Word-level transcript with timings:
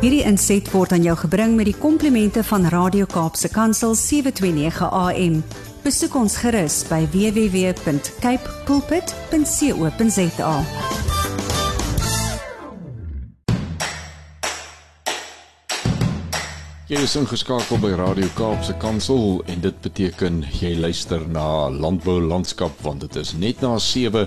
Hierdie 0.00 0.22
inset 0.24 0.64
word 0.72 0.94
aan 0.96 1.02
jou 1.04 1.12
gebring 1.26 1.58
met 1.58 1.66
die 1.68 1.76
komplimente 1.76 2.40
van 2.48 2.64
Radio 2.72 3.04
Kaapse 3.04 3.50
Kansel 3.52 3.92
729 3.92 4.86
AM. 4.88 5.34
Besoek 5.84 6.14
ons 6.16 6.38
gerus 6.40 6.78
by 6.88 7.02
www.cape 7.12 8.54
pulpit.co.za. 8.64 10.54
Jy 16.88 17.04
is 17.04 17.18
ingeskakel 17.20 17.84
by 17.84 17.92
Radio 18.00 18.32
Kaapse 18.40 18.72
Kansel 18.80 19.44
en 19.52 19.60
dit 19.68 19.84
beteken 19.84 20.40
jy 20.48 20.78
luister 20.80 21.28
na 21.28 21.68
Landbou 21.68 22.24
Landskap 22.24 22.72
want 22.88 23.04
dit 23.04 23.20
is 23.20 23.36
net 23.36 23.60
na 23.60 23.76
7 23.76 24.24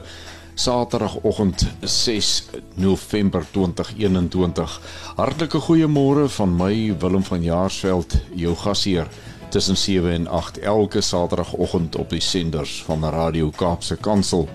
Saterdagoggend 0.56 1.68
6 1.82 2.50
November 2.76 3.46
2021. 3.52 4.82
Hartlike 5.16 5.60
goeiemôre 5.60 6.28
van 6.30 6.56
my 6.56 6.96
Willem 7.00 7.24
van 7.24 7.42
Jaarsveld, 7.42 8.16
jou 8.36 8.56
gasheer 8.56 9.08
tussen 9.50 9.78
7 9.78 10.12
en 10.12 10.28
8 10.28 10.60
elke 10.60 11.02
Saterdagoggend 11.02 11.96
op 11.96 12.10
die 12.10 12.22
senders 12.22 12.84
van 12.86 13.06
Radio 13.06 13.50
Kaapse 13.50 13.96
Kansel. 13.96 14.48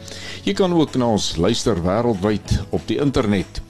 Jy 0.45 0.53
kan 0.53 0.75
ook 0.75 0.95
na 0.97 1.11
ons 1.19 1.37
luister 1.37 1.83
wêreldwyd 1.83 2.59
op 2.71 2.87
die 2.87 2.99
internet. 3.03 3.63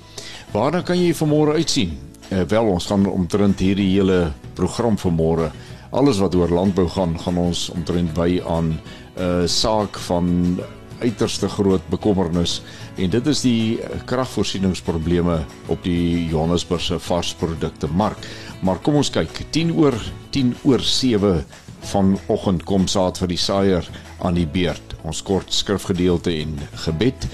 Waarna 0.53 0.83
kan 0.83 1.01
jy 1.01 1.15
vanmôre 1.17 1.57
uitsien? 1.57 1.99
Uh, 2.29 2.45
wel 2.49 2.69
ons 2.69 2.87
gaan 2.87 3.07
omtrent 3.09 3.61
hierdie 3.61 3.91
hele 3.97 4.33
program 4.55 4.97
vanmôre 5.01 5.49
alles 5.91 6.19
wat 6.21 6.35
oor 6.35 6.51
landbou 6.53 6.89
gaan 6.93 7.15
gaan 7.21 7.39
ons 7.41 7.69
omtrent 7.73 8.13
by 8.17 8.43
aan 8.45 8.77
'n 8.77 8.81
uh, 9.17 9.47
saak 9.47 9.99
van 9.99 10.59
uiterste 11.03 11.49
groot 11.49 11.85
bekommernis 11.91 12.59
en 12.97 13.11
dit 13.11 13.27
is 13.33 13.43
die 13.45 13.79
kragvoorsieningsprobleme 14.11 15.39
op 15.73 15.83
die 15.87 16.27
Johannesburgse 16.31 16.99
varsprodukte 16.99 17.91
mark. 17.93 18.19
Maar 18.63 18.81
kom 18.83 18.99
ons 19.01 19.11
kyk 19.15 19.45
10 19.55 19.73
oor 19.79 19.97
10 20.35 20.55
oor 20.65 20.83
7 20.83 21.45
vanoggend 21.93 22.65
kom 22.67 22.89
saad 22.91 23.19
vir 23.23 23.31
die 23.31 23.41
saaier 23.41 23.87
aan 24.25 24.35
die 24.35 24.47
beurt. 24.47 24.97
Ons 25.07 25.23
kort 25.23 25.53
skrifgedeelte 25.55 26.35
en 26.43 26.57
gebed. 26.85 27.29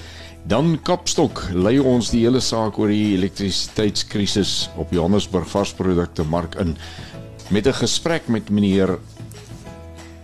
Dan 0.45 0.75
Kapstok 0.85 1.41
lei 1.57 1.79
ons 1.81 2.11
die 2.13 2.21
hele 2.21 2.41
saak 2.43 2.77
oor 2.77 2.91
die 2.93 3.15
elektrisiteitskrisis 3.15 4.69
op 4.77 4.93
Johannesburg 4.93 5.49
varsprodukte 5.49 6.23
mark 6.29 6.55
in 6.61 6.75
met 7.49 7.67
'n 7.67 7.73
gesprek 7.73 8.27
met 8.27 8.49
meneer 8.49 8.99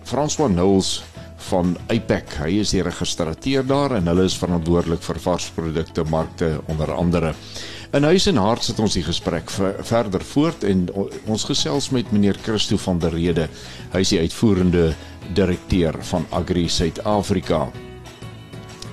François 0.06 0.50
Knowles 0.50 1.04
van 1.50 1.76
Apex. 1.88 2.38
Hy 2.42 2.60
is 2.62 2.72
die 2.76 2.84
registrateur 2.86 3.66
daar 3.68 3.96
en 3.98 4.08
hulle 4.12 4.26
is 4.30 4.38
verantwoordelik 4.40 5.04
vir 5.06 5.20
varsprodukte 5.24 6.06
markte 6.10 6.60
onder 6.72 6.92
andere. 6.94 7.34
In 7.92 8.06
huis 8.08 8.28
en 8.32 8.38
hart 8.40 8.64
sit 8.64 8.80
ons 8.80 8.94
die 8.96 9.04
gesprek 9.04 9.50
verder 9.52 10.24
voort 10.24 10.64
en 10.64 10.86
ons 11.28 11.44
gesels 11.50 11.90
met 11.92 12.12
meneer 12.16 12.38
Christo 12.40 12.78
van 12.80 13.02
der 13.04 13.12
Rede. 13.12 13.50
Hy 13.92 14.04
is 14.06 14.14
die 14.14 14.22
uitvoerende 14.22 14.94
direkteur 15.36 15.98
van 16.08 16.24
Agri 16.32 16.70
Suid-Afrika. 16.72 17.66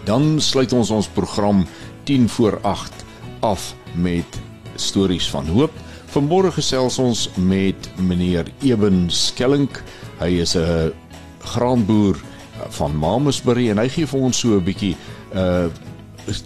Dan 0.08 0.40
sluit 0.42 0.72
ons 0.74 0.90
ons 0.90 1.10
program 1.14 1.62
10 2.10 2.26
voor 2.38 2.58
8 2.66 3.04
af 3.46 3.74
met 3.94 4.40
stories 4.74 5.28
van 5.30 5.46
hoop. 5.54 5.74
Vanmôre 6.08 6.50
gesels 6.56 6.98
ons 6.98 7.28
met 7.36 7.90
meneer 8.00 8.50
Eben 8.64 9.06
Skellink. 9.12 9.82
Hy 10.18 10.40
is 10.42 10.56
'n 10.56 10.90
graanboer 11.44 12.16
van 12.78 12.96
Mamasbury 12.96 13.70
en 13.70 13.78
hy 13.78 13.88
gee 13.88 14.06
vir 14.06 14.20
ons 14.20 14.38
so 14.38 14.56
'n 14.56 14.64
bietjie 14.64 14.96
'n 15.32 15.38
uh, 15.38 15.68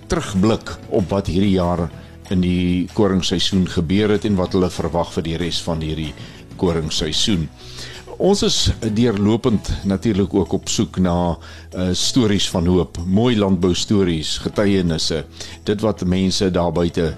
terugblik 0.06 0.76
op 0.90 1.10
wat 1.10 1.26
hierdie 1.26 1.56
jaar 1.56 1.90
in 2.30 2.40
die 2.40 2.88
koringseisoen 2.94 3.66
gebeur 3.68 4.10
het 4.14 4.24
en 4.24 4.36
wat 4.38 4.52
hulle 4.52 4.70
verwag 4.70 5.12
vir 5.12 5.22
die 5.22 5.36
res 5.36 5.62
van 5.62 5.80
hierdie 5.80 6.12
koringseisoen. 6.56 7.48
Ons 8.22 8.42
is 8.46 8.56
deurlopend 8.94 9.66
natuurlik 9.88 10.34
ook 10.34 10.52
op 10.52 10.68
soek 10.68 10.98
na 11.02 11.14
uh, 11.32 11.88
stories 11.96 12.46
van 12.52 12.66
hoop, 12.70 12.98
mooi 13.06 13.34
landbou 13.36 13.72
stories, 13.74 14.36
getuienisse, 14.44 15.24
dit 15.64 15.80
wat 15.82 16.04
mense 16.06 16.50
daar 16.54 16.70
buite 16.72 17.08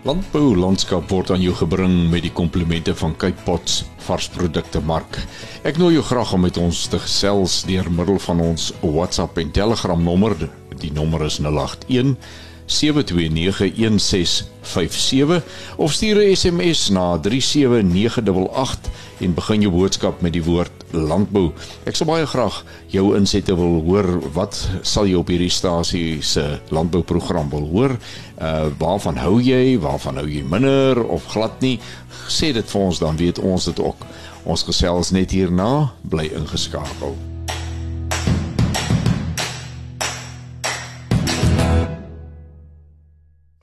Landbou 0.00 0.54
Landskap 0.56 1.10
word 1.12 1.28
aan 1.34 1.42
jou 1.44 1.52
gebring 1.52 2.06
met 2.08 2.22
die 2.24 2.32
komplimente 2.32 2.94
van 2.96 3.12
Cape 3.20 3.42
Pots 3.44 3.82
varsprodukte 4.06 4.80
mark. 4.80 5.18
Ek 5.68 5.76
nooi 5.76 5.92
jou 5.98 6.04
graag 6.08 6.32
om 6.32 6.40
met 6.46 6.56
ons 6.56 6.86
te 6.88 6.96
gesels 7.02 7.58
deur 7.68 7.90
middel 7.92 8.16
van 8.24 8.40
ons 8.40 8.70
WhatsApp 8.80 9.36
en 9.42 9.50
Telegram 9.52 10.00
nommer. 10.00 10.38
Die 10.80 10.92
nommer 10.96 11.26
is 11.28 11.36
081 11.44 12.16
0724571657 12.70 15.42
of 15.76 15.92
stuur 15.92 16.22
'n 16.22 16.36
SMS 16.36 16.88
na 16.88 17.18
37988 17.18 18.78
en 19.20 19.34
begin 19.34 19.60
jou 19.60 19.72
boodskap 19.72 20.20
met 20.20 20.32
die 20.32 20.44
woord 20.44 20.70
landbou. 20.90 21.52
Ek 21.84 21.96
sal 21.96 22.06
baie 22.06 22.26
graag 22.26 22.64
jou 22.86 23.16
insette 23.16 23.56
wil 23.56 23.82
hoor. 23.84 24.32
Wat 24.32 24.68
sal 24.82 25.06
jy 25.06 25.14
op 25.20 25.28
hierdie 25.28 25.50
stasie 25.50 26.22
se 26.22 26.60
landbouprogram 26.68 27.50
wil 27.50 27.68
hoor? 27.68 27.96
Uh 28.40 28.66
waarvan 28.78 29.16
hou 29.16 29.42
jy? 29.42 29.78
Waarvan 29.78 30.16
hou 30.16 30.28
jy 30.28 30.42
minder 30.42 31.04
of 31.04 31.26
glad 31.26 31.60
nie? 31.60 31.80
Sê 32.28 32.52
dit 32.52 32.70
vir 32.70 32.80
ons 32.80 32.98
dan 32.98 33.16
weet 33.16 33.38
ons 33.38 33.64
dit 33.64 33.80
ook. 33.80 33.96
Ons 34.44 34.62
gesels 34.62 35.10
net 35.10 35.30
hierna, 35.30 35.92
bly 36.02 36.30
ingeskakel. 36.34 37.29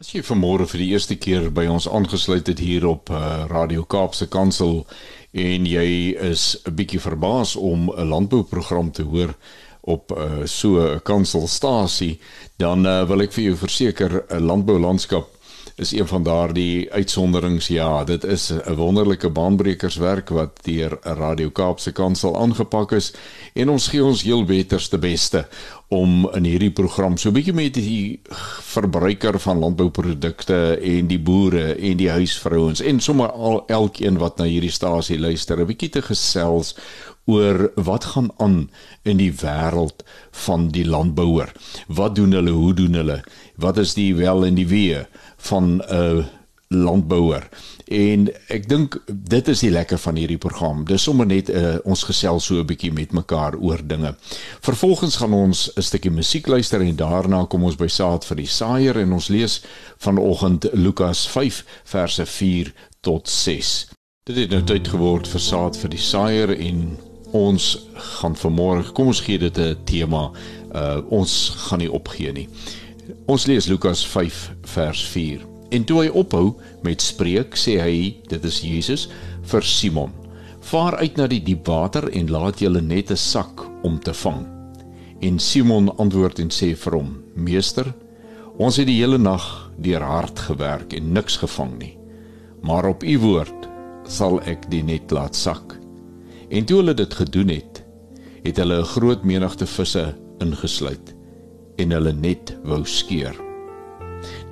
As 0.08 0.14
jy 0.16 0.22
vanmôre 0.24 0.64
vir 0.72 0.80
die 0.80 0.94
eerste 0.96 1.16
keer 1.20 1.50
by 1.52 1.66
ons 1.68 1.84
aangesluit 1.92 2.48
het 2.48 2.62
hier 2.64 2.86
op 2.88 3.10
uh, 3.12 3.44
Radio 3.52 3.82
Kaapse 3.84 4.30
Kansel 4.32 4.86
en 5.36 5.66
jy 5.68 6.16
is 6.30 6.56
'n 6.64 6.72
bietjie 6.80 7.02
verbaas 7.04 7.58
om 7.60 7.92
'n 7.92 8.08
landbouprogram 8.08 8.92
te 8.92 9.04
hoor 9.04 9.36
op 9.84 10.16
uh, 10.16 10.46
so 10.46 10.80
'n 10.80 11.04
kanselstasie, 11.04 12.22
dan 12.56 12.88
uh, 12.88 13.04
wil 13.04 13.20
ek 13.22 13.36
vir 13.36 13.44
jou 13.52 13.56
verseker 13.56 14.24
'n 14.32 14.48
landboulandskap 14.48 15.28
is 15.78 15.92
een 15.92 16.08
van 16.08 16.24
daardie 16.24 16.92
uitsonderings. 16.92 17.68
Ja, 17.68 18.04
dit 18.04 18.24
is 18.24 18.52
'n 18.52 18.74
wonderlike 18.74 19.30
baanbrekerswerk 19.30 20.30
wat 20.30 20.60
deur 20.62 20.98
Radio 21.02 21.50
Kaapse 21.50 21.92
Kansel 21.92 22.38
aangepak 22.38 22.92
is 22.92 23.14
en 23.54 23.70
ons 23.70 23.88
gee 23.88 24.04
ons 24.04 24.24
heel 24.24 24.44
beterste 24.44 24.98
beste 24.98 25.48
om 25.88 26.30
in 26.36 26.44
hierdie 26.44 26.72
program 26.72 27.18
so 27.18 27.30
'n 27.30 27.34
bietjie 27.34 27.54
met 27.54 27.74
die 27.74 28.20
verbruiker 28.62 29.40
van 29.40 29.60
landbouprodukte 29.60 30.80
en 30.82 31.08
die 31.08 31.20
boere 31.20 31.76
en 31.76 31.98
die 31.98 32.10
huisvrouens 32.10 32.82
en 32.82 33.00
sommer 33.00 33.32
al 33.32 33.64
elkeen 33.68 34.18
wat 34.18 34.38
na 34.38 34.44
hierdie 34.44 34.72
stasie 34.72 35.20
luister 35.20 35.60
'n 35.60 35.66
bietjie 35.66 35.90
te 35.90 36.02
gesels 36.02 36.76
oor 37.28 37.72
wat 37.76 38.12
gaan 38.16 38.32
aan 38.38 38.70
in 39.04 39.22
die 39.22 39.34
wêreld 39.44 40.04
van 40.48 40.70
die 40.72 40.86
landbouer. 40.88 41.52
Wat 41.88 42.16
doen 42.16 42.32
hulle? 42.32 42.52
Hoe 42.56 42.74
doen 42.74 42.94
hulle? 42.94 43.22
Wat 43.56 43.78
is 43.78 43.94
die 43.94 44.16
wel 44.16 44.46
en 44.46 44.56
die 44.56 44.68
wee? 44.68 45.06
van 45.38 45.84
'n 45.90 46.26
landbouer. 46.68 47.50
En 47.86 48.34
ek 48.48 48.70
dink 48.70 49.04
dit 49.08 49.48
is 49.48 49.60
die 49.60 49.70
lekker 49.70 49.98
van 49.98 50.16
hierdie 50.16 50.38
program. 50.38 50.86
Dis 50.86 51.04
sommer 51.04 51.26
net 51.26 51.50
uh, 51.50 51.76
ons 51.84 52.04
gesels 52.04 52.46
so 52.46 52.60
'n 52.60 52.66
bietjie 52.66 52.92
met 52.92 53.12
mekaar 53.12 53.56
oor 53.56 53.80
dinge. 53.88 54.16
Vervolgens 54.60 55.16
gaan 55.16 55.34
ons 55.34 55.72
'n 55.76 55.82
stukkie 55.82 56.12
musiek 56.12 56.48
luister 56.48 56.82
en 56.82 56.96
daarna 56.96 57.46
kom 57.46 57.64
ons 57.64 57.76
by 57.76 57.88
saad 57.88 58.26
vir 58.26 58.38
die 58.38 58.48
saaier 58.48 58.98
en 58.98 59.12
ons 59.12 59.28
lees 59.28 59.64
vanoggend 59.98 60.68
Lukas 60.74 61.28
5 61.28 61.66
verse 61.84 62.26
4 62.26 62.74
tot 63.00 63.30
6. 63.30 63.88
Dit 64.24 64.36
het 64.36 64.50
nou 64.50 64.64
tyd 64.64 64.88
geword 64.88 65.28
vir 65.28 65.40
saad 65.40 65.78
vir 65.78 65.90
die 65.90 66.04
saaier 66.04 66.60
en 66.60 66.98
ons 67.32 67.88
gaan 67.94 68.36
vanmôre 68.36 68.92
kom 68.94 69.08
ons 69.12 69.22
gee 69.22 69.38
dit 69.38 69.58
'n 69.58 69.76
tema. 69.86 70.32
Uh 70.74 71.02
ons 71.10 71.54
gaan 71.68 71.80
nie 71.80 71.92
opgee 71.92 72.32
nie. 72.32 72.48
Ons 73.26 73.46
lees 73.46 73.68
Lukas 73.68 74.06
5 74.08 74.52
vers 74.64 75.04
4. 75.04 75.42
En 75.70 75.84
toe 75.84 76.02
hy 76.04 76.10
ophou 76.10 76.56
met 76.84 77.02
spreek, 77.02 77.56
sê 77.56 77.80
hy, 77.82 78.16
dit 78.28 78.44
is 78.46 78.62
Jesus 78.62 79.10
vir 79.44 79.64
Simon: 79.64 80.12
"Vaar 80.60 80.98
uit 80.98 81.18
na 81.18 81.28
die 81.28 81.44
diep 81.44 81.68
water 81.68 82.10
en 82.10 82.30
laat 82.32 82.60
julle 82.60 82.82
net 82.82 83.12
'n 83.12 83.18
sak 83.18 83.66
om 83.84 84.00
te 84.00 84.14
vang." 84.14 84.46
En 85.22 85.40
Simon 85.40 85.98
antwoord 85.98 86.40
en 86.40 86.50
sê 86.50 86.76
vir 86.76 86.94
hom: 86.94 87.24
"Meester, 87.36 87.94
ons 88.58 88.76
het 88.78 88.88
die 88.88 89.00
hele 89.02 89.18
nag 89.18 89.72
deur 89.78 90.02
hard 90.02 90.40
gewerk 90.40 90.94
en 90.94 91.12
niks 91.14 91.38
gevang 91.38 91.78
nie. 91.80 91.98
Maar 92.62 92.86
op 92.86 93.04
u 93.04 93.20
woord 93.20 93.68
sal 94.08 94.42
ek 94.42 94.70
die 94.70 94.84
net 94.84 95.12
laat 95.12 95.36
sak." 95.36 95.87
En 96.50 96.66
toe 96.66 96.78
hulle 96.80 96.94
dit 96.94 97.14
gedoen 97.14 97.48
het, 97.52 97.84
het 98.44 98.58
hulle 98.58 98.80
'n 98.80 98.92
groot 98.96 99.24
menigte 99.24 99.66
visse 99.66 100.16
ingesluit 100.40 101.16
en 101.76 101.92
hulle 101.92 102.14
net 102.14 102.58
wou 102.64 102.86
skeur. 102.86 103.36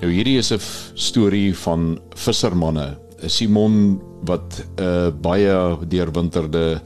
Nou 0.00 0.12
hierdie 0.12 0.38
is 0.38 0.52
'n 0.52 0.60
storie 0.94 1.56
van 1.56 1.98
vissermanne. 2.14 2.98
Simon 3.26 4.00
wat 4.24 4.66
'n 4.76 4.82
uh, 4.82 5.08
baie 5.20 5.76
deurwinterde 5.88 6.80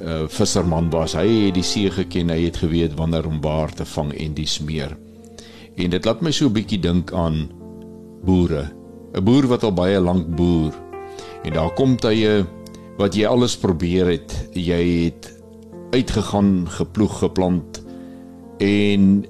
uh, 0.00 0.22
visserman 0.28 0.90
was. 0.90 1.12
Hy 1.12 1.46
het 1.46 1.54
die 1.54 1.62
see 1.62 1.90
geken, 1.90 2.28
hy 2.28 2.44
het 2.44 2.56
geweet 2.56 2.94
wanneer 2.94 3.26
om 3.26 3.40
waar 3.40 3.72
te 3.72 3.84
vang 3.84 4.12
en 4.12 4.34
dis 4.34 4.60
meer. 4.60 4.96
En 5.76 5.90
dit 5.90 6.04
laat 6.04 6.20
my 6.20 6.30
so 6.30 6.46
'n 6.46 6.52
bietjie 6.52 6.80
dink 6.80 7.12
aan 7.12 7.50
boere. 8.24 8.70
'n 9.14 9.24
Boer 9.24 9.46
wat 9.46 9.62
al 9.62 9.72
baie 9.72 10.00
lank 10.00 10.36
boer. 10.36 10.72
En 11.44 11.52
daar 11.52 11.72
kom 11.74 11.96
tye 11.96 12.44
wat 12.98 13.14
jy 13.14 13.26
alles 13.26 13.56
probeer 13.56 14.06
het. 14.06 14.34
Jy 14.54 14.80
het 15.04 15.30
uitgegaan, 15.90 16.68
geploeg, 16.70 17.18
geplant 17.18 17.82
en 18.60 19.24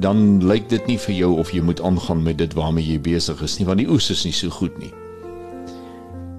dan 0.00 0.44
lyk 0.44 0.68
dit 0.68 0.86
nie 0.86 0.98
vir 0.98 1.14
jou 1.14 1.30
of 1.40 1.52
jy 1.54 1.62
moet 1.64 1.80
aangaan 1.84 2.22
met 2.24 2.38
dit 2.38 2.54
waarmee 2.56 2.84
jy 2.84 2.98
besig 3.00 3.40
is 3.44 3.56
nie 3.58 3.66
want 3.68 3.80
die 3.80 3.88
oes 3.90 4.10
is 4.12 4.24
nie 4.26 4.34
so 4.34 4.52
goed 4.52 4.76
nie. 4.82 4.92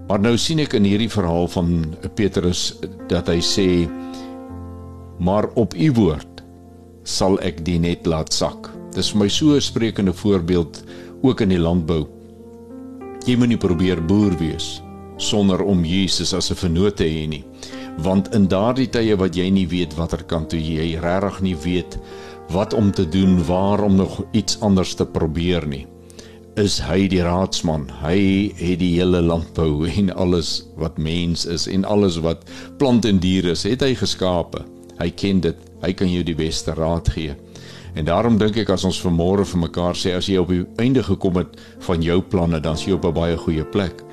Maar 0.06 0.22
nou 0.22 0.36
sien 0.38 0.62
ek 0.62 0.75
in 0.77 0.86
hierdie 0.86 1.10
verhaal 1.10 1.48
van 1.50 1.95
Petrus 2.18 2.75
dat 3.10 3.30
hy 3.31 3.39
sê 3.42 3.68
maar 5.18 5.50
op 5.57 5.74
u 5.74 5.92
woord 5.98 6.44
sal 7.06 7.39
ek 7.45 7.63
die 7.66 7.80
net 7.80 8.06
laat 8.10 8.33
sak. 8.33 8.69
Dis 8.95 9.12
vir 9.13 9.25
my 9.25 9.30
so 9.30 9.56
'n 9.56 9.62
sprekende 9.62 10.13
voorbeeld 10.13 10.83
ook 11.22 11.42
in 11.42 11.50
die 11.50 11.60
landbou. 11.60 12.07
Jy 13.25 13.38
moenie 13.38 13.57
probeer 13.57 14.01
boer 14.06 14.38
wees 14.38 14.85
sonder 15.18 15.62
om 15.64 15.86
Jesus 15.86 16.34
as 16.34 16.52
'n 16.52 16.56
vennoot 16.56 16.96
te 16.96 17.04
hê 17.04 17.28
nie. 17.28 17.44
Want 17.98 18.34
in 18.36 18.48
daardie 18.48 18.90
tye 18.90 19.16
wat 19.16 19.36
jy 19.36 19.50
nie 19.50 19.68
weet 19.68 19.96
watter 19.96 20.24
kant 20.24 20.50
toe 20.50 20.60
jy 20.60 21.00
regtig 21.00 21.42
nie 21.42 21.56
weet 21.56 21.98
wat 22.50 22.74
om 22.74 22.92
te 22.92 23.10
doen, 23.10 23.46
waar 23.46 23.84
om 23.84 23.96
nog 23.96 24.24
iets 24.32 24.60
anders 24.60 24.94
te 24.94 25.06
probeer 25.06 25.68
nie. 25.68 25.88
Is 26.56 26.80
hy 26.80 27.08
die 27.08 27.22
raadsman? 27.22 27.90
Hy 28.02 28.54
het 28.56 28.80
die 28.80 28.96
hele 29.00 29.22
landbou 29.22 29.88
en 29.98 30.14
alles 30.16 30.64
wat 30.76 30.98
mens 30.98 31.46
is 31.46 31.68
en 31.68 31.86
alles 31.86 32.18
wat 32.18 32.46
plant 32.78 33.06
en 33.06 33.20
dier 33.20 33.46
is, 33.46 33.64
het 33.64 33.82
hy 33.82 33.96
geskape. 33.96 34.64
Hy 35.00 35.10
ken 35.10 35.42
dit. 35.42 35.58
Hy 35.82 35.92
kan 35.94 36.08
jou 36.12 36.24
die 36.24 36.36
beste 36.36 36.74
raad 36.74 37.10
gee. 37.10 37.36
En 37.96 38.06
daarom 38.06 38.38
dink 38.38 38.58
ek 38.60 38.70
as 38.74 38.84
ons 38.88 38.98
vanmôre 39.04 39.46
vir 39.48 39.62
mekaar 39.62 39.96
sê 39.96 40.16
as 40.16 40.28
jy 40.28 40.40
op 40.42 40.50
die 40.52 40.64
einde 40.84 41.04
gekom 41.04 41.38
het 41.40 41.60
van 41.88 42.04
jou 42.04 42.22
planne, 42.22 42.60
dan 42.60 42.76
is 42.76 42.86
jy 42.86 42.96
op 42.96 43.06
'n 43.06 43.14
baie 43.14 43.38
goeie 43.38 43.64
plek. 43.64 44.04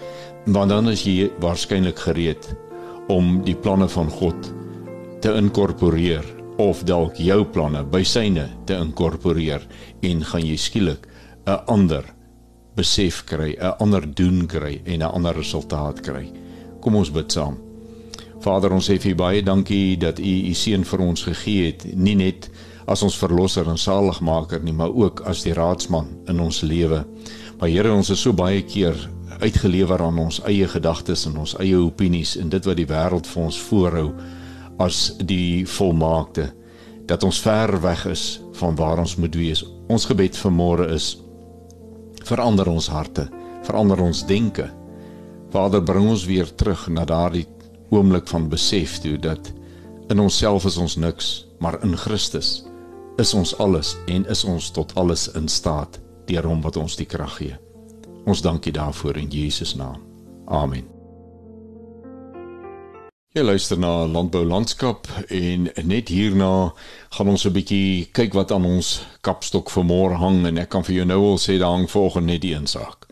Want 0.46 0.72
dan 0.74 0.88
is 0.90 1.04
jy 1.06 1.28
waarskynlik 1.38 2.00
gereed 2.02 2.48
om 3.12 3.36
die 3.46 3.54
planne 3.54 3.86
van 3.88 4.08
God 4.10 4.48
te 5.22 5.30
inkorporeer 5.38 6.26
of 6.62 6.82
dalk 6.86 7.20
jou 7.22 7.44
planne 7.46 7.84
by 7.86 8.02
syne 8.02 8.48
te 8.66 8.74
inkorporeer 8.74 9.62
en 10.02 10.24
gaan 10.26 10.42
jy 10.42 10.56
skielik 10.58 11.06
'n 11.46 11.62
ander 11.66 12.04
besef 12.74 13.24
kry, 13.24 13.54
'n 13.54 13.74
ander 13.78 14.02
doen 14.14 14.46
kry 14.46 14.80
en 14.84 15.02
'n 15.02 15.14
ander 15.14 15.34
resultaat 15.34 16.00
kry. 16.00 16.32
Kom 16.80 16.96
ons 16.96 17.10
bid 17.10 17.32
saam. 17.32 17.56
Vader, 18.40 18.72
ons 18.72 18.90
sê 18.90 18.98
vir 18.98 19.14
baie 19.14 19.42
dankie 19.42 19.96
dat 19.96 20.18
U 20.18 20.50
U 20.50 20.54
seun 20.54 20.84
vir 20.84 21.00
ons 21.00 21.22
gegee 21.22 21.66
het, 21.66 21.84
nie 21.94 22.14
net 22.14 22.50
as 22.86 23.02
ons 23.02 23.18
verlosser 23.18 23.68
en 23.68 23.78
saligmaker 23.78 24.62
nie, 24.62 24.72
maar 24.72 24.90
ook 24.90 25.20
as 25.20 25.42
die 25.42 25.54
raadsman 25.54 26.08
in 26.28 26.40
ons 26.40 26.62
lewe. 26.62 27.04
Maar 27.60 27.68
Here, 27.68 27.92
ons 27.92 28.10
is 28.10 28.20
so 28.20 28.32
baie 28.32 28.62
keer 28.62 28.94
uitgelewer 29.42 30.02
aan 30.02 30.18
ons 30.22 30.40
eie 30.48 30.68
gedagtes 30.68 31.26
en 31.26 31.40
ons 31.42 31.56
eie 31.60 31.78
opinies 31.78 32.36
en 32.40 32.50
dit 32.52 32.66
wat 32.68 32.78
die 32.78 32.88
wêreld 32.88 33.28
vir 33.28 33.42
ons 33.42 33.58
voorhou 33.68 34.08
as 34.82 34.98
die 35.18 35.64
volmaakte 35.68 36.48
dat 37.10 37.24
ons 37.26 37.40
ver 37.42 37.74
weg 37.82 38.06
is 38.10 38.40
van 38.60 38.76
waar 38.78 39.02
ons 39.02 39.16
moet 39.18 39.34
wees. 39.36 39.64
Ons 39.90 40.06
gebed 40.08 40.36
vir 40.38 40.54
môre 40.54 40.86
is 40.94 41.16
verander 42.22 42.70
ons 42.70 42.86
harte, 42.88 43.26
verander 43.66 44.00
ons 44.00 44.22
denke. 44.26 44.68
Vader, 45.52 45.82
bring 45.82 46.06
ons 46.08 46.24
weer 46.24 46.48
terug 46.56 46.86
na 46.88 47.04
daardie 47.04 47.46
oomblik 47.92 48.30
van 48.30 48.48
besef 48.48 49.00
toe 49.02 49.18
dat 49.20 49.50
in 50.08 50.22
onsself 50.22 50.64
is 50.70 50.78
ons 50.80 50.96
niks, 50.96 51.32
maar 51.60 51.80
in 51.82 51.96
Christus 51.96 52.62
is 53.20 53.34
ons 53.34 53.52
alles 53.60 53.96
en 54.08 54.24
is 54.32 54.44
ons 54.48 54.70
tot 54.72 54.94
alles 54.96 55.28
in 55.36 55.48
staat 55.48 56.00
deur 56.30 56.48
hom 56.48 56.62
wat 56.64 56.78
ons 56.80 56.96
die 56.96 57.08
krag 57.08 57.36
gee. 57.42 57.58
Ons 58.24 58.42
dankie 58.42 58.72
daarvoor 58.72 59.16
in 59.16 59.28
Jesus 59.28 59.74
naam. 59.74 60.02
Amen. 60.46 60.86
Jy 63.32 63.42
luister 63.42 63.78
na 63.80 64.04
Landbou 64.06 64.44
Landskap 64.44 65.08
en 65.32 65.70
net 65.88 66.10
hierna 66.12 66.74
gaan 67.16 67.28
ons 67.32 67.46
'n 67.46 67.52
bietjie 67.52 68.08
kyk 68.12 68.34
wat 68.34 68.52
aan 68.52 68.64
ons 68.64 69.06
kapstok 69.20 69.70
vanmôre 69.70 70.20
hang 70.20 70.46
en 70.46 70.58
ek 70.58 70.68
kan 70.68 70.84
vir 70.84 70.94
jou 70.94 71.04
nou 71.04 71.22
al 71.30 71.38
sê 71.38 71.58
daar 71.58 71.72
hang 71.72 71.90
volgens 71.90 72.26
net 72.26 72.40
die 72.40 72.54
insaak. 72.54 73.06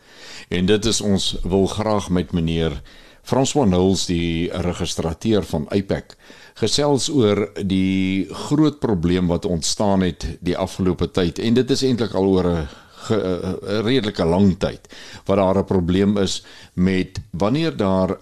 En 0.51 0.67
dit 0.67 0.85
is 0.85 1.01
ons 1.01 1.37
wil 1.43 1.67
graag 1.67 2.11
met 2.11 2.33
meneer 2.33 2.83
François 3.23 3.67
Knowles 3.67 4.07
die 4.07 4.51
registrateur 4.53 5.43
van 5.43 5.67
IPAC 5.71 6.17
gesels 6.55 7.09
oor 7.09 7.49
die 7.63 8.29
groot 8.31 8.79
probleem 8.81 9.27
wat 9.27 9.45
ontstaan 9.45 10.01
het 10.01 10.27
die 10.41 10.57
afgelope 10.57 11.11
tyd 11.11 11.39
en 11.39 11.55
dit 11.55 11.71
is 11.71 11.83
eintlik 11.83 12.15
al 12.15 12.27
oor 12.27 12.47
'n 12.47 12.69
redelike 13.09 14.25
lang 14.25 14.59
tyd 14.59 14.89
wat 15.25 15.37
daar 15.37 15.59
'n 15.59 15.65
probleem 15.65 16.19
is 16.19 16.45
met 16.75 17.21
wanneer 17.31 17.77
daar 17.77 18.19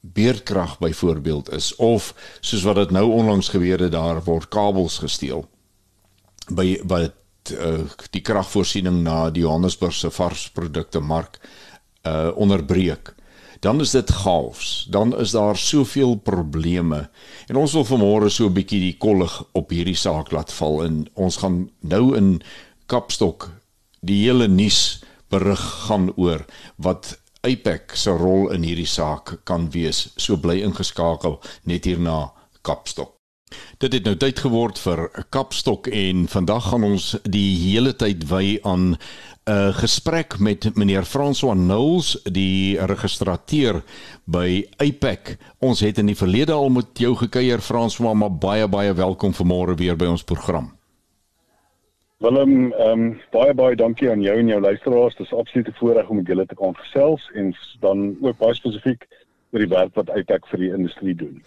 beerdkrag 0.00 0.78
byvoorbeeld 0.78 1.52
is 1.52 1.74
of 1.76 2.14
soos 2.40 2.62
wat 2.62 2.76
dit 2.76 2.90
nou 2.90 3.10
onlangs 3.10 3.48
gebeur 3.48 3.80
het 3.80 3.92
daar 3.92 4.24
word 4.24 4.48
kabels 4.48 4.98
gesteel 4.98 5.48
by 6.52 6.80
wat 6.84 7.14
uh, 7.52 7.84
die 8.10 8.20
kragvoorsiening 8.20 9.02
na 9.02 9.30
die 9.30 9.44
Johannesburgse 9.44 10.10
varsprodukte 10.10 11.00
mark 11.00 11.38
uh 12.04 12.30
onderbreek. 12.36 13.14
Dan 13.64 13.80
is 13.80 13.90
dit 13.90 14.10
chaos. 14.10 14.86
Dan 14.90 15.16
is 15.18 15.30
daar 15.30 15.56
soveel 15.56 16.14
probleme. 16.14 17.08
En 17.48 17.56
ons 17.56 17.72
wil 17.72 17.86
vanmôre 17.88 18.28
so 18.28 18.44
'n 18.44 18.52
bietjie 18.52 18.80
die 18.80 18.96
kollig 18.98 19.44
op 19.52 19.70
hierdie 19.70 19.96
saak 19.96 20.32
laat 20.32 20.52
val 20.52 20.84
en 20.84 21.06
ons 21.14 21.36
gaan 21.36 21.70
nou 21.80 22.16
in 22.16 22.42
Kapstok 22.86 23.48
die 24.04 24.20
hele 24.26 24.48
nuus 24.48 25.00
berig 25.32 25.64
gaan 25.88 26.10
oor 26.16 26.44
wat 26.76 27.16
APEC 27.44 27.96
se 27.98 28.10
rol 28.10 28.48
in 28.54 28.64
hierdie 28.64 28.88
saak 28.88 29.38
kan 29.48 29.68
wees. 29.74 30.08
So 30.16 30.36
bly 30.40 30.62
ingeskakel 30.64 31.40
net 31.68 31.88
hierna 31.88 32.32
Kapstok. 32.64 33.12
Dit 33.78 33.92
het 33.92 34.06
nou 34.08 34.14
tyd 34.18 34.40
geword 34.42 34.80
vir 34.82 35.04
Kapstok 35.34 35.86
en 35.92 36.24
vandag 36.30 36.70
gaan 36.70 36.86
ons 36.86 37.12
die 37.28 37.52
hele 37.60 37.92
tyd 37.94 38.24
wy 38.30 38.58
aan 38.64 38.96
'n 39.46 39.72
gesprek 39.76 40.38
met 40.38 40.74
meneer 40.74 41.04
François 41.04 41.54
Knowles, 41.54 42.16
die 42.24 42.78
registrateur 42.80 43.82
by 44.24 44.64
APEC. 44.78 45.36
Ons 45.60 45.80
het 45.80 45.98
in 45.98 46.06
die 46.06 46.16
verlede 46.16 46.52
al 46.52 46.68
met 46.68 46.86
jou 46.98 47.14
gekuier 47.16 47.60
François, 47.60 48.14
maar 48.14 48.32
baie 48.32 48.68
baie 48.68 48.94
welkom 48.94 49.34
vanmôre 49.34 49.74
weer 49.76 49.96
by 49.96 50.06
ons 50.06 50.24
program. 50.24 50.73
Willem, 52.24 52.72
ehm 52.72 53.00
um, 53.00 53.08
baie 53.34 53.52
baie 53.54 53.76
dankie 53.76 54.08
aan 54.10 54.22
jou 54.24 54.36
en 54.40 54.48
jou 54.48 54.60
luisteraars. 54.60 55.16
Dit 55.16 55.26
is 55.26 55.34
absoluut 55.36 55.68
'n 55.68 55.76
voorreg 55.80 56.08
om 56.08 56.16
met 56.16 56.26
julle 56.26 56.46
te 56.46 56.54
kan 56.54 56.76
gesels 56.76 57.30
en 57.34 57.52
dan 57.80 58.16
ook 58.20 58.38
baie 58.38 58.54
spesifiek 58.54 59.04
oor 59.52 59.60
die 59.60 59.68
werk 59.68 59.94
wat 59.94 60.10
Uitek 60.10 60.46
vir 60.46 60.58
die 60.58 60.72
industrie 60.72 61.14
doen. 61.14 61.42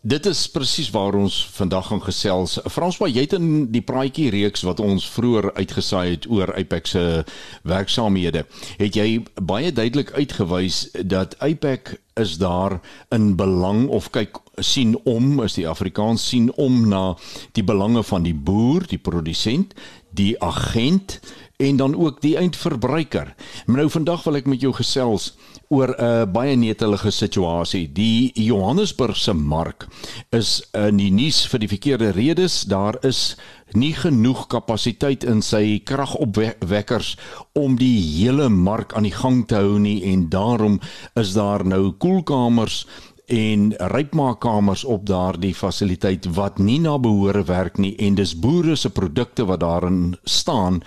Dit 0.00 0.26
is 0.26 0.50
presies 0.50 0.90
waar 0.90 1.14
ons 1.14 1.46
vandag 1.52 1.86
gaan 1.86 2.02
gesels. 2.02 2.58
Frans, 2.72 2.96
wat 2.96 3.14
jy 3.14 3.20
het 3.20 3.32
in 3.32 3.66
die 3.72 3.82
praatjie 3.84 4.30
reeks 4.30 4.62
wat 4.62 4.80
ons 4.80 5.08
vroeër 5.10 5.52
uitgesaai 5.54 6.10
het 6.10 6.28
oor 6.28 6.54
Apex 6.56 6.90
se 6.90 7.24
werksaamhede, 7.62 8.44
het 8.76 8.96
jy 8.96 9.24
baie 9.42 9.72
duidelik 9.72 10.12
uitgewys 10.12 10.90
dat 11.04 11.36
Apex 11.38 11.96
is 12.20 12.38
daar 12.38 12.80
in 13.08 13.36
belang 13.36 13.88
of 13.88 14.10
kyk 14.10 14.40
sien 14.60 14.96
om 15.04 15.40
as 15.40 15.54
die 15.58 15.68
Afrikaans 15.68 16.28
sien 16.28 16.50
om 16.56 16.88
na 16.88 17.14
die 17.52 17.64
belange 17.64 18.02
van 18.02 18.22
die 18.22 18.34
boer, 18.34 18.86
die 18.88 18.98
produsent, 18.98 19.74
die 20.10 20.34
agent 20.42 21.20
en 21.60 21.76
dan 21.76 21.96
ook 21.96 22.20
die 22.20 22.36
eindverbruiker. 22.36 23.34
Nou 23.66 23.90
vandag 23.90 24.24
wil 24.24 24.40
ek 24.40 24.48
met 24.48 24.62
jou 24.64 24.72
gesels 24.72 25.34
oor 25.68 25.92
'n 25.92 26.04
uh, 26.04 26.24
baie 26.26 26.56
netelige 26.56 27.10
situasie. 27.10 27.92
Die 27.92 28.32
Johannesburgse 28.34 29.34
mark 29.34 29.86
is 30.30 30.62
in 30.72 30.96
die 30.96 31.12
nuus 31.12 31.46
vir 31.46 31.60
die 31.60 31.68
verkeerde 31.68 32.10
redes. 32.10 32.62
Daar 32.62 32.96
is 33.04 33.36
nie 33.72 33.92
genoeg 33.94 34.46
kapasiteit 34.46 35.24
in 35.24 35.42
sy 35.42 35.80
kragopwekkers 35.84 37.16
om 37.52 37.76
die 37.78 38.00
hele 38.00 38.48
mark 38.48 38.94
aan 38.94 39.06
die 39.06 39.14
gang 39.14 39.46
te 39.46 39.54
hou 39.54 39.78
nie 39.78 40.02
en 40.10 40.28
daarom 40.28 40.80
is 41.14 41.34
daar 41.34 41.64
nou 41.66 41.92
koelkamers 41.92 42.86
en 43.30 43.70
rypmaakkamers 43.78 44.82
op 44.84 45.04
daardie 45.06 45.54
fasiliteit 45.54 46.26
wat 46.34 46.58
nie 46.58 46.80
na 46.82 46.96
behore 46.98 47.44
werk 47.46 47.78
nie 47.78 47.92
en 48.02 48.16
dis 48.18 48.32
boere 48.34 48.74
se 48.76 48.90
produkte 48.90 49.46
wat 49.46 49.62
daarin 49.62 50.16
staan 50.24 50.80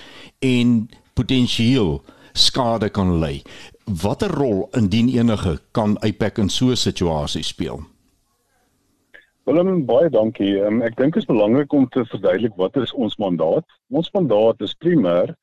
en 0.43 0.89
potensieel 1.15 2.01
skade 2.33 2.89
kan 2.89 3.15
lei. 3.19 3.41
Watter 4.03 4.31
rol 4.31 4.67
indien 4.75 5.09
enige 5.15 5.57
kan 5.71 5.95
IPAC 6.03 6.37
in 6.37 6.49
so 6.49 6.71
'n 6.71 6.75
situasie 6.75 7.43
speel? 7.43 7.79
Willem, 9.43 9.85
baie 9.85 10.09
dankie. 10.09 10.59
Um, 10.59 10.81
ek 10.81 10.95
dink 10.95 11.13
dit 11.13 11.23
is 11.23 11.27
belangrik 11.27 11.73
om 11.73 11.87
te 11.89 12.05
verduidelik 12.05 12.55
wat 12.55 12.75
is 12.75 12.93
ons 12.93 13.15
mandaat. 13.17 13.65
Ons 13.89 14.11
mandaat 14.11 14.61
is 14.61 14.75
primêr 14.75 15.35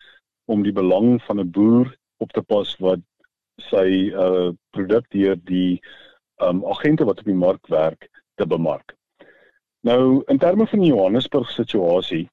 om 0.45 0.63
die 0.63 0.73
belang 0.73 1.23
van 1.23 1.41
'n 1.41 1.51
boer 1.51 1.97
op 2.19 2.33
te 2.33 2.43
pas 2.43 2.77
wat 2.79 3.01
sy 3.71 4.13
uh 4.13 4.53
produk 4.71 5.05
deur 5.11 5.37
die 5.45 5.81
um 6.43 6.65
agente 6.67 7.05
wat 7.05 7.19
op 7.19 7.25
die 7.25 7.35
mark 7.35 7.67
werk 7.67 8.09
te 8.35 8.47
bemark. 8.47 8.95
Nou 9.81 10.23
in 10.27 10.39
terme 10.39 10.67
van 10.67 10.81
die 10.81 10.93
Johannesburg 10.93 11.51
situasie, 11.51 12.29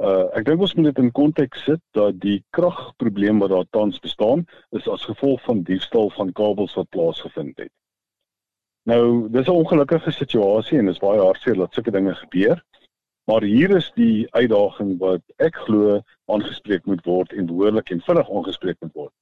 uh 0.00 0.26
ek 0.38 0.46
dink 0.48 0.60
ons 0.60 0.74
moet 0.74 0.90
dit 0.90 1.02
in 1.04 1.12
konteks 1.12 1.64
sit 1.64 1.82
dat 1.96 2.20
die 2.20 2.40
kragprobleem 2.56 3.42
wat 3.42 3.52
daar 3.54 3.68
tans 3.70 4.00
bestaan 4.00 4.46
is 4.76 4.88
as 4.88 5.04
gevolg 5.04 5.42
van 5.44 5.62
diefstal 5.62 6.10
van 6.16 6.32
kabels 6.32 6.74
wat 6.74 6.88
plaasgevind 6.88 7.58
het. 7.58 7.72
Nou, 8.88 9.28
dis 9.28 9.46
'n 9.46 9.60
ongelukkige 9.62 10.10
situasie 10.10 10.78
en 10.78 10.86
dit 10.86 10.94
is 10.94 11.00
baie 11.00 11.20
hartseer 11.20 11.54
dat 11.56 11.74
sulke 11.74 11.90
dinge 11.90 12.14
gebeur. 12.14 12.64
Maar 13.24 13.42
hier 13.42 13.70
is 13.76 13.92
die 13.94 14.26
uitdaging 14.34 14.98
wat 14.98 15.22
ek 15.36 15.56
glo 15.56 16.00
aangespreek 16.26 16.86
moet 16.86 17.04
word 17.04 17.32
en 17.32 17.46
behoorlik 17.46 17.90
en 17.90 18.00
vinnig 18.00 18.30
aangespreek 18.30 18.76
moet 18.80 18.92
word. 18.94 19.12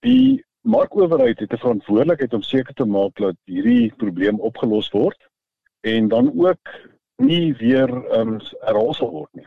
Die 0.00 0.44
markowerheid 0.66 1.38
het 1.38 1.52
'n 1.52 1.62
verantwoordelikheid 1.64 2.34
om 2.34 2.42
seker 2.42 2.74
te 2.74 2.84
maak 2.84 3.16
dat 3.16 3.36
hierdie 3.44 3.92
probleem 3.96 4.40
opgelos 4.40 4.90
word 4.90 5.28
en 5.80 6.08
dan 6.08 6.32
ook 6.34 6.68
nie 7.16 7.54
weer 7.54 7.90
um, 8.18 8.40
herhaal 8.60 9.10
word 9.10 9.32
nie. 9.32 9.46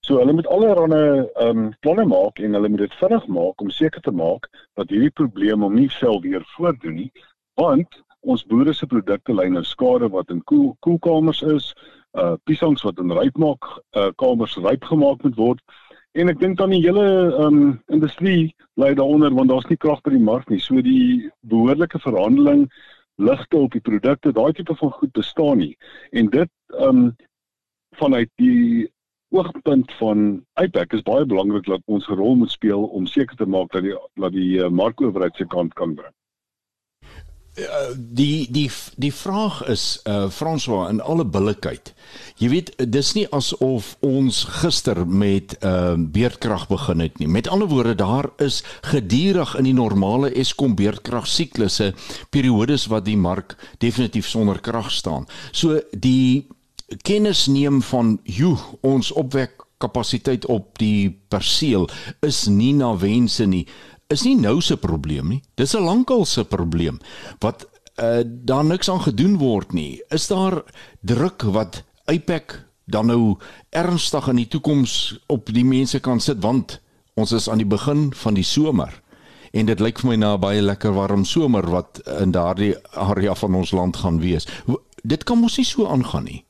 So 0.00 0.18
hulle 0.18 0.32
moet 0.32 0.46
allerlei 0.46 1.28
ehm 1.34 1.58
um, 1.58 1.74
planne 1.80 2.04
maak 2.04 2.38
en 2.38 2.52
hulle 2.52 2.68
moet 2.68 2.84
dit 2.84 2.94
vinnig 2.94 3.26
maak 3.26 3.60
om 3.60 3.70
seker 3.70 4.00
te 4.00 4.10
maak 4.12 4.48
dat 4.74 4.90
hierdie 4.90 5.10
probleem 5.10 5.62
hom 5.62 5.74
nie 5.74 5.88
self 5.90 6.22
weer 6.22 6.44
voordoen 6.56 6.94
nie, 6.94 7.12
want 7.60 8.02
ons 8.20 8.44
boere 8.44 8.72
se 8.72 8.86
produkte 8.86 9.32
ly 9.32 9.46
nou 9.48 9.64
skade 9.64 10.08
wat 10.08 10.30
in 10.30 10.42
koel 10.44 10.76
koelkamers 10.80 11.42
is, 11.42 11.72
uh 12.20 12.34
piesangs 12.44 12.82
wat 12.82 12.98
in 12.98 13.12
rypmaak 13.12 13.64
uh 13.96 14.10
kamers 14.16 14.56
ryp 14.56 14.84
gemaak 14.84 15.22
moet 15.22 15.36
word 15.36 15.60
En 16.14 16.30
ek 16.30 16.38
dink 16.38 16.58
dan 16.58 16.70
die 16.70 16.82
hele 16.84 17.04
ehm 17.34 17.56
um, 17.60 17.70
industrie 17.90 18.54
lê 18.78 18.92
daaronder 18.94 19.34
want 19.34 19.50
daar's 19.50 19.66
nie 19.66 19.80
krag 19.82 20.02
by 20.06 20.12
die 20.14 20.22
mark 20.22 20.50
nie. 20.50 20.60
So 20.62 20.82
die 20.82 21.30
behoorlike 21.50 21.98
verhandeling 21.98 22.68
ligte 23.18 23.58
op 23.58 23.74
die 23.74 23.82
produkte, 23.82 24.32
daai 24.32 24.52
tipe 24.54 24.76
van 24.78 24.92
goed 24.94 25.12
bestaan 25.18 25.58
nie. 25.58 25.74
En 26.12 26.30
dit 26.30 26.50
ehm 26.78 27.04
um, 27.04 27.16
vanuit 27.98 28.30
die 28.42 28.90
oogpunt 29.34 29.92
van 29.98 30.44
IPAC 30.62 30.94
is 30.94 31.02
baie 31.02 31.26
belangrik 31.26 31.66
dat 31.66 31.82
ons 31.86 32.06
'n 32.08 32.18
rol 32.18 32.34
moet 32.36 32.50
speel 32.50 32.84
om 32.84 33.06
seker 33.06 33.36
te 33.36 33.46
maak 33.46 33.72
dat 33.72 33.82
die 33.82 33.98
dat 34.14 34.32
die 34.32 34.58
uh, 34.58 34.68
markowerheid 34.70 35.36
se 35.36 35.46
kant 35.46 35.74
kan 35.74 35.94
bring. 35.94 36.14
Eh, 37.54 37.66
die 37.96 38.50
die 38.50 38.70
die 38.96 39.12
vraag 39.14 39.60
is 39.70 40.00
uh 40.04 40.26
François 40.30 40.88
in 40.90 41.00
alle 41.00 41.24
billikheid. 41.24 41.92
Jy 42.42 42.48
weet 42.50 42.72
dis 42.90 43.12
nie 43.14 43.28
asof 43.30 43.92
ons 44.02 44.40
gister 44.56 45.04
met 45.06 45.54
uh 45.62 45.94
beerdkrag 45.94 46.66
begin 46.66 47.04
het 47.04 47.18
nie. 47.22 47.28
Met 47.30 47.46
ander 47.48 47.70
woorde 47.70 47.94
daar 47.94 48.30
is 48.42 48.64
gedurig 48.82 49.54
in 49.54 49.70
die 49.70 49.76
normale 49.76 50.32
Eskom 50.34 50.74
beerdkrag 50.74 51.30
siklusse 51.30 51.92
periodes 52.34 52.88
wat 52.90 53.06
die 53.06 53.16
mark 53.16 53.54
definitief 53.78 54.26
sonder 54.26 54.58
krag 54.58 54.90
staan. 54.90 55.28
So 55.52 55.78
die 55.92 56.48
kennis 57.06 57.46
neem 57.46 57.82
van 57.82 58.18
hoe 58.36 58.58
ons 58.82 59.12
opwek 59.12 59.62
kapasiteit 59.78 60.46
op 60.46 60.78
die 60.78 61.20
perseel 61.28 61.86
is 62.20 62.46
nie 62.50 62.72
na 62.74 62.96
wense 62.98 63.46
nie 63.46 63.66
is 64.08 64.24
nie 64.24 64.36
nou 64.36 64.60
se 64.60 64.76
probleem 64.76 65.28
nie. 65.28 65.42
Dis 65.54 65.74
'n 65.74 65.84
lankal 65.84 66.24
se 66.24 66.44
probleem 66.44 66.98
wat 67.40 67.68
uh, 68.02 68.20
daar 68.24 68.64
niks 68.64 68.90
aan 68.90 69.00
gedoen 69.00 69.38
word 69.38 69.72
nie. 69.72 70.02
Is 70.08 70.26
daar 70.26 70.62
druk 71.00 71.42
wat 71.42 71.82
IPAC 72.06 72.64
dan 72.84 73.06
nou 73.06 73.36
ernstig 73.70 74.28
in 74.28 74.36
die 74.36 74.48
toekoms 74.48 75.20
op 75.26 75.52
die 75.52 75.64
mense 75.64 76.00
kan 76.00 76.20
sit 76.20 76.42
want 76.42 76.80
ons 77.14 77.32
is 77.32 77.48
aan 77.48 77.58
die 77.58 77.66
begin 77.66 78.12
van 78.12 78.34
die 78.34 78.44
somer 78.44 79.02
en 79.52 79.66
dit 79.66 79.80
lyk 79.80 80.00
vir 80.02 80.10
my 80.10 80.16
na 80.16 80.34
'n 80.34 80.40
baie 80.40 80.62
lekker 80.62 80.92
warm 80.92 81.24
somer 81.24 81.70
wat 81.70 82.02
in 82.20 82.30
daardie 82.30 82.74
area 82.92 83.34
van 83.34 83.54
ons 83.54 83.70
land 83.70 83.96
gaan 83.96 84.20
wees. 84.20 84.46
Dit 85.02 85.24
kan 85.24 85.38
mos 85.38 85.56
nie 85.56 85.64
so 85.64 85.86
aangaan 85.86 86.24
nie. 86.24 86.44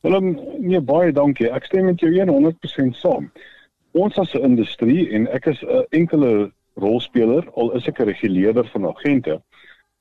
Willem, 0.00 0.38
nee 0.58 0.80
baie 0.80 1.12
dankie. 1.12 1.48
Ek 1.50 1.64
stem 1.64 1.84
met 1.84 2.00
jou 2.00 2.10
100% 2.10 2.96
saam 2.96 3.30
ons 3.94 4.18
as 4.18 4.34
'n 4.34 4.44
industrie 4.50 5.10
en 5.10 5.26
ek 5.28 5.46
is 5.46 5.62
'n 5.62 5.86
enkele 5.90 6.52
rolspeler 6.74 7.44
al 7.54 7.72
is 7.78 7.86
ek 7.88 8.00
'n 8.00 8.10
reguleerder 8.10 8.66
van 8.72 8.86
agente. 8.86 9.40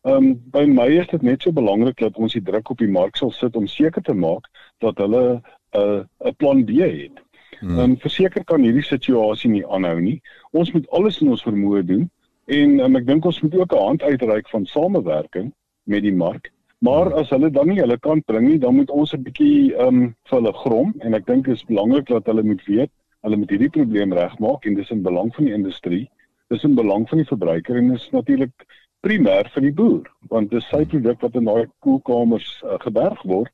Ehm 0.03 0.15
um, 0.15 0.41
by 0.51 0.65
my 0.65 0.87
is 0.99 1.07
dit 1.07 1.21
net 1.21 1.41
so 1.41 1.51
belangrik 1.51 1.97
dat 1.97 2.17
ons 2.17 2.33
die 2.33 2.41
druk 2.41 2.69
op 2.69 2.77
die 2.77 2.91
mark 2.91 3.15
sal 3.15 3.31
sit 3.31 3.55
om 3.55 3.67
seker 3.67 4.01
te 4.01 4.13
maak 4.13 4.49
dat 4.79 4.97
hulle 4.97 5.41
'n 5.73 5.79
uh, 5.79 6.03
'n 6.25 6.35
plan 6.37 6.65
B 6.65 6.69
het. 6.69 7.21
Hmm. 7.59 7.69
Ehm 7.69 7.79
um, 7.79 7.97
verseker 7.97 8.43
kan 8.43 8.61
hierdie 8.61 8.83
situasie 8.83 9.49
nie 9.49 9.65
aanhou 9.65 9.99
nie. 10.01 10.21
Ons 10.51 10.71
moet 10.71 10.89
alles 10.89 11.21
in 11.21 11.29
ons 11.29 11.45
vermoë 11.45 11.85
doen 11.85 12.09
en 12.45 12.79
um, 12.79 12.95
ek 12.95 13.05
dink 13.07 13.25
ons 13.25 13.41
moet 13.41 13.55
ook 13.55 13.73
'n 13.73 13.85
hand 13.85 14.03
uitreik 14.03 14.49
van 14.49 14.65
samewerking 14.65 15.53
met 15.83 16.03
die 16.03 16.15
mark. 16.15 16.51
Maar 16.79 17.13
as 17.13 17.29
hulle 17.29 17.49
dan 17.49 17.67
nie 17.67 17.79
hulle 17.79 17.97
kan 17.99 18.23
bring 18.25 18.47
nie, 18.47 18.59
dan 18.59 18.75
moet 18.75 18.89
ons 18.89 19.13
'n 19.13 19.23
bietjie 19.23 19.75
ehm 19.75 19.87
um, 19.87 20.15
vir 20.27 20.39
hulle 20.39 20.53
grom 20.53 20.93
en 20.99 21.13
ek 21.13 21.25
dink 21.25 21.45
dit 21.45 21.53
is 21.53 21.65
belangrik 21.65 22.07
dat 22.07 22.25
hulle 22.25 22.43
moet 22.43 22.65
weet 22.65 22.91
hulle 23.23 23.39
moet 23.39 23.53
hierdie 23.55 23.71
probleem 23.71 24.13
regmaak 24.15 24.65
en 24.67 24.75
dis 24.79 24.91
in 24.91 25.03
belang 25.03 25.31
van 25.35 25.47
die 25.47 25.55
industrie, 25.55 26.05
dis 26.51 26.63
in 26.67 26.75
belang 26.75 27.07
van 27.09 27.21
die 27.21 27.29
verbruiker 27.29 27.79
en 27.79 27.93
is 27.95 28.07
natuurlik 28.15 28.65
primêr 29.03 29.49
vir 29.55 29.65
die 29.67 29.75
boer 29.75 30.09
want 30.31 30.51
dis 30.51 30.67
sy 30.71 30.83
produk 30.91 31.23
wat 31.25 31.37
in 31.39 31.47
daai 31.49 31.65
koelkamers 31.85 32.49
uh, 32.63 32.77
geberg 32.83 33.23
word 33.27 33.51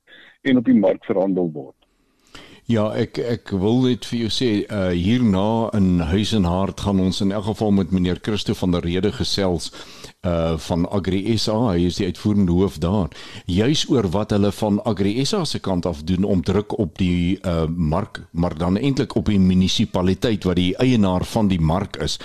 en 0.50 0.62
op 0.62 0.66
die 0.66 0.78
mark 0.78 1.06
verhandel 1.10 1.50
word. 1.54 1.79
Ja, 2.70 2.84
ek 2.94 3.18
ek 3.18 3.50
wil 3.58 3.80
net 3.88 4.06
vir 4.06 4.20
jou 4.20 4.30
sê 4.30 4.50
uh 4.70 4.92
hierna 4.94 5.72
in 5.74 6.04
Huis 6.12 6.36
en 6.38 6.46
Hart 6.46 6.84
gaan 6.86 7.00
ons 7.02 7.18
in 7.26 7.32
elk 7.34 7.48
geval 7.48 7.72
met 7.74 7.90
meneer 7.90 8.20
Christo 8.22 8.54
van 8.54 8.76
der 8.76 8.86
Rede 8.86 9.10
gesels 9.10 9.72
uh 10.28 10.54
van 10.60 10.84
Agri 10.94 11.24
SA, 11.40 11.56
hy 11.72 11.88
is 11.88 11.98
die 11.98 12.06
uitvoerende 12.12 12.54
hoof 12.54 12.78
daar. 12.84 13.10
Juis 13.50 13.88
oor 13.90 14.06
wat 14.14 14.36
hulle 14.36 14.52
van 14.52 14.78
Agri 14.86 15.16
SA 15.26 15.46
se 15.50 15.62
kant 15.66 15.88
af 15.90 16.04
doen 16.06 16.28
om 16.28 16.44
druk 16.46 16.76
op 16.78 17.00
die 17.02 17.40
uh 17.42 17.66
mark, 17.66 18.20
maar 18.32 18.54
dan 18.54 18.78
eintlik 18.78 19.16
op 19.18 19.32
die 19.34 19.40
munisipaliteit 19.40 20.46
wat 20.46 20.60
die 20.62 20.76
eienaar 20.78 21.26
van 21.26 21.50
die 21.50 21.60
mark 21.60 21.98
is. 22.04 22.20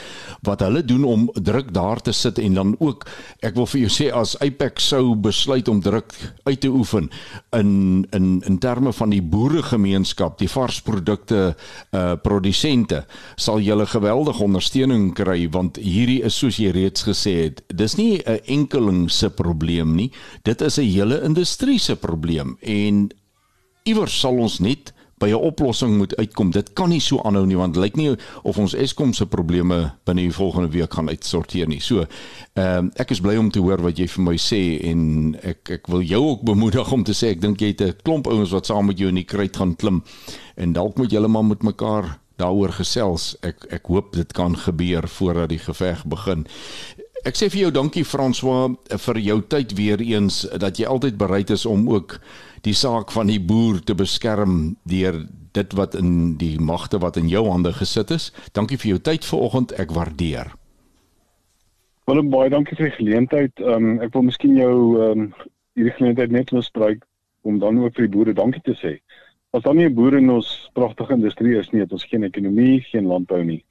Wat 0.44 0.60
hulle 0.60 0.84
doen 0.84 1.08
om 1.08 1.30
druk 1.40 1.72
daar 1.72 2.04
te 2.04 2.12
sit 2.12 2.38
en 2.42 2.60
dan 2.60 2.76
ook 2.84 3.08
ek 3.40 3.56
wil 3.56 3.70
vir 3.72 3.86
jou 3.86 3.94
sê 3.96 4.10
as 4.12 4.36
Apex 4.44 4.90
sou 4.92 5.14
besluit 5.16 5.72
om 5.72 5.80
druk 5.80 6.12
uit 6.44 6.60
te 6.60 6.68
oefen 6.68 7.08
in 7.56 8.04
in 8.12 8.42
in 8.44 8.60
terme 8.60 8.92
van 8.92 9.14
die 9.14 9.22
boeregemeenskap 9.22 10.33
die 10.38 10.48
varsprodukte 10.48 11.54
uh 11.92 12.14
produsente 12.24 13.04
sal 13.36 13.60
julle 13.60 13.86
geweldige 13.86 14.44
ondersteuning 14.44 15.12
kry 15.14 15.48
want 15.50 15.76
hierdie 15.76 16.22
is 16.24 16.38
soos 16.38 16.58
jy 16.58 16.70
reeds 16.72 17.04
gesê 17.06 17.34
het 17.44 17.62
dis 17.68 17.96
nie 17.96 18.22
'n 18.24 18.40
enkeling 18.46 19.10
se 19.10 19.30
probleem 19.30 19.96
nie 19.96 20.10
dit 20.44 20.60
is 20.62 20.78
'n 20.78 20.88
hele 20.88 21.22
industrie 21.24 21.78
se 21.78 21.96
probleem 21.96 22.56
en 22.60 23.10
iewers 23.84 24.20
sal 24.20 24.38
ons 24.38 24.60
net 24.60 24.93
by 25.24 25.30
'n 25.30 25.40
oplossing 25.40 25.96
moet 25.96 26.16
uitkom. 26.16 26.50
Dit 26.50 26.72
kan 26.72 26.88
nie 26.88 27.00
so 27.00 27.20
aanhou 27.24 27.46
nie 27.46 27.56
want 27.56 27.76
lyk 27.76 27.96
nie 27.96 28.16
of 28.42 28.58
ons 28.58 28.74
Eskom 28.74 29.12
se 29.12 29.26
probleme 29.26 29.92
binne 30.04 30.20
die 30.20 30.32
volgende 30.32 30.68
week 30.68 30.94
gaan 30.94 31.08
uitsorteer 31.08 31.68
nie. 31.68 31.80
So, 31.80 32.06
ehm 32.54 32.86
uh, 32.86 32.90
ek 33.00 33.10
is 33.10 33.20
bly 33.20 33.36
om 33.36 33.50
te 33.50 33.60
hoor 33.60 33.82
wat 33.82 33.98
jy 33.98 34.06
vir 34.08 34.24
my 34.24 34.36
sê 34.36 34.80
en 34.90 35.36
ek 35.42 35.70
ek 35.70 35.86
wil 35.88 36.02
jou 36.02 36.22
ook 36.22 36.44
bemoedig 36.44 36.92
om 36.92 37.04
te 37.04 37.12
sê 37.12 37.32
ek 37.32 37.40
dink 37.40 37.60
jy 37.60 37.72
het 37.72 37.80
'n 37.80 37.96
klomp 38.02 38.26
ouens 38.26 38.50
wat 38.50 38.66
saam 38.66 38.86
met 38.86 38.98
jou 38.98 39.08
in 39.08 39.14
die 39.14 39.24
kruit 39.24 39.56
gaan 39.56 39.76
klim 39.76 40.02
en 40.56 40.72
dalk 40.72 40.98
moet 40.98 41.10
julle 41.10 41.28
maar 41.28 41.44
met 41.44 41.62
mekaar 41.62 42.18
daaroor 42.36 42.72
gesels. 42.72 43.36
Ek 43.42 43.64
ek 43.70 43.86
hoop 43.86 44.12
dit 44.12 44.32
kan 44.32 44.56
gebeur 44.56 45.08
voordat 45.08 45.48
die 45.48 45.58
geveg 45.58 46.04
begin. 46.04 46.46
Ek 47.24 47.38
sê 47.40 47.46
vir 47.48 47.62
jou 47.62 47.68
dankie 47.72 48.02
François 48.04 48.74
vir 49.00 49.18
jou 49.24 49.38
tyd 49.48 49.70
weer 49.78 50.00
eens 50.04 50.42
dat 50.60 50.76
jy 50.76 50.84
altyd 50.84 51.14
bereid 51.16 51.48
is 51.54 51.62
om 51.64 51.86
ook 51.88 52.18
die 52.66 52.74
saak 52.76 53.14
van 53.16 53.30
die 53.32 53.38
boer 53.40 53.78
te 53.80 53.94
beskerm 53.96 54.74
deur 54.84 55.22
dit 55.56 55.76
wat 55.78 55.94
in 55.96 56.34
die 56.36 56.58
magte 56.60 56.98
wat 57.00 57.16
in 57.16 57.30
jou 57.32 57.46
hande 57.48 57.72
gesit 57.72 58.10
is. 58.12 58.26
Dankie 58.52 58.76
vir 58.76 58.90
jou 58.90 58.98
tyd 59.08 59.24
vanoggend, 59.24 59.72
ek 59.80 59.94
waardeer. 59.96 60.50
Wel 62.04 62.20
baie 62.28 62.50
dankie 62.52 62.76
vir 62.76 62.90
die 62.90 62.96
geleentheid. 62.98 63.62
Um, 63.64 64.02
ek 64.04 64.12
wil 64.12 64.26
miskien 64.26 64.58
jou 64.58 64.74
um, 65.06 65.30
hierdie 65.80 65.94
geleentheid 65.96 66.34
net 66.34 66.52
misbruik 66.52 67.06
om 67.48 67.56
dan 67.62 67.80
ook 67.80 67.96
vir 67.96 68.04
die 68.04 68.14
boere 68.18 68.34
dankie 68.36 68.60
te 68.68 68.74
sê. 68.82 68.98
As 69.56 69.64
dan 69.64 69.80
nie 69.80 69.88
boere 69.88 70.20
in 70.20 70.28
ons 70.34 70.50
pragtige 70.76 71.16
industrie 71.16 71.56
is 71.56 71.72
nie, 71.72 71.80
het 71.86 71.96
ons 71.96 72.04
geen 72.04 72.28
ekonomie, 72.28 72.82
geen 72.90 73.08
landbou 73.08 73.40
nie. 73.48 73.62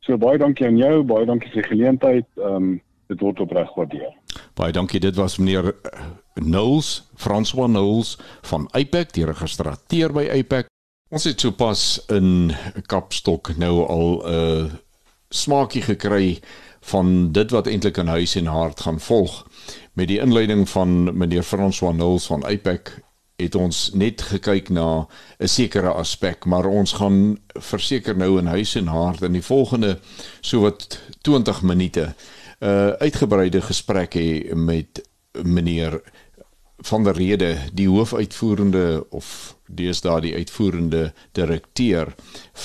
So 0.00 0.16
baie 0.16 0.40
dankie 0.40 0.64
aan 0.70 0.80
jou, 0.80 1.02
baie 1.04 1.28
dankie 1.28 1.52
vir 1.52 1.60
die 1.60 1.68
geleentheid. 1.74 2.30
Ehm 2.40 2.56
um, 2.56 2.72
dit 3.12 3.22
word 3.24 3.40
opreg 3.44 3.68
gewaardeer. 3.72 4.12
Baie 4.58 4.72
dankie. 4.72 5.00
Dit 5.00 5.16
was 5.20 5.38
meneer 5.40 5.72
Knowles, 6.40 7.02
François 7.20 7.68
Knowles 7.68 8.16
van 8.48 8.68
Apex, 8.72 9.12
die 9.16 9.26
registreer 9.28 10.14
by 10.14 10.28
Apex. 10.32 10.70
Ons 11.12 11.28
het 11.28 11.44
sopas 11.44 11.82
in 12.12 12.54
Kapstok 12.88 13.52
nou 13.60 13.84
al 13.84 14.08
'n 14.24 14.32
uh, 14.32 14.72
smaakie 15.28 15.82
gekry 15.82 16.40
van 16.80 17.32
dit 17.32 17.50
wat 17.50 17.66
eintlik 17.66 17.96
in 17.96 18.06
huis 18.06 18.34
en 18.34 18.46
hart 18.46 18.80
gaan 18.80 19.00
volg. 19.00 19.46
Met 19.92 20.08
die 20.08 20.20
inleiding 20.20 20.68
van 20.68 21.16
meneer 21.16 21.42
François 21.42 21.92
Knowles 21.92 22.26
van 22.26 22.44
Apex 22.44 22.96
het 23.36 23.54
ons 23.54 23.90
net 23.94 24.22
gekyk 24.22 24.68
na 24.68 25.06
'n 25.38 25.48
sekere 25.48 25.92
aspek, 25.92 26.44
maar 26.44 26.66
ons 26.66 26.92
gaan 26.92 27.38
verseker 27.48 28.16
nou 28.16 28.38
in 28.38 28.46
huis 28.46 28.74
en 28.74 28.86
hart 28.86 29.22
in 29.22 29.32
die 29.32 29.42
volgende 29.44 29.98
sowat 30.40 31.00
20 31.22 31.62
minute 31.62 32.14
uh, 32.62 32.92
uitgebreide 33.02 33.60
gesprek 33.60 34.14
hê 34.18 34.54
met 34.54 35.02
meneer 35.42 36.00
van 36.82 37.04
der 37.04 37.14
Rede, 37.14 37.56
die 37.72 37.88
hoofuitvoerende 37.88 39.04
of 39.10 39.54
deesdae 39.66 40.20
die 40.24 40.34
uitvoerende 40.34 41.12
direkteur 41.38 42.14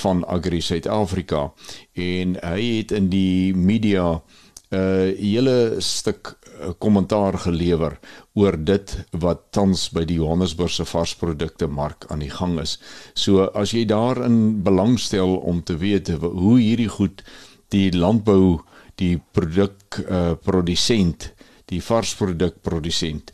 van 0.02 0.24
Agri 0.26 0.60
Suid-Afrika 0.60 1.52
en 1.94 2.34
hy 2.42 2.64
het 2.80 2.92
in 2.92 3.08
die 3.12 3.54
media 3.54 4.20
'n 4.68 4.76
uh, 4.76 5.16
hele 5.16 5.80
stuk 5.80 6.34
uh, 6.34 6.74
kommentaar 6.78 7.38
gelewer 7.38 7.98
oor 8.34 8.64
dit 8.64 8.96
wat 9.10 9.40
tans 9.50 9.88
by 9.90 10.04
die 10.04 10.18
Johannesburgse 10.18 10.84
varsprodukte 10.84 11.66
mark 11.66 12.04
aan 12.08 12.18
die 12.18 12.30
gang 12.30 12.60
is. 12.60 12.78
So 13.14 13.48
as 13.54 13.72
jy 13.72 13.86
daarin 13.86 14.62
belangstel 14.62 15.36
om 15.36 15.62
te 15.62 15.76
weet 15.76 16.08
hoe 16.20 16.58
hierdie 16.60 16.88
goed 16.88 17.24
die 17.68 17.96
landbou 17.96 18.60
die 18.98 19.16
produk 19.32 20.00
uh, 20.04 20.34
produsent 20.42 21.32
die 21.68 21.80
varsprodukprodusent 21.84 23.32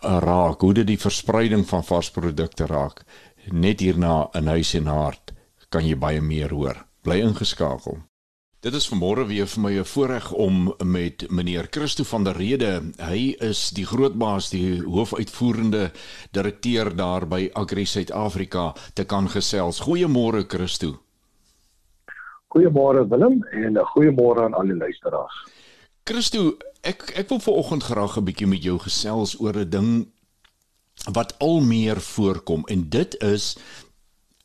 raak, 0.00 0.60
hoe 0.62 0.74
dit 0.78 0.86
die 0.86 1.00
verspreiding 1.00 1.64
van 1.66 1.84
varsprodukte 1.84 2.68
raak. 2.70 3.02
Net 3.50 3.82
hierna 3.82 4.26
in 4.38 4.50
huis 4.54 4.74
en 4.78 4.90
hart 4.90 5.34
kan 5.70 5.86
jy 5.86 5.96
baie 5.98 6.22
meer 6.22 6.54
hoor. 6.54 6.84
Bly 7.02 7.20
ingeskakel. 7.26 7.98
Dit 8.66 8.74
is 8.74 8.86
vanmôre 8.90 9.26
weer 9.28 9.46
vir 9.46 9.62
my 9.62 9.72
'n 9.78 9.84
voorreg 9.84 10.32
om 10.32 10.74
met 10.84 11.30
meneer 11.30 11.68
Christo 11.70 12.04
van 12.04 12.24
der 12.24 12.36
Rede, 12.36 12.82
hy 12.98 13.36
is 13.38 13.70
die 13.70 13.86
grootbaas, 13.86 14.50
die 14.50 14.82
hoofuitvoerende 14.82 15.92
direkteur 16.32 16.96
daar 16.96 17.26
by 17.26 17.50
Agri 17.54 17.84
Suid-Afrika 17.84 18.74
te 18.94 19.04
kan 19.04 19.28
gesels. 19.28 19.80
Goeiemôre 19.80 20.46
Christo. 20.48 21.05
Goeiemôre 22.54 23.08
Willem 23.08 23.44
en 23.52 23.72
'n 23.78 23.88
goeiemôre 23.92 24.42
aan 24.44 24.54
al 24.54 24.66
die 24.66 24.76
luisteraars. 24.76 25.36
Christo, 26.04 26.56
ek 26.82 27.10
ek 27.18 27.28
wil 27.28 27.40
vanoggend 27.40 27.82
graag 27.82 28.16
'n 28.16 28.24
bietjie 28.24 28.46
met 28.46 28.62
jou 28.62 28.78
gesels 28.78 29.40
oor 29.40 29.56
'n 29.56 29.70
ding 29.70 29.90
wat 31.12 31.38
al 31.38 31.60
meer 31.60 32.00
voorkom 32.00 32.64
en 32.66 32.88
dit 32.88 33.22
is 33.22 33.56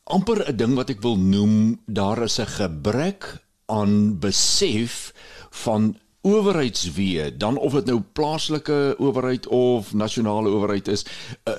amper 0.03 0.49
'n 0.49 0.57
ding 0.57 0.73
wat 0.75 0.89
ek 0.89 1.01
wil 1.01 1.17
noem 1.17 1.79
daar 1.85 2.23
is 2.23 2.39
'n 2.39 2.45
gebrek 2.45 3.37
aan 3.65 4.19
besef 4.19 5.13
van 5.49 5.95
owerheidswee 6.21 7.37
dan 7.37 7.57
of 7.57 7.73
dit 7.73 7.87
nou 7.89 8.01
plaaslike 8.13 8.95
owerheid 9.01 9.47
of 9.47 9.93
nasionale 9.93 10.49
owerheid 10.53 10.87
is 10.87 11.05
uh, 11.49 11.53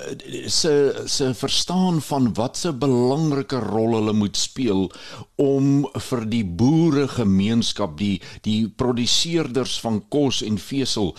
se 0.47 1.03
se 1.05 1.33
verstaan 1.33 2.01
van 2.01 2.33
wat 2.33 2.57
se 2.57 2.71
belangrike 2.73 3.59
rol 3.59 3.97
hulle 3.97 4.13
moet 4.13 4.37
speel 4.37 4.87
om 5.35 5.83
vir 6.07 6.25
die 6.31 6.45
boere 6.45 7.07
gemeenskap 7.11 7.97
die 7.99 8.21
die 8.47 8.69
produseerders 8.69 9.75
van 9.83 9.99
kos 10.07 10.39
en 10.47 10.57
vesel 10.57 11.11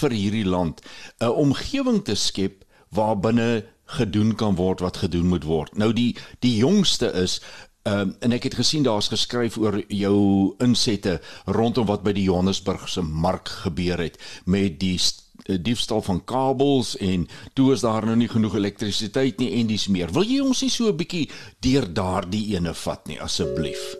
vir 0.00 0.16
hierdie 0.16 0.48
land 0.48 0.80
'n 1.20 1.36
omgewing 1.46 2.04
te 2.04 2.16
skep 2.16 2.64
waarbinne 2.88 3.64
gedoen 3.86 4.34
kan 4.34 4.56
word 4.56 4.80
wat 4.80 4.96
gedoen 4.96 5.28
moet 5.30 5.44
word. 5.44 5.76
Nou 5.78 5.92
die 5.92 6.16
die 6.40 6.56
jongste 6.56 7.12
is 7.12 7.40
Ehm 7.86 8.00
um, 8.00 8.14
en 8.18 8.32
ek 8.34 8.48
het 8.48 8.54
gesien 8.58 8.82
daar's 8.82 9.08
geskryf 9.08 9.56
oor 9.62 9.76
jou 9.88 10.54
insette 10.58 11.20
rondom 11.46 11.86
wat 11.86 12.02
by 12.02 12.10
die 12.16 12.24
Johannesburgse 12.26 13.02
mark 13.02 13.48
gebeur 13.62 14.00
het 14.02 14.16
met 14.44 14.80
die 14.80 14.96
eh, 14.98 15.54
diefstal 15.62 16.02
van 16.02 16.18
kabels 16.24 16.96
en 16.98 17.28
toe 17.54 17.68
is 17.72 17.84
daar 17.86 18.02
nou 18.08 18.16
nie 18.18 18.28
genoeg 18.28 18.56
elektrisiteit 18.58 19.38
nie 19.38 19.52
en 19.60 19.70
dis 19.70 19.86
meer. 19.86 20.10
Wil 20.10 20.26
jy 20.26 20.40
ons 20.42 20.62
nie 20.66 20.70
so 20.70 20.90
'n 20.90 20.96
bietjie 20.96 21.30
deur 21.62 21.86
daardie 21.86 22.56
ene 22.56 22.74
vat 22.74 23.06
nie 23.06 23.20
asseblief? 23.20 23.94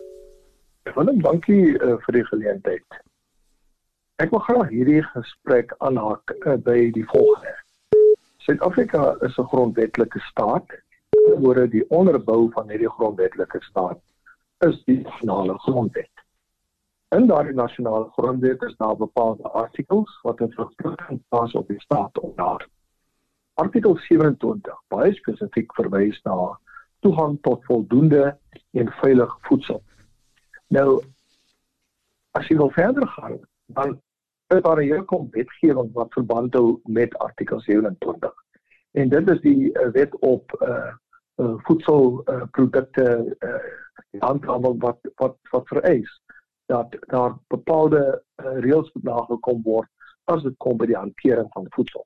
Willem, 0.95 1.21
dankie 1.21 1.79
uh, 1.79 1.95
vir 2.03 2.13
die 2.19 2.25
geleentheid. 2.25 2.99
Ek 4.19 4.31
wil 4.35 4.39
graag 4.39 4.69
hierdie 4.69 5.03
gesprek 5.13 5.71
aanhaak 5.79 6.35
uh, 6.43 6.59
by 6.59 6.91
die 6.91 7.07
volgende. 7.13 7.55
Suid-Afrika 8.43 9.15
is 9.21 9.39
'n 9.39 9.47
grondwetlike 9.47 10.19
staat 10.19 10.75
woorde 11.35 11.67
die 11.67 11.89
onderbou 11.89 12.51
van 12.51 12.69
hierdie 12.69 12.89
grondwetlike 12.89 13.61
staat 13.61 13.99
is 14.65 14.83
die 14.85 15.01
nasionale 15.01 15.57
grondwet. 15.59 16.23
In 17.15 17.27
daardie 17.27 17.53
nasionale 17.53 18.09
grondwet 18.15 18.61
is 18.61 18.75
daar 18.77 18.97
bepaalde 18.97 19.49
artikels 19.49 20.19
wat 20.21 20.41
'n 20.41 20.51
verpligting 20.51 21.21
pas 21.29 21.53
op 21.53 21.67
die 21.67 21.81
staat 21.81 22.19
om 22.19 22.31
daar. 22.35 22.67
Artikel 23.53 23.97
27 23.97 24.81
baie 24.87 25.13
spesifiek 25.13 25.73
verwys 25.75 26.21
na 26.23 26.59
toegang 26.99 27.37
tot 27.41 27.65
voldoende 27.65 28.37
en 28.71 28.91
veilig 28.91 29.37
voedsel. 29.41 29.83
Nou 30.67 31.03
as 32.31 32.47
jy 32.47 32.57
wil 32.57 32.69
verder 32.69 33.07
gaan, 33.07 33.39
dan 33.65 34.01
is 34.47 34.61
daar 34.61 34.77
'n 34.77 34.83
hele 34.83 35.05
klomp 35.05 35.33
wetgewing 35.33 35.93
wat 35.93 36.13
verband 36.13 36.53
hou 36.53 36.79
met 36.83 37.17
artikel 37.17 37.59
27. 37.59 38.33
En 38.91 39.09
dit 39.09 39.29
is 39.29 39.41
die 39.41 39.71
uh, 39.73 39.87
wet 39.91 40.19
op 40.19 40.61
uh 40.61 40.93
uh, 41.41 41.53
voedselprodukte 41.67 43.07
uh, 43.39 43.49
uh, 43.49 44.21
aantal 44.29 44.77
wat 44.77 44.99
wat 45.15 45.37
wat 45.51 45.67
vereis 45.67 46.21
dat 46.65 46.97
daar 46.99 47.37
bepaalde 47.47 48.01
uh, 48.35 48.57
reëls 48.59 48.91
nagekom 48.93 49.61
word 49.63 49.89
as 50.23 50.43
dit 50.43 50.57
kom 50.57 50.77
by 50.77 50.85
die 50.89 50.99
hantering 50.99 51.47
van 51.53 51.67
voedsel. 51.75 52.05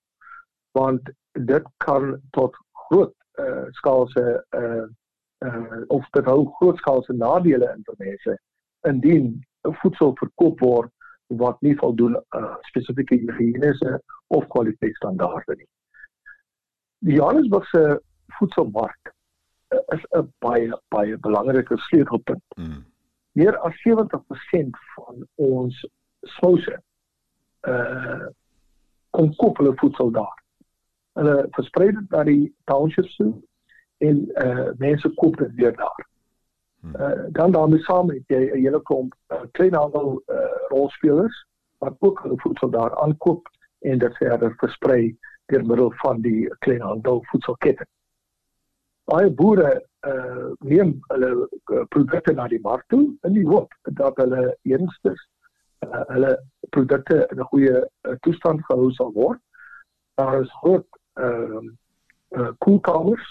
Want 0.77 1.09
dit 1.31 1.67
kan 1.77 2.19
tot 2.37 2.55
groot 2.87 3.13
uh, 3.39 3.65
skaalse 3.77 4.45
uh, 4.49 4.85
uh, 5.45 5.81
of 5.87 6.09
dit 6.09 6.25
hou 6.25 6.45
groot 6.59 6.77
skaalse 6.77 7.13
nadele 7.13 7.71
in 7.75 7.85
vir 7.87 7.97
mense 8.05 8.37
indien 8.89 9.31
voedsel 9.81 10.13
verkoop 10.19 10.61
word 10.65 10.91
wat 11.41 11.61
nie 11.61 11.75
voldoen 11.79 12.17
uh, 12.37 12.55
spesifieke 12.69 13.17
higiëniese 13.17 13.99
of 14.27 14.47
kwaliteitsstandaarde 14.53 15.55
nie. 15.57 15.69
Die 17.07 17.17
Johannesburgse 17.17 18.01
voedselmark 18.37 19.13
is 19.71 20.03
'n 20.11 20.33
baie 20.39 20.79
baie 20.87 21.17
belangrike 21.17 21.77
sleutelpunt. 21.77 22.43
Mm. 22.55 22.85
Meer 23.31 23.57
as 23.57 23.73
70% 23.81 24.77
van 24.95 25.27
ons 25.35 25.87
souse 26.21 26.81
uh 27.67 28.27
kom 29.09 29.35
koop 29.35 29.57
hulle 29.57 29.75
voedsel 29.75 30.11
daar. 30.11 30.43
Hulle 31.19 31.47
versprei 31.51 31.91
dit 31.91 32.09
na 32.09 32.23
die 32.23 32.53
townships 32.63 33.15
toe 33.15 33.33
en 33.97 34.21
uh 34.45 34.69
mense 34.77 35.09
koop 35.09 35.37
dit 35.37 35.55
weer 35.55 35.75
daar. 35.75 36.07
Mm. 36.79 36.95
Uh 36.95 37.25
dan 37.39 37.51
daarmee 37.51 37.83
saam 37.87 38.09
het 38.09 38.23
jy 38.27 38.43
'n 38.51 38.63
hele 38.65 38.81
klomp 38.81 39.15
uh, 39.31 39.41
klein 39.51 39.75
aantal 39.75 40.21
uh 40.27 40.55
rolspelers 40.67 41.45
wat 41.77 41.95
ook 41.99 42.21
hulle 42.23 42.39
voedsel 42.39 42.69
daar 42.69 42.95
aankoop 43.03 43.49
en 43.79 43.97
dit 43.97 44.17
verder 44.17 44.53
versprei 44.57 45.17
deur 45.45 45.65
middel 45.65 45.91
van 45.91 46.21
die 46.21 46.47
klein 46.59 46.83
aantal 46.83 47.23
voedselketting 47.23 47.89
baie 49.11 49.29
boere 49.29 49.71
uh 50.07 50.49
neem 50.65 50.95
hulle 51.11 51.29
uh, 51.45 51.83
produkte 51.93 52.33
na 52.33 52.47
die 52.47 52.61
mark 52.63 52.85
toe 52.93 53.03
in 53.27 53.35
die 53.37 53.45
hoop 53.47 53.73
dat 53.99 54.17
hulle 54.21 54.43
eenstes 54.69 55.19
uh, 55.85 56.03
hulle 56.13 56.31
produkte 56.75 57.19
in 57.27 57.41
'n 57.43 57.49
goeie 57.51 57.75
uh, 57.81 58.15
toestand 58.25 58.63
gehou 58.69 58.89
sal 58.97 59.11
word. 59.13 59.39
Daar 60.15 60.41
is 60.41 60.57
groot 60.61 60.87
ehm 61.19 61.67
uh, 61.67 61.71
uh, 62.39 62.51
koelkamers. 62.65 63.27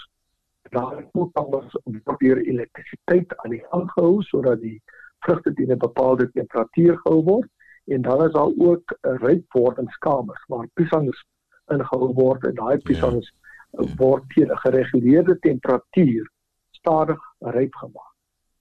Daar 0.71 1.03
koelkamers 1.11 1.75
word 1.83 2.21
hier 2.25 2.37
elektrisiteit 2.37 3.35
aan 3.37 3.57
die 3.57 3.63
gang 3.71 3.89
gehou 3.95 4.21
sodat 4.29 4.61
die 4.61 4.79
vrugte 5.25 5.53
teen 5.53 5.73
'n 5.73 5.83
bepaalde 5.87 6.31
temperatuur 6.31 6.97
gehou 7.03 7.23
word 7.23 7.49
en 7.85 8.01
dan 8.01 8.25
is 8.27 8.33
daar 8.37 8.53
ook 8.69 8.95
'n 8.95 9.09
uh, 9.09 9.19
rypwordingskamers 9.27 10.43
waar 10.47 10.67
piesangs 10.73 11.25
ingehou 11.67 12.13
word 12.13 12.43
en 12.45 12.55
daai 12.55 12.77
piesangs 12.77 13.27
yeah 13.27 13.40
word 13.71 14.23
teen 14.33 14.51
'n 14.51 14.57
gereguleerde 14.57 15.39
temperatuur 15.39 16.31
stadig 16.71 17.19
ryp 17.39 17.75
gemaak. 17.75 18.11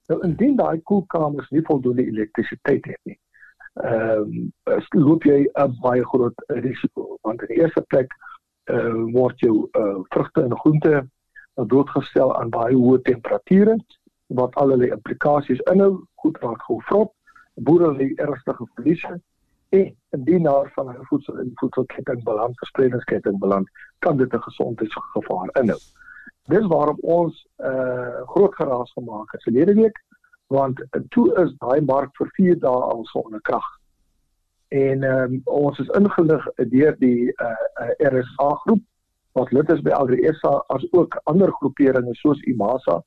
Nou 0.06 0.22
indien 0.26 0.56
daai 0.56 0.80
koelkamers 0.82 1.50
nie 1.50 1.62
voldoende 1.62 2.06
elektrisiteit 2.06 2.84
het 2.84 3.00
nie, 3.02 3.18
ehm 3.74 4.52
um, 4.66 5.04
loop 5.06 5.22
jy 5.24 5.48
'n 5.54 5.76
baie 5.80 6.04
groot 6.04 6.42
risiko 6.46 7.18
want 7.22 7.42
in 7.42 7.54
die 7.54 7.62
eerste 7.62 7.82
plek 7.82 8.12
uh, 8.70 9.04
word 9.12 9.38
jou 9.40 9.68
uh, 9.72 10.00
vrugte 10.08 10.42
en 10.42 10.58
groente 10.58 11.08
blootgestel 11.54 12.36
aan 12.36 12.50
baie 12.50 12.74
hoë 12.76 13.02
temperature 13.02 13.76
wat 14.26 14.54
al 14.54 14.70
hulle 14.70 14.90
implikasies 14.90 15.60
inhou, 15.72 16.04
goed 16.14 16.38
raak 16.38 16.62
gevrot, 16.62 17.12
boere 17.54 17.90
lê 17.96 18.12
ernstige 18.16 18.66
verliese 18.74 19.20
en 19.70 19.96
indien 20.10 20.42
daar 20.42 20.70
van 20.74 20.88
'n 20.88 21.04
voedsel 21.04 21.38
in 21.38 21.50
voedselketting 21.54 22.22
beland, 22.22 22.58
verspreidingsketting 22.58 23.38
beland, 23.38 23.70
kan 23.98 24.16
dit 24.16 24.32
'n 24.32 24.42
gesondheidsgevaar 24.42 25.48
inhou. 25.60 25.78
Dis 26.44 26.66
waarom 26.66 26.98
ons 27.00 27.46
'n 27.56 27.64
uh, 27.64 28.22
groot 28.26 28.54
geraas 28.54 28.92
gemaak 28.92 29.32
het 29.32 29.42
verlede 29.42 29.74
week 29.74 29.98
want 30.46 30.86
toe 31.08 31.34
is 31.34 31.54
daai 31.58 31.80
mark 31.80 32.16
vir 32.16 32.28
4 32.36 32.58
dae 32.58 32.80
al 32.92 33.04
sonder 33.04 33.40
krag. 33.40 33.68
En 34.68 35.02
um, 35.02 35.40
ons 35.44 35.78
is 35.78 35.92
ingelig 35.98 36.48
deur 36.54 36.96
die 36.98 37.32
uh, 37.32 37.54
uh, 37.82 38.10
RSA 38.10 38.48
groep 38.54 38.82
wat 39.32 39.52
lid 39.52 39.70
is 39.70 39.82
by 39.82 39.90
AgriSA 39.90 40.64
as 40.66 40.86
ook 40.90 41.20
ander 41.24 41.52
groeperinge 41.52 42.14
soos 42.14 42.42
IMASA 42.42 43.02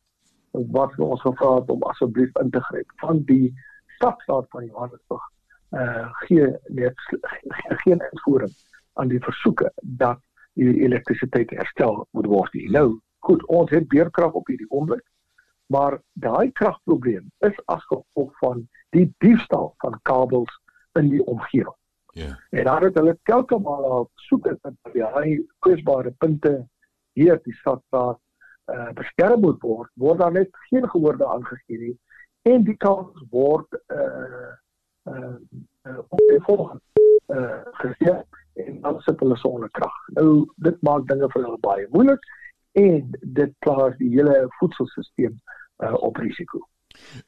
wat 0.52 0.99
ons 0.99 1.21
gevra 1.21 1.56
het 1.56 1.69
om 1.69 1.84
asseblief 1.84 2.32
in 2.41 2.49
te 2.49 2.62
gryp 2.69 2.91
van 2.95 3.23
die 3.23 3.54
stadstaat 3.95 4.45
van 4.49 4.65
Johannesburg 4.65 5.33
uh 5.73 6.12
gee 6.25 6.51
net 6.69 6.99
geen 7.83 8.01
uitvoering 8.01 8.53
aan 8.93 9.07
die 9.07 9.21
versoeke 9.23 9.71
dat 9.81 10.19
die 10.53 10.73
elektrisiteit 10.86 11.49
herstel 11.49 12.07
moet 12.12 12.29
word. 12.29 12.53
Nou, 12.53 12.99
goed, 13.25 13.45
ons 13.45 13.71
het 13.73 13.88
beerkrag 13.89 14.33
op 14.38 14.47
hierdie 14.47 14.69
oomblik, 14.69 15.03
maar 15.73 15.97
daai 16.13 16.51
kragprobleem 16.51 17.31
is 17.47 17.57
as 17.65 17.86
gevolg 17.89 18.38
van 18.38 18.67
die 18.93 19.07
diefstal 19.17 19.73
van 19.81 19.97
kabels 20.01 20.59
in 20.99 21.09
die 21.09 21.23
omgewing. 21.25 21.75
Ja. 22.13 22.23
Yeah. 22.23 22.36
En 22.49 22.63
daar 22.69 22.81
het 22.86 22.97
hulle 22.99 23.17
telke 23.23 23.57
male 23.59 23.88
al 23.88 24.09
soek 24.27 24.45
het 24.51 24.59
dat 24.62 24.93
die 24.93 25.39
kwesbare 25.65 26.12
punte 26.12 26.67
hier 27.17 27.39
die 27.43 27.55
stadstaat 27.62 28.19
uh 28.71 28.91
beskerm 28.95 29.41
moet 29.43 29.62
word, 29.62 29.89
word 29.99 30.19
daar 30.19 30.31
net 30.31 30.49
geen 30.69 30.86
gehoorde 30.89 31.25
aangegee 31.27 31.79
nie 31.79 31.97
en 32.47 32.63
die 32.63 32.77
kans 32.77 33.25
word 33.31 33.67
uh 33.91 34.53
uh, 35.10 35.36
uh 35.88 36.00
op 36.08 36.24
die 36.30 36.42
volgende 36.48 36.82
uh 37.34 37.60
gesien 37.82 38.24
en 38.54 38.82
dan 38.82 39.02
sit 39.02 39.20
hulle 39.20 39.38
sonder 39.38 39.72
krag. 39.72 39.96
Nou 40.18 40.46
dit 40.56 40.82
maak 40.82 41.08
dinge 41.08 41.30
vir 41.34 41.44
hulle 41.44 41.60
baie 41.66 41.88
moeilik 41.96 42.30
en 42.78 43.10
dit 43.22 43.58
plaas 43.66 43.98
die 43.98 44.12
hele 44.16 44.46
voedselstelsel 44.60 45.36
uh 45.84 45.94
op 46.04 46.22
risiko. 46.22 46.62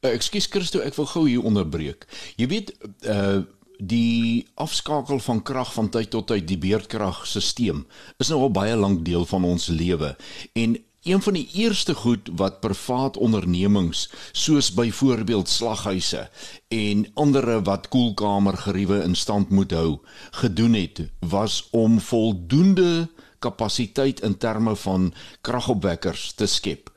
Uh, 0.06 0.14
Ekskuus 0.14 0.48
Christo, 0.54 0.82
ek 0.86 0.98
wil 1.00 1.10
gou 1.10 1.26
hier 1.28 1.46
onderbreek. 1.46 2.06
Jy 2.40 2.50
weet 2.54 2.74
uh 3.10 3.44
die 3.76 4.48
afskakel 4.56 5.20
van 5.20 5.42
krag 5.44 5.74
van 5.76 5.90
tyd 5.92 6.08
tot 6.14 6.30
tyd 6.32 6.46
die 6.48 6.60
beerdkragstelsel 6.64 7.82
is 8.24 8.30
nou 8.32 8.38
al 8.46 8.54
baie 8.56 8.76
lank 8.80 9.02
deel 9.04 9.26
van 9.28 9.44
ons 9.44 9.68
lewe 9.68 10.14
en 10.56 10.78
Een 11.06 11.22
van 11.22 11.34
die 11.34 11.50
eerste 11.54 11.94
goed 11.94 12.30
wat 12.34 12.60
privaat 12.60 13.18
ondernemings 13.18 14.10
soos 14.32 14.72
byvoorbeeld 14.74 15.50
slaghuise 15.50 16.30
en 16.68 17.04
ander 17.14 17.64
wat 17.64 17.88
koelkamergeriewe 17.94 19.04
in 19.04 19.16
stand 19.16 19.50
moet 19.50 19.72
hou 19.72 20.00
gedoen 20.32 20.74
het 20.74 21.04
was 21.20 21.68
om 21.72 22.00
voldoende 22.00 23.10
kapasiteit 23.40 24.20
in 24.26 24.38
terme 24.38 24.76
van 24.76 25.14
kragopwekkers 25.42 26.32
te 26.34 26.46
skep. 26.46 26.90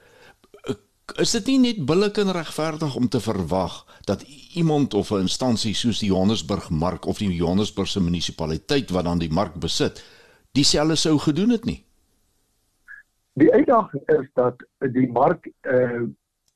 Is 1.20 1.34
dit 1.36 1.46
nie 1.46 1.58
net 1.58 1.82
billik 1.84 2.16
en 2.16 2.32
regverdig 2.32 2.94
om 2.96 3.08
te 3.08 3.20
verwag 3.20 3.84
dat 4.08 4.24
iemand 4.54 4.94
of 4.94 5.10
'n 5.10 5.26
instansie 5.28 5.74
soos 5.74 5.98
die 5.98 6.08
Johannesburg 6.08 6.70
Mark 6.70 7.04
of 7.06 7.18
die 7.18 7.34
Johannesburgse 7.34 8.00
munisipaliteit 8.00 8.90
wat 8.90 9.04
dan 9.04 9.18
die 9.18 9.32
mark 9.32 9.60
besit, 9.60 10.02
dieselfde 10.52 10.96
sou 10.96 11.18
gedoen 11.18 11.50
het 11.50 11.64
nie? 11.64 11.87
Die 13.38 13.52
uitdaging 13.54 14.02
is 14.08 14.30
dat 14.34 14.62
die 14.78 15.10
mark 15.12 15.50
eh 15.60 16.00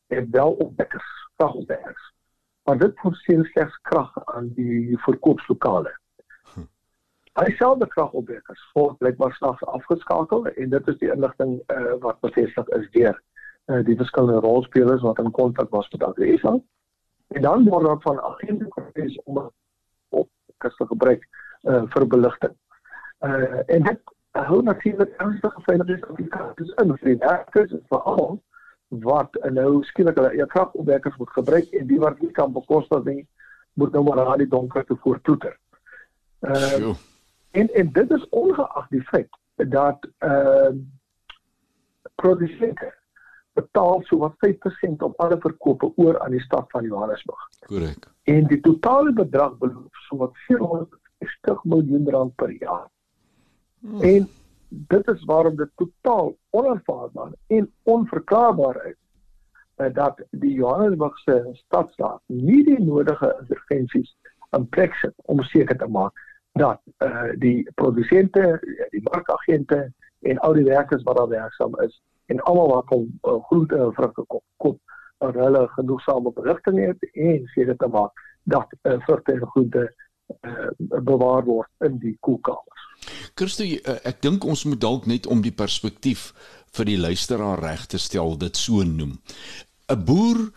uh, 0.08 0.22
wel 0.30 0.52
opwekkers, 0.52 1.28
kragopwekkers. 1.36 2.12
Maar 2.62 2.78
dit 2.78 3.00
voorsien 3.00 3.44
slegs 3.44 3.76
krag 3.82 4.24
aan 4.24 4.48
die 4.54 4.98
verkoopslokale. 4.98 5.92
Hm. 6.54 6.64
Hy 7.40 7.52
self 7.56 7.78
die 7.78 7.88
kragopwekkers 7.88 8.64
word 8.72 8.98
blykbaar 8.98 9.34
snags 9.34 9.64
afgeskakel 9.64 10.46
en 10.46 10.72
dit 10.74 10.88
is 10.88 10.98
die 10.98 11.12
inligting 11.12 11.60
eh 11.66 11.80
uh, 11.80 11.94
wat 12.06 12.20
bevestig 12.20 12.72
is 12.78 12.88
deur 12.96 13.14
eh 13.14 13.76
uh, 13.76 13.84
die 13.86 13.96
verskillende 13.96 14.40
rolspelers 14.40 15.06
wat 15.06 15.18
in 15.22 15.30
kontak 15.30 15.70
was 15.70 15.90
met 15.90 16.02
Agresa. 16.02 16.56
En 17.28 17.42
dan 17.42 17.68
word 17.68 17.86
daar 17.86 18.00
van 18.00 18.20
agente 18.20 18.66
gekies 18.70 19.20
om 19.24 19.50
op 20.08 20.30
kas 20.56 20.76
te 20.76 20.86
gebruik 20.86 21.28
eh 21.62 21.74
uh, 21.74 21.82
vir 21.94 22.06
beligting. 22.06 22.56
Eh 23.18 23.30
uh, 23.30 23.62
en 23.66 23.82
dit 23.82 24.02
hou 24.32 24.62
natuurlik 24.62 25.12
ernstige 25.20 25.60
veiligheidsoplikasies 25.66 26.72
in 26.82 26.96
vir 26.96 27.10
die 27.10 27.18
werkers 27.20 27.74
veral 27.92 28.38
wat 29.04 29.36
nou 29.56 29.82
skielik 29.88 30.16
hulle 30.20 30.32
eie 30.32 30.46
kragopwekkers 30.46 31.16
moet 31.20 31.34
gebruik 31.36 31.76
en 31.76 31.86
die 31.88 32.00
wat 32.00 32.20
nie 32.20 32.32
kan 32.36 32.52
bekostig 32.52 33.04
nie 33.04 33.26
moet 33.80 33.92
nou 33.92 34.02
maar 34.04 34.24
aan 34.24 34.40
die 34.40 34.48
donker 34.48 34.84
te 34.84 34.96
voortoeter. 35.04 35.56
Ehm 36.40 36.90
uh, 36.90 36.96
en 37.52 37.68
en 37.68 37.92
dit 37.92 38.10
is 38.10 38.28
ongeag 38.28 38.88
die 38.88 39.02
feit 39.02 39.28
dat 39.56 40.08
uh, 40.24 40.72
produsente 42.14 42.92
betaal 43.52 44.00
so 44.08 44.18
wat 44.18 44.34
5% 44.46 45.04
op 45.04 45.20
alle 45.20 45.36
verkope 45.40 45.92
oor 45.96 46.20
aan 46.20 46.30
die 46.30 46.40
stad 46.40 46.70
van 46.70 46.84
Johannesburg. 46.84 47.48
Korrek. 47.66 48.08
En 48.22 48.46
die 48.46 48.60
totale 48.60 49.12
bedrag 49.12 49.58
beloop 49.58 49.96
so 50.08 50.16
wat 50.16 50.36
460 50.46 51.64
miljoen 51.64 52.08
rand 52.10 52.34
per 52.34 52.50
jaar. 52.50 52.88
Hmm. 53.82 54.00
En 54.00 54.28
dit 54.68 55.08
is 55.08 55.24
waarom 55.24 55.56
dit 55.56 55.70
totaal 55.74 56.36
onaanvaarbaar 56.50 57.32
en 57.46 57.72
onverklaarbaar 57.82 58.86
is 58.86 58.98
uh, 59.76 59.94
dat 59.94 60.22
die 60.30 60.52
Johannesburgse 60.52 61.48
stadstaat 61.52 62.20
nie 62.26 62.64
die 62.64 62.80
nodige 62.80 63.36
intervensies 63.40 64.14
in 64.50 64.68
plek 64.68 64.94
sit 64.94 65.14
om 65.16 65.42
seker 65.42 65.76
te 65.76 65.88
maak 65.88 66.22
dat 66.52 66.80
uh, 66.98 67.32
die 67.40 67.68
produsente, 67.74 68.60
die 68.90 69.02
markagente 69.02 69.92
en 70.20 70.38
al 70.38 70.52
die 70.52 70.64
werkers 70.64 71.02
wat 71.02 71.16
daar 71.16 71.28
werksaam 71.28 71.74
is 71.80 72.00
en 72.26 72.40
almal 72.40 72.68
wat 72.74 72.86
kom 72.86 73.08
uh, 73.22 73.38
groente 73.48 73.76
en 73.76 73.94
vrugte 73.98 74.24
koop, 74.26 74.44
koop 74.56 74.78
dat 75.18 75.34
hulle 75.34 75.66
genoegsame 75.74 76.32
berigting 76.32 76.78
het 76.86 77.10
en 77.12 77.46
seker 77.54 77.76
te 77.76 77.88
maak 77.88 78.24
dat 78.42 78.74
uh, 78.82 78.98
vrugte 79.06 79.32
en 79.32 79.46
groente 79.54 79.84
uh, 80.40 80.70
bewaar 81.02 81.44
word 81.44 81.88
in 81.88 81.98
die 81.98 82.16
koelkamers. 82.20 82.91
Christo, 83.34 83.64
uh, 83.64 83.98
ek 84.08 84.22
dink 84.22 84.44
ons 84.44 84.64
moet 84.64 84.80
dalk 84.80 85.06
net 85.06 85.26
om 85.26 85.42
die 85.42 85.54
perspektief 85.54 86.32
vir 86.72 86.88
die 86.88 86.98
luisteraar 87.00 87.60
reg 87.60 87.86
te 87.86 87.98
stel 87.98 88.36
dit 88.40 88.56
so 88.56 88.84
noem. 88.84 89.18
'n 89.90 90.04
Boer 90.04 90.50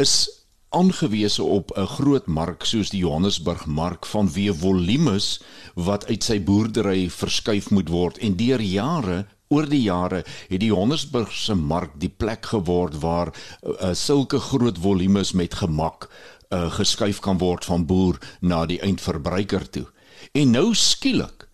is 0.00 0.44
aangewese 0.74 1.42
op 1.42 1.70
'n 1.76 1.86
groot 1.86 2.26
mark 2.26 2.64
soos 2.64 2.90
die 2.90 3.02
Johannesburg 3.04 3.66
mark 3.66 4.06
vanweë 4.06 4.54
volumes 4.54 5.40
wat 5.74 6.06
uit 6.06 6.22
sy 6.24 6.40
boerdery 6.40 7.10
verskuif 7.10 7.70
moet 7.70 7.88
word 7.88 8.18
en 8.18 8.36
deur 8.36 8.60
jare 8.60 9.26
oor 9.48 9.66
die 9.68 9.82
jare 9.82 10.24
het 10.48 10.60
die 10.60 10.70
Johannesburgse 10.72 11.54
mark 11.54 11.92
die 12.00 12.08
plek 12.08 12.46
geword 12.46 12.98
waar 13.00 13.30
uh, 13.62 13.92
sulke 13.94 14.40
groot 14.40 14.78
volumes 14.78 15.32
met 15.32 15.54
gemak 15.54 16.08
uh, 16.50 16.70
geskuif 16.70 17.20
kan 17.20 17.38
word 17.38 17.64
van 17.64 17.86
boer 17.86 18.18
na 18.40 18.64
die 18.66 18.80
eindverbruiker 18.80 19.70
toe. 19.70 19.86
En 20.32 20.50
nou 20.50 20.74
skielik 20.74 21.48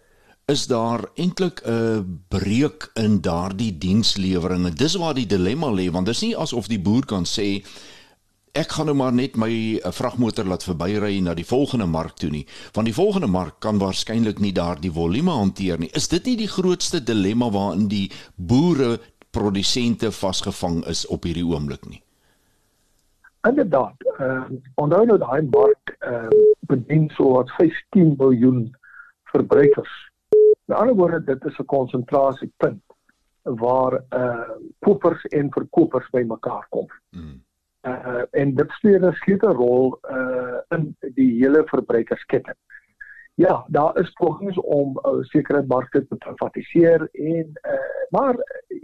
is 0.51 0.67
daar 0.67 1.11
eintlik 1.15 1.63
'n 1.67 2.23
breuk 2.29 2.91
in 2.95 3.21
daardie 3.21 3.79
dienslewering 3.79 4.67
en 4.67 4.75
dis 4.75 4.95
waar 4.95 5.15
die 5.15 5.27
dilemma 5.27 5.71
lê 5.71 5.91
want 5.91 6.07
dis 6.07 6.21
nie 6.21 6.37
asof 6.37 6.67
die 6.67 6.81
boer 6.81 7.05
kan 7.05 7.25
sê 7.25 7.63
ek 8.53 8.73
gaan 8.73 8.87
nou 8.87 8.97
maar 8.97 9.13
net 9.13 9.37
my 9.37 9.79
eh, 9.79 9.93
vragmotor 9.93 10.45
laat 10.45 10.65
verbyry 10.65 11.21
na 11.21 11.35
die 11.35 11.47
volgende 11.47 11.87
mark 11.87 12.17
toe 12.17 12.31
nie. 12.31 12.47
Want 12.73 12.87
die 12.87 12.95
volgende 12.95 13.27
mark 13.27 13.61
kan 13.61 13.79
waarskynlik 13.79 14.39
nie 14.39 14.53
daardie 14.53 14.91
volume 14.91 15.31
hanteer 15.31 15.79
nie. 15.79 15.91
Is 15.95 16.09
dit 16.09 16.25
nie 16.25 16.37
die 16.37 16.51
grootste 16.51 17.03
dilemma 17.03 17.51
waarin 17.51 17.89
die 17.89 18.11
boere 18.35 18.99
produsente 19.31 20.11
vasgevang 20.13 20.85
is 20.87 21.07
op 21.07 21.25
hierdie 21.25 21.47
oomblik 21.47 21.87
nie 21.87 22.03
Inderdaad, 23.49 23.97
uh, 24.21 24.45
onthou 24.75 25.05
nou 25.07 25.19
daai 25.19 25.43
mark 25.49 25.97
uh, 26.05 26.29
bedien 26.69 27.09
so 27.17 27.33
wat 27.39 27.51
15 27.57 28.15
miljoen 28.19 28.67
verbruikers. 29.33 29.93
Met 30.65 30.77
ander 30.77 30.95
woorde, 30.95 31.25
dit 31.25 31.45
is 31.45 31.59
'n 31.59 31.65
konsentrasiepunt 31.65 32.83
waar 33.43 34.03
uh 34.11 34.51
kopers 34.79 35.25
en 35.25 35.53
verkopers 35.53 36.11
bymekaar 36.11 36.67
kom. 36.69 36.87
Mm. 37.11 37.43
Uh 37.83 38.23
en 38.31 38.55
dit 38.55 38.71
speel 38.71 39.07
'n 39.09 39.13
sleutelrol 39.13 39.99
uh 40.11 40.61
in 40.69 40.97
die 41.15 41.33
hele 41.41 41.63
verbruikersketting. 41.65 42.57
Ja, 43.35 43.65
daar 43.69 43.99
is 43.99 44.11
pogings 44.11 44.59
om 44.61 45.01
uh, 45.03 45.23
sekere 45.23 45.65
markte 45.67 46.07
te 46.07 46.17
privatiseer 46.17 47.09
en 47.13 47.47
uh 47.65 48.05
maar 48.11 48.37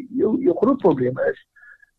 jou 0.09 0.41
jou 0.43 0.57
groot 0.57 0.79
probleem 0.79 1.19
is 1.19 1.47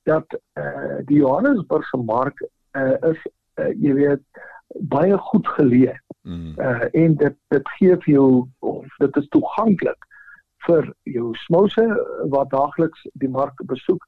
dat 0.07 0.37
uh 0.59 0.99
die 1.09 1.19
Johannesburgse 1.21 1.97
mark 1.97 2.41
uh 2.77 2.95
is 3.11 3.21
uh, 3.59 3.71
jy 3.75 3.93
weet 3.93 4.43
baie 4.91 5.17
goed 5.29 5.47
geleë. 5.57 5.95
Mm. 6.27 6.53
Uh 6.57 6.87
en 6.91 7.15
dit 7.23 7.39
dit 7.53 7.71
gee 7.77 7.95
vir 8.03 8.13
jou 8.13 8.29
of 8.59 8.99
dit 9.03 9.21
is 9.21 9.31
toeganklik 9.35 10.07
vir 10.67 10.91
jou 11.03 11.31
smouse 11.45 11.85
wat 12.33 12.51
daagliks 12.51 13.07
die 13.13 13.31
mark 13.31 13.63
besoek 13.71 14.03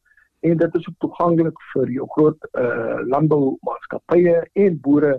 en 0.47 0.57
dit 0.57 0.75
is 0.75 0.88
ook 0.88 0.99
toeganklik 1.05 1.63
vir 1.73 1.91
jou 1.95 2.07
groot 2.15 2.47
uh 2.63 2.99
landboumaatskappye 3.13 4.38
en 4.65 4.79
boere 4.88 5.15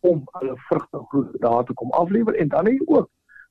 om 0.00 0.22
hulle 0.38 0.56
vrugte 0.68 0.98
en 0.98 1.08
groente 1.12 1.38
daar 1.38 1.64
te 1.64 1.74
kom 1.74 1.90
aflewer 1.90 2.34
en 2.34 2.48
dan 2.48 2.70
ook 2.86 3.08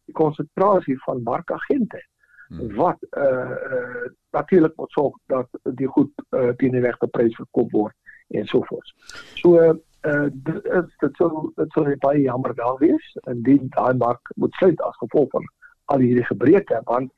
die 0.09 0.15
konsentrasie 0.17 0.97
van 1.05 1.23
markagente 1.23 2.01
hmm. 2.01 2.18
Wat 2.57 2.97
eh 3.09 3.23
uh, 3.23 3.49
uh, 3.73 4.09
natuurlik 4.31 4.75
moet 4.75 4.91
sorg 4.91 5.17
dat 5.25 5.47
die 5.63 5.87
goed 5.87 6.11
uh, 6.29 6.49
teen 6.49 6.71
die 6.71 6.81
regte 6.81 7.07
prys 7.07 7.35
verkoop 7.35 7.71
word 7.71 7.95
en 8.27 8.45
so 8.45 8.63
voort. 8.63 8.93
So 9.33 9.57
eh 9.57 9.73
uh, 10.01 10.27
dit 10.33 10.63
dit 10.99 11.15
sou 11.15 11.51
dit 11.55 11.71
sou 11.71 11.95
baie 11.99 12.21
jammer 12.21 12.55
daar 12.55 12.77
wees 12.77 13.17
indien 13.23 13.67
daai 13.69 13.93
mark 13.93 14.31
moet 14.35 14.53
sluit 14.53 14.81
as 14.81 14.97
gevolg 14.97 15.29
van 15.29 15.45
al 15.85 15.99
hierdie 15.99 16.25
gebreke 16.25 16.81
want 16.83 17.11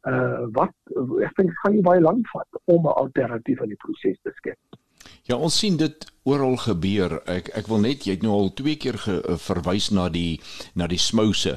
eh 0.00 0.12
uh, 0.12 0.46
wat 0.52 0.74
ek 1.22 1.36
dink 1.36 1.52
gaan 1.62 1.74
jy 1.74 1.82
baie 1.82 2.00
lank 2.00 2.28
vat 2.28 2.62
om 2.64 2.86
'n 2.86 2.98
alternatief 3.02 3.60
aan 3.60 3.74
die 3.74 3.82
proses 3.84 4.18
te 4.22 4.30
skep. 4.34 4.58
Ja, 5.26 5.34
ons 5.42 5.56
sien 5.58 5.74
dit 5.74 6.04
oral 6.22 6.54
gebeur. 6.62 7.16
Ek 7.26 7.48
ek 7.58 7.66
wil 7.66 7.80
net 7.82 8.04
jy 8.06 8.14
het 8.14 8.22
nou 8.22 8.34
al 8.36 8.52
twee 8.54 8.78
keer 8.78 8.94
ge, 9.02 9.16
uh, 9.26 9.34
verwys 9.42 9.88
na 9.90 10.06
die 10.12 10.38
na 10.78 10.86
die 10.90 11.00
smouse 11.02 11.56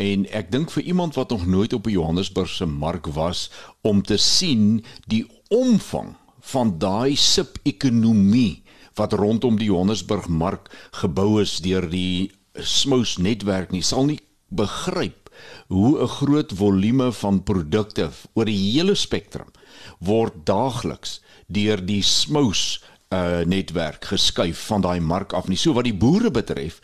en 0.00 0.24
ek 0.36 0.48
dink 0.54 0.72
vir 0.72 0.88
iemand 0.88 1.18
wat 1.20 1.34
nog 1.34 1.44
nooit 1.44 1.76
op 1.76 1.84
die 1.84 1.98
Johannesburgse 1.98 2.64
mark 2.64 3.10
was 3.16 3.50
om 3.84 4.00
te 4.00 4.16
sien 4.16 4.80
die 5.12 5.26
omvang 5.52 6.14
van 6.52 6.72
daai 6.80 7.12
sub-ekonomie 7.20 8.62
wat 8.96 9.12
rondom 9.20 9.60
die 9.60 9.68
Johannesburg 9.68 10.28
mark 10.32 10.72
gebou 11.02 11.42
is 11.42 11.58
deur 11.60 11.84
die 11.92 12.32
smouse 12.56 13.20
netwerk 13.20 13.72
nie 13.76 13.84
sal 13.84 14.08
nie 14.08 14.20
begryp 14.48 15.28
hoe 15.68 16.00
'n 16.00 16.14
groot 16.20 16.52
volume 16.56 17.12
van 17.12 17.44
produkte 17.44 18.08
oor 18.32 18.48
die 18.48 18.60
hele 18.72 18.96
spektrum 18.96 19.52
word 20.00 20.40
daagliks 20.44 21.20
deur 21.48 21.84
die 21.84 22.02
smouse 22.02 22.80
uh 23.10 23.40
netwerk 23.42 24.04
geskuif 24.04 24.66
van 24.70 24.84
daai 24.84 25.00
mark 25.00 25.32
af 25.32 25.48
nie. 25.48 25.58
So 25.58 25.74
wat 25.74 25.84
die 25.84 25.96
boere 25.96 26.30
betref, 26.30 26.78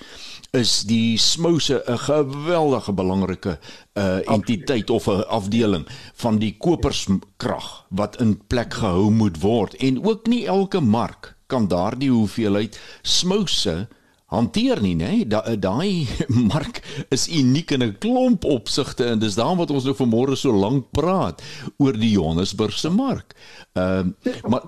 is 0.51 0.83
die 0.89 1.19
smouse 1.19 1.83
'n 1.87 1.99
geweldige 1.99 2.93
belangrike 2.93 3.59
uh 3.95 4.19
entiteit 4.27 4.91
of 4.91 5.07
'n 5.07 5.23
afdeling 5.29 5.87
van 6.15 6.39
die 6.39 6.57
koperskrag 6.59 7.87
wat 7.89 8.21
in 8.21 8.41
plek 8.47 8.75
gehou 8.75 9.11
moet 9.11 9.41
word 9.41 9.75
en 9.75 10.05
ook 10.05 10.27
nie 10.27 10.47
elke 10.47 10.81
mark 10.81 11.37
kan 11.47 11.69
daardie 11.69 12.11
hoeveelheid 12.11 12.81
smouse 13.03 13.89
hanteer 14.27 14.83
nie 14.83 14.97
nê 14.97 15.29
da, 15.29 15.43
daai 15.55 16.07
mark 16.53 16.83
is 17.09 17.29
uniek 17.29 17.71
in 17.71 17.83
'n 17.83 17.99
klomp 17.99 18.45
opsigte 18.45 19.05
en 19.05 19.19
dis 19.19 19.35
daarom 19.35 19.59
wat 19.59 19.71
ons 19.71 19.85
nou 19.85 19.95
vanmôre 19.95 20.37
so 20.37 20.51
lank 20.53 20.91
praat 20.91 21.43
oor 21.79 21.93
die 21.93 22.11
Johannesburgse 22.11 22.91
mark. 22.91 23.35
Ehm 23.73 24.15
uh, 24.23 24.35
maar 24.51 24.63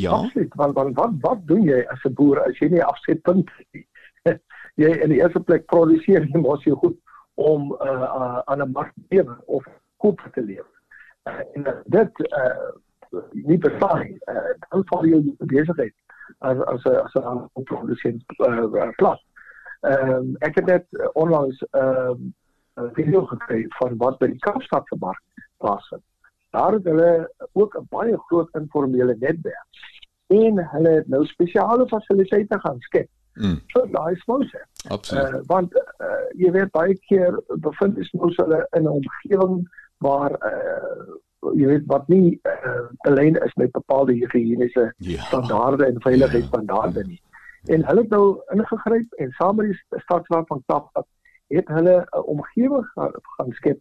Ja. 0.00 0.10
Absoluut, 0.10 0.54
want 0.54 0.74
want 0.74 0.96
wat 0.96 1.12
wat 1.20 1.46
doen 1.46 1.62
jy 1.62 1.84
as 1.92 2.04
'n 2.04 2.14
boer 2.14 2.40
as 2.44 2.58
jy 2.58 2.68
nie 2.70 2.84
afsetpunt 2.84 3.50
het? 3.72 3.86
jy 4.82 4.90
in 5.04 5.10
die 5.10 5.20
eerste 5.20 5.40
plek 5.40 5.66
produseer 5.66 6.26
jy 6.26 6.40
mos 6.40 6.64
jy 6.64 6.74
goed 6.82 6.98
om 7.34 7.72
uh, 7.72 8.06
uh, 8.18 8.38
aan 8.46 8.62
'n 8.62 8.72
mark 8.72 8.92
te 8.94 9.16
lewe 9.16 9.36
of 9.46 9.64
koop 9.96 10.20
te 10.34 10.42
lewe. 10.42 10.70
Uh, 11.24 11.42
en 11.54 11.66
dit 11.86 12.20
uh 12.28 12.68
nie 13.32 13.58
nie. 13.58 14.20
Uh, 14.28 14.52
dan 14.68 14.84
val 14.90 15.06
jy 15.06 15.16
in 15.16 15.36
besigheid 15.38 15.94
as 16.38 16.60
as 16.60 16.84
as 16.86 17.14
'n 17.14 17.62
produsent 17.64 18.22
uh, 18.38 18.90
plat. 18.96 19.20
Ehm 19.80 20.10
um, 20.10 20.36
ek 20.38 20.54
het 20.54 20.66
net 20.66 20.86
onlangs 21.12 21.62
ehm 21.70 22.32
'n 22.76 22.90
video 22.92 23.26
gekry 23.26 23.64
van 23.68 23.96
wat 23.96 24.18
by 24.18 24.26
die 24.26 24.38
Kaapstad 24.38 24.86
se 24.86 24.96
mark 25.00 25.22
plaasvind 25.58 26.02
daar 26.50 26.72
het 26.72 26.84
hulle 26.84 27.32
ook 27.52 27.76
'n 27.78 27.86
baie 27.90 28.16
groot 28.28 28.48
informele 28.54 29.16
netwerk 29.18 29.66
en 30.26 30.68
hulle 30.70 30.90
het 30.90 31.08
nou 31.08 31.26
spesiale 31.26 31.86
fasiliteite 31.88 32.58
gaan 32.60 32.80
skep 32.80 33.08
mm. 33.34 33.60
vir 33.72 33.86
daai 33.92 34.16
smose. 34.16 34.64
Absoluut. 34.88 35.34
Uh, 35.34 35.40
want 35.46 35.76
uh, 35.76 36.24
jy 36.36 36.50
weet 36.50 36.70
baie 36.70 36.96
keer 37.08 37.38
bevind 37.64 37.96
die 37.96 38.04
smose 38.10 38.42
hulle 38.42 38.66
in 38.76 38.82
'n 38.82 38.98
omgewing 39.00 39.68
waar 40.04 40.36
uh, 40.50 41.16
jy 41.54 41.66
weet 41.66 41.86
wat 41.86 42.08
nie 42.08 42.40
uh, 42.42 42.86
alleen 43.10 43.38
is 43.44 43.54
met 43.54 43.72
bepaalde 43.72 44.12
higiëniese 44.12 44.92
ja. 44.96 45.22
standaarde 45.30 45.86
en 45.86 46.02
veiligheidsstandaarde 46.02 47.00
ja. 47.00 47.06
nie. 47.06 47.22
En 47.64 47.84
hulle 47.84 48.00
het 48.00 48.10
nou 48.10 48.40
ingegryp 48.54 49.12
en 49.12 49.30
saam 49.30 49.56
met 49.56 49.66
die 49.66 50.00
stadsraad 50.02 50.46
van 50.46 50.62
Kaapstad 50.66 51.06
het 51.48 51.68
hulle 51.68 52.06
'n 52.10 52.26
omgewing 52.34 52.86
gaan, 52.94 53.12
gaan 53.36 53.52
skep 53.52 53.80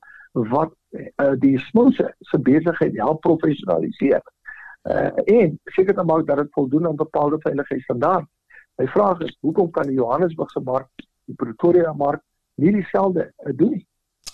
wat 0.52 0.74
uh, 0.92 1.34
die 1.40 1.58
smose 1.70 2.14
se 2.20 2.40
besigheid 2.40 2.98
help 2.98 3.22
professionaliseer. 3.22 4.22
Uh, 4.88 5.12
en 5.42 5.60
seker 5.76 5.96
te 5.96 6.04
maak 6.04 6.28
dat 6.28 6.38
dit 6.38 6.54
voldoen 6.56 6.88
aan 6.88 6.96
bepaalde 6.96 7.40
veiligheidsstandaarde. 7.44 8.28
My 8.78 8.88
vraag 8.88 9.20
is, 9.26 9.38
hoekom 9.42 9.72
kan 9.72 9.90
die 9.90 9.98
Johannesburgse 9.98 10.62
mark, 10.64 10.90
die 11.26 11.36
Pretoria 11.36 11.94
mark 11.94 12.22
nie 12.56 12.72
dieselfde 12.72 13.32
uh, 13.46 13.54
doen 13.56 13.78
nie? 13.78 13.86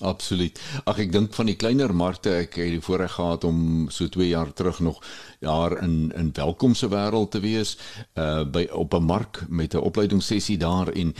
Absoluut. 0.02 0.58
Ag 0.90 0.98
ek 1.04 1.12
dink 1.14 1.36
van 1.38 1.48
die 1.48 1.56
kleiner 1.60 1.94
markte 1.96 2.34
ek 2.42 2.58
het 2.58 2.74
die 2.74 2.82
voorreg 2.84 3.14
gehad 3.14 3.46
om 3.48 3.88
so 3.94 4.10
2 4.12 4.28
jaar 4.28 4.50
terug 4.54 4.80
nog 4.84 5.00
daar 5.40 5.78
in 5.84 6.12
in 6.18 6.32
welkomse 6.34 6.90
wêreld 6.90 7.32
te 7.32 7.40
wees 7.44 7.78
uh 8.18 8.44
by 8.44 8.66
op 8.72 8.94
'n 8.94 9.06
mark 9.06 9.46
met 9.50 9.74
'n 9.74 9.86
opleidingssessie 9.86 10.58
daar 10.58 10.90
en 10.90 11.14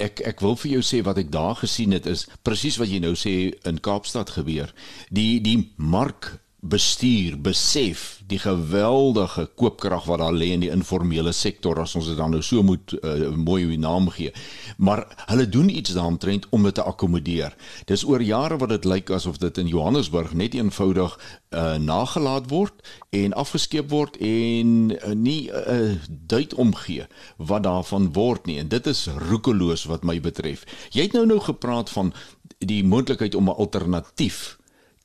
ek 0.00 0.22
ek 0.32 0.44
wil 0.44 0.56
vir 0.62 0.76
jou 0.76 0.82
sê 0.86 1.02
wat 1.06 1.20
ek 1.22 1.32
daar 1.32 1.58
gesien 1.60 1.92
het 1.96 2.06
is 2.10 2.26
presies 2.46 2.78
wat 2.80 2.90
jy 2.90 3.00
nou 3.02 3.14
sê 3.18 3.34
in 3.68 3.80
Kaapstad 3.84 4.32
gebeur. 4.36 4.72
Die 5.10 5.40
die 5.44 5.72
mark 5.76 6.38
bestuur 6.60 7.38
besef 7.40 8.20
die 8.28 8.38
geweldige 8.38 9.46
koopkrag 9.56 10.04
wat 10.04 10.20
daar 10.20 10.34
lê 10.36 10.50
in 10.54 10.60
die 10.60 10.70
informele 10.70 11.32
sektor 11.32 11.78
as 11.80 11.94
ons 11.96 12.10
dit 12.10 12.18
dan 12.18 12.34
nou 12.34 12.42
so 12.44 12.62
moet 12.62 12.92
uh, 13.00 13.30
mooi 13.34 13.64
die 13.70 13.78
naam 13.80 14.10
gee. 14.12 14.32
Maar 14.76 15.06
hulle 15.32 15.48
doen 15.48 15.70
iets 15.72 15.94
daaromtrent 15.96 16.46
om 16.50 16.62
dit 16.68 16.74
te 16.74 16.84
akkommodeer. 16.84 17.56
Dis 17.88 18.04
oor 18.04 18.22
jare 18.22 18.60
wat 18.60 18.74
dit 18.74 18.84
lyk 18.84 19.10
asof 19.10 19.40
dit 19.40 19.58
in 19.58 19.72
Johannesburg 19.72 20.34
net 20.36 20.54
eenvoudig 20.54 21.16
uh, 21.16 21.74
nagelaat 21.80 22.50
word 22.52 22.84
en 23.16 23.32
afgeskeep 23.32 23.90
word 23.90 24.20
en 24.20 24.92
uh, 24.92 25.14
nie 25.16 25.48
uh, 25.48 25.96
duit 26.08 26.54
omgee 26.54 27.08
wat 27.36 27.64
daarvan 27.64 28.12
word 28.12 28.46
nie 28.46 28.60
en 28.60 28.68
dit 28.68 28.86
is 28.86 29.06
roekeloos 29.30 29.88
wat 29.88 30.04
my 30.04 30.20
betref. 30.20 30.66
Jy 30.92 31.08
het 31.08 31.16
nou 31.16 31.26
nou 31.26 31.40
gepraat 31.40 31.90
van 31.90 32.12
die 32.60 32.84
moontlikheid 32.84 33.34
om 33.34 33.48
'n 33.48 33.56
alternatief 33.56 34.60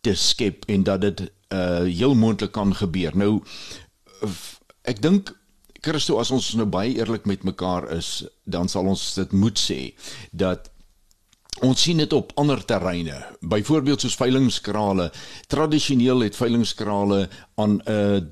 te 0.06 0.14
skep 0.14 0.66
en 0.70 0.84
dat 0.84 1.02
dit 1.02 1.32
uh 1.54 1.84
heel 1.86 2.16
moontlik 2.16 2.52
kan 2.52 2.76
gebeur. 2.76 3.16
Nou 3.18 3.42
ek 4.82 5.02
dink 5.02 5.34
Christo 5.86 6.18
as 6.18 6.32
ons 6.32 6.54
nou 6.58 6.66
baie 6.66 6.96
eerlik 6.98 7.28
met 7.30 7.44
mekaar 7.46 7.92
is, 7.94 8.26
dan 8.44 8.70
sal 8.72 8.88
ons 8.90 9.02
dit 9.20 9.32
moet 9.32 9.60
sê 9.60 9.94
dat 10.32 10.72
ons 11.64 11.82
sien 11.82 11.98
dit 12.02 12.14
op 12.14 12.34
ander 12.42 12.60
terreine. 12.68 13.16
Byvoorbeeld 13.42 14.02
soos 14.02 14.18
veilingskrale. 14.20 15.12
Tradisioneel 15.48 16.26
het 16.26 16.36
veilingskrale 16.36 17.28
aan 17.56 17.78
'n 17.78 17.92
uh, 17.92 18.24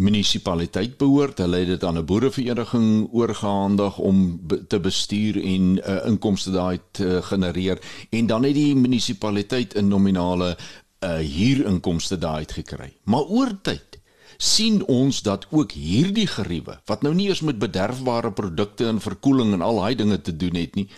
munisipaliteit 0.00 0.96
behoort. 0.96 1.38
Hulle 1.38 1.56
het 1.56 1.68
dit 1.68 1.84
aan 1.84 1.98
'n 1.98 2.04
boerevereniging 2.04 3.08
oorgehandig 3.12 3.98
om 3.98 4.40
te 4.68 4.80
bestuur 4.80 5.42
en 5.44 5.78
uh, 5.78 6.06
inkomste 6.06 6.50
daai 6.50 6.78
te 6.90 7.20
genereer 7.22 7.78
en 8.10 8.26
dan 8.26 8.44
het 8.44 8.54
die 8.54 8.76
munisipaliteit 8.76 9.74
'n 9.74 9.88
nominale 9.88 10.56
uh, 11.00 11.18
huurinkomste 11.18 12.18
daaruit 12.18 12.52
gekry. 12.52 12.92
Maar 13.04 13.28
oor 13.28 13.52
tyd 13.62 13.98
sien 14.40 14.80
ons 14.88 15.22
dat 15.22 15.46
ook 15.50 15.72
hierdie 15.76 16.26
geriewe 16.26 16.78
wat 16.88 17.02
nou 17.02 17.12
nie 17.14 17.28
eens 17.28 17.42
met 17.44 17.58
bederfbare 17.60 18.32
produkte 18.32 18.86
en 18.88 19.00
verkoeling 19.00 19.52
en 19.52 19.64
al 19.64 19.80
daai 19.82 19.94
dinge 19.94 20.20
te 20.20 20.36
doen 20.36 20.56
het 20.56 20.74
nie, 20.74 20.88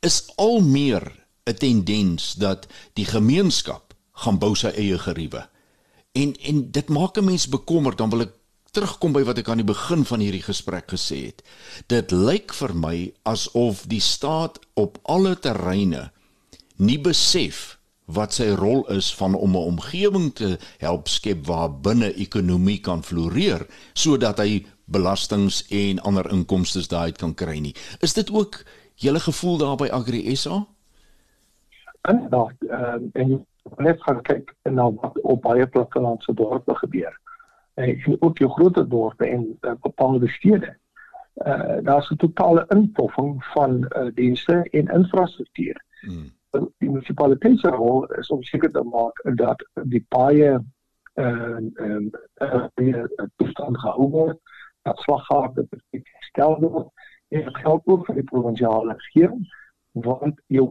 is 0.00 0.24
al 0.36 0.60
meer 0.60 1.12
'n 1.44 1.54
tendens 1.54 2.34
dat 2.34 2.66
die 2.94 3.04
gemeenskap 3.04 3.94
gaan 4.12 4.38
bou 4.38 4.54
sy 4.54 4.68
eie 4.68 4.98
geriewe. 4.98 5.48
En 6.12 6.36
en 6.40 6.70
dit 6.70 6.88
maak 6.88 7.18
'n 7.18 7.24
mens 7.24 7.48
bekommerd 7.48 7.98
dan 7.98 8.10
wil 8.10 8.20
ek 8.20 8.32
terugkom 8.70 9.12
by 9.12 9.22
wat 9.24 9.38
ek 9.38 9.48
aan 9.48 9.60
die 9.60 9.68
begin 9.68 10.04
van 10.04 10.20
hierdie 10.20 10.42
gesprek 10.42 10.88
gesê 10.88 11.26
het. 11.26 11.42
Dit 11.86 12.10
lyk 12.10 12.54
vir 12.54 12.74
my 12.74 13.12
asof 13.22 13.84
die 13.86 14.00
staat 14.00 14.58
op 14.74 14.98
alle 15.02 15.38
terreine 15.38 16.10
nie 16.76 16.98
besef 16.98 17.78
wat 18.04 18.34
sy 18.34 18.48
rol 18.58 18.88
is 18.90 19.14
van 19.14 19.34
om 19.34 19.50
'n 19.50 19.68
omgewing 19.72 20.34
te 20.34 20.58
help 20.78 21.08
skep 21.08 21.46
waar 21.46 21.80
binne 21.80 22.14
ekonomie 22.14 22.80
kan 22.80 23.02
floreer 23.02 23.66
sodat 23.92 24.38
hy 24.38 24.66
belastings 24.84 25.66
en 25.70 26.00
ander 26.00 26.30
inkomste 26.30 26.88
daaruit 26.88 27.18
kan 27.18 27.34
kry 27.34 27.58
nie. 27.58 27.74
Is 28.00 28.14
dit 28.14 28.30
ook 28.30 28.64
julle 28.94 29.20
gevoel 29.20 29.58
daar 29.58 29.76
by 29.76 29.88
Agri 29.88 30.36
SA? 30.36 30.66
Inderdaad, 32.02 32.54
ehm 32.68 33.08
en 33.12 33.46
net 33.76 34.02
gaan 34.02 34.22
kyk 34.22 34.54
na 34.62 34.90
wat 34.92 35.20
op 35.20 35.42
baie 35.42 35.66
plattelandse 35.66 36.34
dorpe 36.34 36.74
gebeur. 36.74 37.20
En 37.74 38.16
ook 38.20 38.38
jou 38.38 38.50
groter 38.50 38.88
dorpe 38.88 39.26
en 39.26 39.58
uh, 39.60 39.72
bepaalde 39.80 40.28
stede. 40.28 40.76
Uh 41.36 41.78
daar's 41.82 42.10
'n 42.10 42.16
totale 42.16 42.64
inpoffing 42.68 43.44
van 43.44 43.86
uh, 43.88 44.14
dienste 44.14 44.66
en 44.70 44.88
infrastruktuur. 44.88 45.84
Hmm 46.00 46.32
die 46.52 46.90
munisipaliteit 46.90 47.58
se 47.60 47.70
rol 47.72 48.04
is 48.20 48.30
om 48.30 48.42
seker 48.42 48.72
te 48.72 48.82
maak 48.84 49.20
dat 49.40 49.62
die 49.94 50.04
paaie 50.08 50.58
en 51.20 51.70
en 51.76 52.10
die 52.80 52.94
toestand 53.36 53.78
gehou 53.80 54.08
word, 54.10 54.38
dat 54.88 55.00
slaggate 55.04 55.66
gestel 55.92 56.56
word 56.60 56.88
en 57.32 57.44
dit 57.44 57.56
geld 57.64 57.82
ook 57.84 58.06
vir 58.06 58.20
die 58.20 58.28
provinsiale 58.30 58.96
regering 58.96 59.44
want 59.92 60.40
jou 60.46 60.70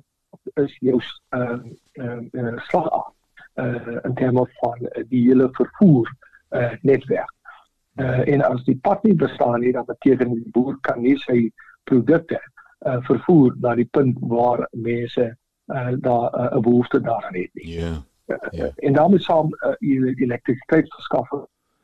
is 0.62 0.78
jou 0.80 1.00
ehm 1.36 1.68
uh, 2.02 2.20
uh, 2.32 2.58
slag 2.70 2.90
uh, 3.56 3.98
in 4.04 4.16
terme 4.16 4.46
van 4.62 4.88
die 5.10 5.24
hele 5.28 5.50
vervoer 5.52 6.10
uh, 6.50 6.72
netwerk. 6.82 7.34
Uh, 8.00 8.28
en 8.28 8.42
as 8.42 8.64
die 8.64 8.78
pad 8.82 9.04
nie 9.04 9.16
bestaan 9.16 9.60
nie, 9.60 9.74
dan 9.76 9.86
beteken 9.86 10.34
die 10.34 10.52
boer 10.56 10.78
kan 10.88 11.02
nie 11.04 11.18
sy 11.26 11.52
produkte 11.84 12.40
uh, 12.40 13.00
vervoer 13.08 13.58
na 13.60 13.76
die 13.76 13.90
punt 13.92 14.18
waar 14.32 14.64
mense 14.72 15.28
uh, 15.66 15.94
daar 16.00 16.32
'n 16.32 16.56
uh, 16.56 16.60
behoefte 16.60 17.02
daaraan 17.02 17.34
het 17.36 17.50
nie. 17.54 17.68
Ja. 17.68 17.80
Yeah. 18.26 18.44
Uh, 18.44 18.50
yeah. 18.50 18.72
En 18.76 18.94
daarmee 18.94 19.20
saam 19.20 19.48
uh, 19.50 19.74
elektrisiteit 20.16 20.94
verskaf 20.94 21.30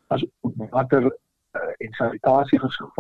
as 0.07 0.25
water 0.41 1.03
uh, 1.03 1.61
en 1.77 1.93
sanitasie 1.93 2.59
verskaf. 2.59 2.95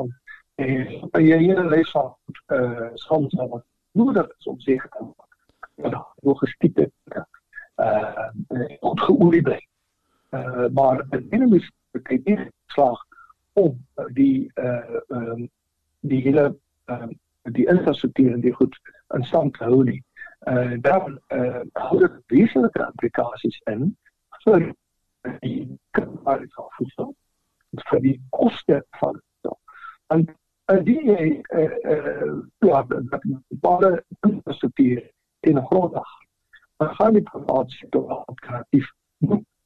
En 0.55 1.23
jy 1.23 1.37
hier 1.37 1.63
lees 1.63 1.91
van 1.91 2.15
eh 2.45 2.61
uh, 2.61 2.89
soms 2.93 3.33
wat 3.33 3.63
nodig 3.91 4.27
is 4.37 4.47
om 4.47 4.59
seker 4.59 4.89
te 4.89 5.03
maak 5.03 5.91
dat 5.91 6.07
logistiek 6.15 6.75
dit 6.75 6.91
uh 7.77 8.29
goed 8.79 9.01
geoelie 9.01 9.41
bly. 9.41 9.59
Uh 10.29 10.67
maar 10.73 11.05
dit 11.09 11.21
is 11.29 11.39
nie 11.39 11.61
baie 11.91 12.21
nie 12.23 12.49
slag 12.73 13.05
om 13.53 13.77
die 14.13 14.51
uh 14.55 14.99
um, 15.07 15.49
die 15.99 16.21
hele 16.21 16.55
um, 16.85 17.19
die 17.41 17.67
infrastruktuur 17.67 18.33
en 18.33 18.41
die 18.41 18.53
goed 18.53 18.79
in 19.15 19.23
stand 19.23 19.53
te 19.53 19.63
hou 19.63 19.83
nie. 19.83 20.01
Uh 20.47 20.77
dan 20.81 21.19
uh 21.35 21.61
hou 21.73 21.99
dit 21.99 22.19
wesenlike 22.31 22.83
implikasies 22.85 23.57
in 23.71 23.97
vir 24.43 24.67
die 25.39 25.79
kwaliteit 25.91 26.53
van 26.53 26.69
voedsel 26.77 27.15
vir 27.89 27.99
die 28.01 28.17
koste 28.29 28.81
van 28.99 29.17
voedsel. 29.19 29.57
En 30.07 30.27
en 30.71 30.83
die 30.83 31.11
eh 31.11 31.71
eh 31.83 32.33
ja, 32.59 32.83
dat 32.83 33.23
baie 33.47 34.03
infrastruktuur 34.19 35.11
in 35.39 35.65
gronddag. 35.65 36.07
Maar 36.77 36.95
gaan 36.95 37.13
die 37.13 37.21
private 37.21 37.71
sektor 37.71 38.07
wel 38.07 38.23
kreatief 38.35 38.91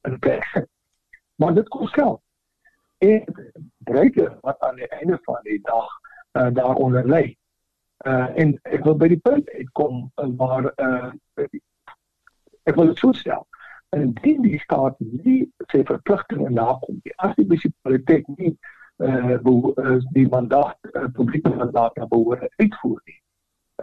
en 0.00 0.18
plek. 0.18 0.66
Maar 1.34 1.54
dit 1.54 1.68
kos 1.68 1.92
geld. 1.92 2.20
En 2.98 3.24
breuke 3.76 4.38
wat 4.40 4.60
aan 4.60 4.74
die 4.74 4.88
einde 4.88 5.18
van 5.22 5.38
die 5.42 5.60
dag 5.62 5.88
uh, 6.32 6.54
daaronder 6.54 7.04
lê. 7.04 7.36
Uh 8.04 8.28
en 8.34 8.58
ek 8.62 8.84
wil 8.84 8.96
by 8.98 9.08
die 9.12 9.20
punt 9.22 9.50
uitkom 9.54 10.10
waar 10.36 10.72
uh 10.76 11.12
ek 12.62 12.74
wil 12.76 12.90
dit 12.90 12.98
so 12.98 13.12
stel. 13.12 13.46
En 13.94 14.12
die 14.22 14.34
die 14.42 14.58
staat 14.62 14.98
nie 14.98 15.42
sy 15.70 15.82
verpligtinge 15.86 16.50
nakom 16.50 16.98
nie. 17.02 17.14
As 17.16 17.34
die 17.36 17.46
munisipaliteit 17.46 18.26
nie 18.38 18.54
uh, 19.02 19.38
uh 19.38 19.98
die 20.16 20.26
mandaat 20.28 20.78
uh, 20.92 21.06
publieke 21.14 21.54
mandaat 21.54 21.98
behoort 22.08 22.48
uitvoer 22.56 23.00
nie. 23.04 23.18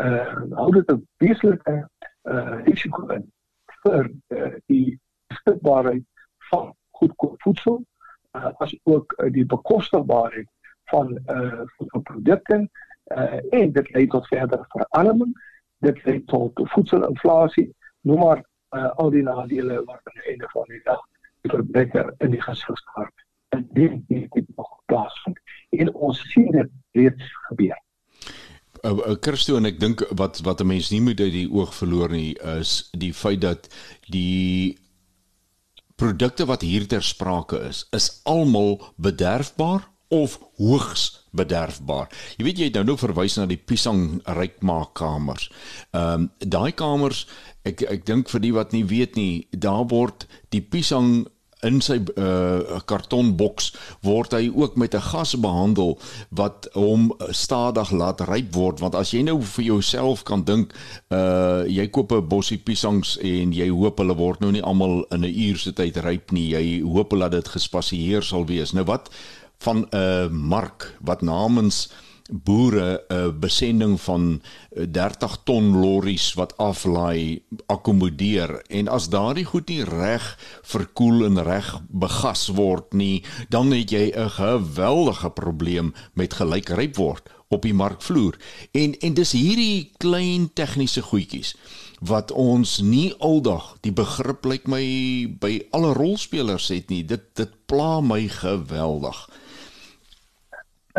Uh 0.04 0.56
hou 0.60 0.72
dit 0.72 0.92
'n 0.92 1.08
wesenlike 1.24 1.78
uh 2.24 2.56
risiko 2.66 3.08
in 3.16 3.28
vir 3.84 4.12
uh, 4.36 4.54
die 4.68 5.00
beskikbaarheid 5.32 6.06
van 6.52 6.74
goedkoop 7.00 7.42
voedsel 7.42 7.84
uh, 8.36 8.52
as 8.60 8.76
ook 8.84 9.16
uh, 9.18 9.32
die 9.32 9.46
bekostigbaarheid 9.46 10.50
van 10.92 11.18
uh 11.28 11.64
van 11.78 12.04
produkte 12.04 12.70
uh 13.16 13.40
en 13.60 13.72
dit 13.72 13.94
lei 13.94 14.08
tot 14.08 14.28
verdere 14.28 14.66
verarming 14.76 15.34
dit 15.86 16.06
lei 16.06 16.20
tot 16.26 16.62
voedselinflasie 16.74 17.70
noem 18.02 18.20
maar 18.20 18.44
uh, 18.76 18.90
al 19.02 19.10
die 19.10 19.24
nadele 19.24 19.82
wat 19.86 20.02
aan 20.04 20.22
die 20.22 20.32
einde 20.34 20.50
van 20.54 20.68
die 20.68 20.82
dag 20.84 21.02
die 21.42 21.52
verbruiker 21.52 22.14
in 22.20 22.32
die 22.36 22.42
gesig 22.42 22.78
staar 22.78 23.12
en 23.56 23.68
dit 23.74 24.02
dit 24.08 24.50
nog 24.56 24.74
plaasvind 24.86 25.40
en 25.70 25.94
ons 25.94 26.20
sien 26.32 26.52
dit 26.52 26.72
reeds 26.98 27.32
gebeur. 27.48 27.78
Uh, 28.84 29.16
Christo 29.20 29.58
en 29.60 29.68
ek 29.68 29.80
dink 29.80 30.04
wat 30.20 30.40
wat 30.46 30.62
'n 30.62 30.68
mens 30.68 30.92
nie 30.92 31.02
moet 31.02 31.20
uit 31.20 31.34
die 31.34 31.50
oog 31.52 31.74
verloor 31.76 32.10
nie 32.10 32.38
is 32.60 32.90
die 32.92 33.14
feit 33.14 33.42
dat 33.42 33.68
die 34.08 34.78
produkte 35.96 36.46
wat 36.46 36.62
hier 36.62 36.88
ter 36.88 37.04
sprake 37.04 37.60
is 37.70 37.88
is 37.92 38.22
almal 38.24 38.80
bederfbaar 38.96 39.90
of 40.10 40.40
hoogs 40.58 41.26
bederfbaar. 41.32 42.10
Jy 42.38 42.46
weet 42.46 42.60
jy 42.60 42.70
het 42.70 42.78
nou 42.80 42.86
nou 42.92 42.98
verwys 42.98 43.38
na 43.38 43.46
die 43.50 43.60
Pisang 43.62 44.22
rykmaakkamers. 44.26 45.50
Ehm 45.94 46.26
um, 46.26 46.30
daai 46.40 46.72
kamers 46.74 47.28
ek 47.68 47.84
ek 47.86 48.06
dink 48.06 48.30
vir 48.30 48.42
die 48.42 48.56
wat 48.56 48.74
nie 48.74 48.86
weet 48.86 49.16
nie, 49.20 49.48
daar 49.52 49.86
word 49.90 50.26
die 50.50 50.62
Pisang 50.62 51.28
in 51.68 51.82
sy 51.84 51.98
uh 52.16 52.80
kartonboks 52.88 53.74
word 54.06 54.34
hy 54.36 54.48
ook 54.48 54.78
met 54.80 54.96
'n 54.96 55.04
gas 55.12 55.36
behandel 55.36 56.00
wat 56.30 56.70
hom 56.74 57.12
stadig 57.36 57.92
laat 57.92 58.22
ryp 58.22 58.54
word 58.56 58.80
want 58.80 58.96
as 58.96 59.12
jy 59.12 59.22
nou 59.24 59.42
vir 59.42 59.66
jouself 59.66 60.24
kan 60.24 60.44
dink 60.44 60.74
uh 61.12 61.68
jy 61.68 61.88
koop 61.88 62.12
'n 62.12 62.28
bossie 62.28 62.58
piesangs 62.58 63.18
en 63.18 63.52
jy 63.52 63.68
hoop 63.70 64.00
hulle 64.00 64.16
word 64.16 64.40
nou 64.40 64.52
nie 64.52 64.64
almal 64.64 65.04
in 65.12 65.26
'n 65.26 65.36
uur 65.36 65.58
se 65.58 65.72
tyd 65.72 65.98
ryp 65.98 66.32
nie 66.32 66.50
jy 66.56 66.82
hoop 66.82 67.12
dat 67.20 67.32
dit 67.32 67.48
gespasieer 67.48 68.24
sal 68.24 68.46
wees 68.46 68.72
nou 68.72 68.86
wat 68.86 69.10
van 69.60 69.88
'n 69.90 69.96
uh, 69.96 70.30
mark 70.30 70.96
wat 71.02 71.22
namens 71.22 71.90
boere 72.30 73.04
'n 73.08 73.14
uh, 73.14 73.40
besending 73.40 74.02
van 74.02 74.42
30 74.92 75.38
ton 75.44 75.80
lorries 75.80 76.34
wat 76.34 76.58
aflaai 76.58 77.42
akkommodeer. 77.66 78.62
En 78.68 78.88
as 78.88 79.10
daardie 79.10 79.46
goed 79.46 79.68
nie 79.68 79.84
reg 79.84 80.38
verkoel 80.62 81.26
en 81.26 81.44
reg 81.44 81.82
begas 81.88 82.48
word 82.48 82.94
nie 82.94 83.24
dan 83.50 83.72
het 83.72 83.90
jy 83.90 84.12
'n 84.16 84.30
geweldige 84.30 85.30
probleem 85.30 85.94
met 86.14 86.34
gelykryp 86.34 86.96
word 86.96 87.30
op 87.48 87.62
die 87.62 87.74
markvloer. 87.74 88.38
En 88.72 89.00
en 89.00 89.14
dis 89.14 89.32
hierdie 89.32 89.92
klein 89.98 90.54
tegniese 90.54 91.02
goedjies 91.02 91.56
wat 92.00 92.32
ons 92.32 92.80
nie 92.80 93.14
aldag 93.18 93.78
die 93.82 93.92
begrip 93.92 94.46
lyk 94.46 94.68
my 94.68 94.84
by 95.40 95.68
alle 95.72 95.94
rolspelers 95.94 96.68
het 96.68 96.90
nie. 96.90 97.06
Dit 97.06 97.36
dit 97.36 97.50
pla 97.66 98.02
my 98.02 98.28
geweldig 98.28 99.30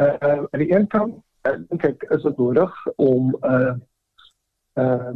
uh, 0.00 0.44
aan 0.50 0.62
die 0.62 0.74
een 0.74 0.86
kant 0.86 1.14
uh, 1.42 1.56
dink 1.68 1.84
ek 1.84 2.02
is 2.16 2.22
dit 2.22 2.36
nodig 2.36 2.86
om 2.96 3.34
'n 3.40 3.54
uh, 3.54 3.74
uh, 4.74 5.12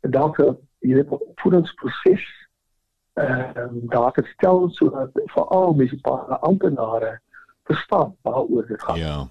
dalk 0.00 0.40
hierdie 0.82 1.18
voedingsproses 1.34 2.24
uh, 3.14 3.68
daar 3.92 4.12
te 4.12 4.24
stel 4.34 4.68
sodat 4.70 5.10
veral 5.34 5.74
munisipale 5.74 6.38
amptenare 6.38 7.20
verstaan 7.64 8.16
waaroor 8.22 8.66
dit 8.66 8.82
gaan. 8.82 8.98
Ja. 8.98 9.28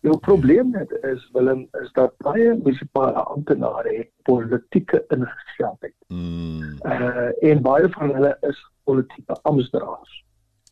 Die 0.00 0.18
probleem 0.18 0.70
net 0.70 0.90
is 1.02 1.28
Willem 1.32 1.68
is 1.80 1.92
dat 1.92 2.14
baie 2.16 2.54
munisipale 2.54 3.22
amptenare 3.22 3.96
het 3.96 4.10
politieke 4.22 5.04
ingesteldheid. 5.08 5.94
Mm. 6.06 6.78
Uh 6.82 7.50
en 7.50 7.62
baie 7.62 7.88
van 7.90 8.14
hulle 8.14 8.36
is 8.40 8.70
politieke 8.84 9.38
amptenare 9.42 10.26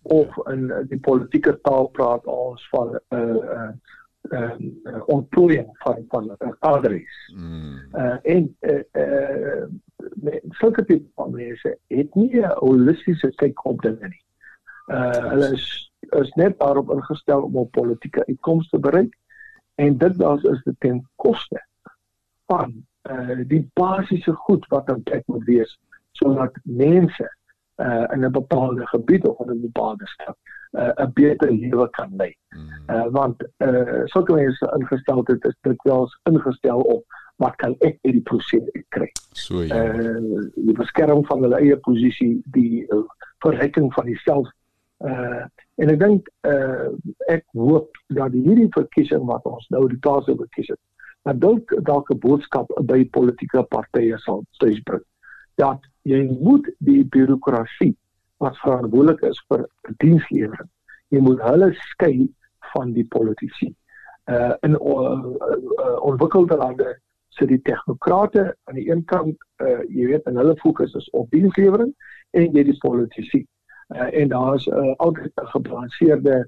of 0.07 0.37
in 0.47 0.69
die 0.89 1.01
politieke 1.01 1.59
taal 1.67 1.89
praat 1.99 2.27
ons 2.27 2.69
van 2.71 2.95
'n 2.95 3.17
uh, 3.17 3.37
uh, 3.37 3.71
ehm 4.31 4.63
uh, 4.83 5.03
ontplooiing 5.07 5.69
van 5.73 6.05
van 6.09 6.37
adres. 6.59 7.33
Mm. 7.35 7.79
Uh 7.93 8.17
en 8.23 8.57
eh 8.61 8.81
uh, 8.93 9.63
uh, 10.23 10.35
sulke 10.49 10.85
tipe 10.85 11.09
van 11.15 11.31
mense 11.31 11.79
het 11.87 12.15
nie 12.15 12.41
'n 12.41 12.55
holistiese 12.59 13.33
kyk 13.35 13.65
op 13.65 13.83
dinge 13.83 14.09
nie. 14.09 14.25
Uh 14.87 15.29
hulle 15.31 15.53
is 15.53 15.93
is 15.99 16.33
net 16.35 16.59
daarop 16.59 16.91
ingestel 16.91 17.43
om 17.43 17.57
op 17.57 17.71
politieke 17.71 18.27
uitkomste 18.27 18.77
te 18.77 18.83
bereik 18.83 19.17
en 19.75 19.99
dit 19.99 20.19
dan 20.19 20.43
is 20.43 20.63
dit 20.63 20.75
ten 20.79 21.09
koste 21.17 21.67
van 22.47 22.87
uh 23.11 23.41
die 23.47 23.71
basiese 23.73 24.33
goed 24.33 24.67
wat 24.67 24.87
dan 24.87 25.03
kyk 25.03 25.27
moet 25.27 25.45
wees 25.45 25.79
sodat 26.13 26.59
mense 26.63 27.36
uh 27.77 28.05
in 28.13 28.25
'n 28.25 28.33
bepaalde 28.33 28.87
gebied 28.87 29.27
of 29.27 29.47
in 29.47 29.53
'n 29.53 29.61
bepaalde 29.61 30.07
stad 30.07 30.37
uh, 30.73 30.93
'n 30.95 31.11
beter 31.13 31.53
lewe 31.53 31.91
kan 31.91 32.13
lei. 32.17 32.37
Mm. 32.49 32.69
Uh 32.95 33.07
want 33.11 33.49
uh 33.59 34.03
sulke 34.05 34.33
mense 34.33 34.73
ingestel 34.79 35.21
het 35.25 35.45
is 35.45 35.57
dit 35.61 35.83
wel 35.83 36.09
ingestel 36.23 36.81
op 36.81 37.05
wat 37.37 37.57
kan 37.57 37.75
ek 37.79 37.99
uit 38.03 38.13
die 38.13 38.21
proses 38.21 38.69
kry. 38.89 39.11
So 39.33 39.63
ja. 39.63 39.95
Uh 39.95 40.43
die 40.55 40.73
beskerming 40.75 41.27
van 41.27 41.43
hulle 41.43 41.61
eie 41.61 41.77
posisie, 41.77 42.43
die 42.45 42.87
uh, 42.89 43.03
verryking 43.39 43.93
van 43.95 44.07
homself 44.07 44.49
uh 45.05 45.45
en 45.75 45.91
ek 45.93 46.01
dink 46.01 46.29
uh 46.49 46.89
ek 47.29 47.45
hoop 47.53 47.99
dat 48.07 48.33
hierdie 48.33 48.71
verkiesing 48.71 49.25
wat 49.29 49.45
ons 49.45 49.69
nou 49.69 49.89
die 49.89 50.01
taas 50.01 50.29
oor 50.29 50.49
kies 50.57 50.69
het, 50.73 50.81
dat 51.29 51.41
dalk 51.41 51.75
dalk 51.85 52.11
'n 52.11 52.19
boodskap 52.19 52.73
by 52.89 53.05
politieke 53.05 53.63
partye 53.63 54.19
sal 54.19 54.45
tuisbring 54.59 55.05
dat 55.57 55.81
jy 56.07 56.23
moet 56.41 56.69
die 56.87 57.03
bureaukrasie 57.05 57.95
wat 58.43 58.59
verantwoordelik 58.63 59.25
is 59.27 59.41
vir 59.51 59.65
dienslewering. 60.03 60.69
Jy 61.15 61.23
moet 61.25 61.43
hulle 61.43 61.73
skei 61.93 62.29
van 62.73 62.93
die 62.95 63.07
politici. 63.11 63.73
Uh 64.31 64.55
in 64.67 64.75
uh, 64.75 64.83
uh, 64.83 65.97
ontwikkelde 66.03 66.59
lande 66.59 66.97
sit 67.37 67.49
die 67.49 67.61
tegnokrate 67.63 68.49
aan 68.67 68.79
die 68.79 68.89
een 68.91 69.05
kant 69.05 69.37
uh 69.63 69.83
jy 69.89 70.11
weet 70.13 70.27
en 70.31 70.39
hulle 70.41 70.57
fokus 70.63 70.95
is 70.99 71.09
op 71.11 71.31
dienslewering 71.31 71.93
en 72.35 72.49
jy 72.53 72.67
die 72.71 72.79
politici. 72.83 73.45
Uh 73.95 74.11
en 74.11 74.31
daar's 74.35 74.67
uh, 74.67 74.95
altyd 74.97 75.33
'n 75.43 75.53
gebalanseerde 75.55 76.39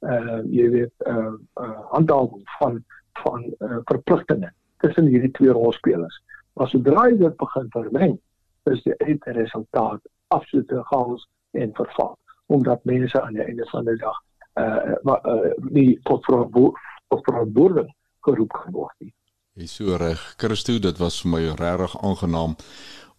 uh 0.00 0.40
jy 0.44 0.70
weet 0.70 1.08
uh, 1.08 1.34
uh 1.60 1.80
handhawing 1.92 2.44
van 2.58 2.84
van 3.22 3.44
uh, 3.58 3.78
verpligtinge 3.84 4.52
tussen 4.84 5.06
hierdie 5.06 5.30
twee 5.30 5.50
rolspelers. 5.50 6.22
Maar 6.52 6.68
sodra 6.68 7.08
jy 7.08 7.16
dit 7.16 7.36
begin 7.36 7.68
vermeng, 7.72 8.18
is 8.72 8.82
die 8.84 8.96
eindresultaat 9.06 10.02
absolute 10.34 10.82
chaos 10.90 11.26
en 11.52 11.74
verval 11.74 12.16
omdat 12.46 12.84
mense 12.84 13.22
aan 13.22 13.34
die 13.34 13.42
einde 13.42 13.66
van 13.70 13.84
die 13.84 13.98
dag 13.98 14.18
uh, 14.60 14.94
uh 15.04 15.52
nie 15.70 15.98
tot 16.02 16.24
verantwoording 16.26 17.90
geroep 18.26 18.52
geword 18.66 18.94
nie. 18.98 19.12
Jy 19.56 19.66
so 19.72 19.96
reg. 19.96 20.20
Christo, 20.36 20.78
dit 20.78 20.98
was 21.00 21.22
vir 21.22 21.32
my 21.32 21.42
regtig 21.56 21.96
aangenaam 22.04 22.56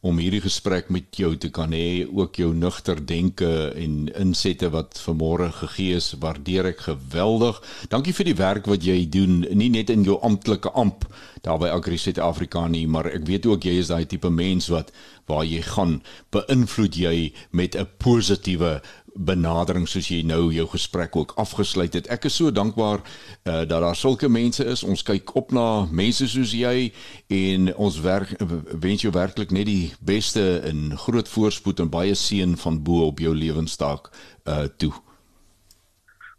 om 0.06 0.20
hierdie 0.22 0.44
gesprek 0.44 0.92
met 0.94 1.18
jou 1.18 1.32
te 1.42 1.50
kan 1.50 1.72
hê, 1.74 2.06
ook 2.06 2.38
jou 2.38 2.52
nugter 2.54 3.00
denke 3.02 3.50
en 3.74 3.96
insette 4.22 4.70
wat 4.70 5.00
vanmôre 5.02 5.50
gegee 5.58 5.98
is, 5.98 6.12
waardeer 6.22 6.70
ek 6.70 6.84
geweldig. 6.86 7.58
Dankie 7.90 8.14
vir 8.14 8.30
die 8.30 8.38
werk 8.38 8.70
wat 8.70 8.86
jy 8.86 9.00
doen, 9.10 9.42
nie 9.58 9.72
net 9.74 9.90
in 9.90 10.06
jou 10.06 10.20
amptelike 10.22 10.70
amp 10.78 11.08
daar 11.42 11.58
by 11.62 11.72
Agri 11.74 11.98
Suid-Afrika 11.98 12.68
nie, 12.70 12.86
maar 12.88 13.10
ek 13.10 13.26
weet 13.26 13.50
ook 13.50 13.66
jy 13.66 13.80
is 13.82 13.90
daai 13.90 14.06
tipe 14.06 14.30
mens 14.30 14.70
wat 14.70 14.94
waar 15.28 15.46
jy 15.46 15.62
gaan, 15.62 16.02
beïnvloed 16.32 16.96
jy 16.96 17.34
met 17.52 17.76
'n 17.76 17.88
positiewe 17.98 18.82
benadering 19.18 19.88
soos 19.90 20.10
jy 20.12 20.22
nou 20.26 20.52
jou 20.54 20.66
gesprek 20.72 21.16
ook 21.16 21.34
afgesluit 21.42 21.94
het. 21.98 22.08
Ek 22.14 22.28
is 22.30 22.38
so 22.38 22.52
dankbaar 22.54 23.02
uh, 23.02 23.64
dat 23.66 23.82
daar 23.82 23.96
sulke 23.96 24.30
mense 24.30 24.66
is. 24.66 24.84
Ons 24.84 25.04
kyk 25.04 25.34
op 25.36 25.52
na 25.56 25.86
mense 25.92 26.28
soos 26.30 26.54
jy 26.54 26.92
en 27.34 27.72
ons 27.76 28.00
werk 28.06 28.36
wens 28.82 29.06
jou 29.06 29.14
werklik 29.14 29.52
net 29.52 29.68
die 29.70 29.94
beste 30.06 30.62
in 30.70 30.94
groot 31.08 31.30
voorspoed 31.30 31.82
en 31.84 31.92
baie 31.94 32.16
seën 32.16 32.58
van 32.58 32.82
bo 32.84 33.08
op 33.08 33.20
jou 33.20 33.34
lewenstaak 33.36 34.12
uh 34.46 34.68
toe. 34.78 34.94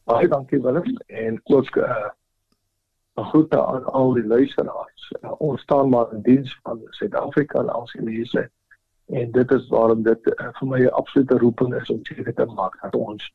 Baie 0.09 0.29
dankie 0.29 0.61
Willem 0.63 0.97
en 1.07 1.41
ook 1.45 1.77
uh 1.77 2.09
'n 3.19 3.25
groete 3.35 3.59
aan 3.67 3.85
al 3.85 4.13
die 4.15 4.27
luisteraars. 4.27 5.13
Uh, 5.23 5.33
ons 5.39 5.61
staan 5.61 5.89
maar 5.89 6.13
in 6.13 6.23
diens 6.23 6.59
van 6.63 6.81
Suid-Afrika 6.91 7.59
en 7.59 7.69
al 7.69 7.87
sy 7.87 7.99
mense 7.99 8.51
en 9.09 9.31
dit 9.33 9.51
is 9.51 9.69
waarom 9.69 10.03
dit 10.03 10.27
uh, 10.27 10.49
vir 10.59 10.69
my 10.69 10.81
'n 10.85 10.97
absolute 11.01 11.39
roeping 11.39 11.75
is 11.75 11.91
om 11.91 12.01
seker 12.03 12.35
te 12.35 12.45
maak 12.45 12.81
dat 12.83 12.95
ons 12.95 13.33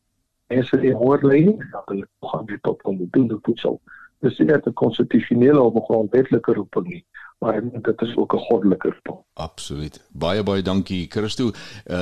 mense 0.48 0.78
die 0.78 0.94
hoër 0.94 1.26
lê 1.26 1.42
dat 1.72 1.86
hulle 1.86 2.08
gaan 2.20 2.46
dit 2.46 2.64
tot 2.64 2.82
kom 2.82 3.08
doen 3.12 3.28
dit 3.28 3.40
voedsel 3.42 3.82
dis 4.24 4.40
nie 4.40 4.48
net 4.52 4.68
'n 4.68 4.74
konstitusionele 4.74 5.62
of 5.62 5.76
'n 5.76 5.88
grondwetlike 5.90 6.54
roeping 6.54 6.88
nie 6.88 7.04
maar 7.44 7.62
dit 7.82 8.02
is 8.02 8.16
ook 8.18 8.34
'n 8.34 8.38
goddelike 8.38 8.90
roeping. 8.90 9.18
Absoluut. 9.34 10.02
Baie 10.12 10.44
baie 10.44 10.62
dankie 10.62 11.06
Christo. 11.10 11.46
Uh, 11.46 11.52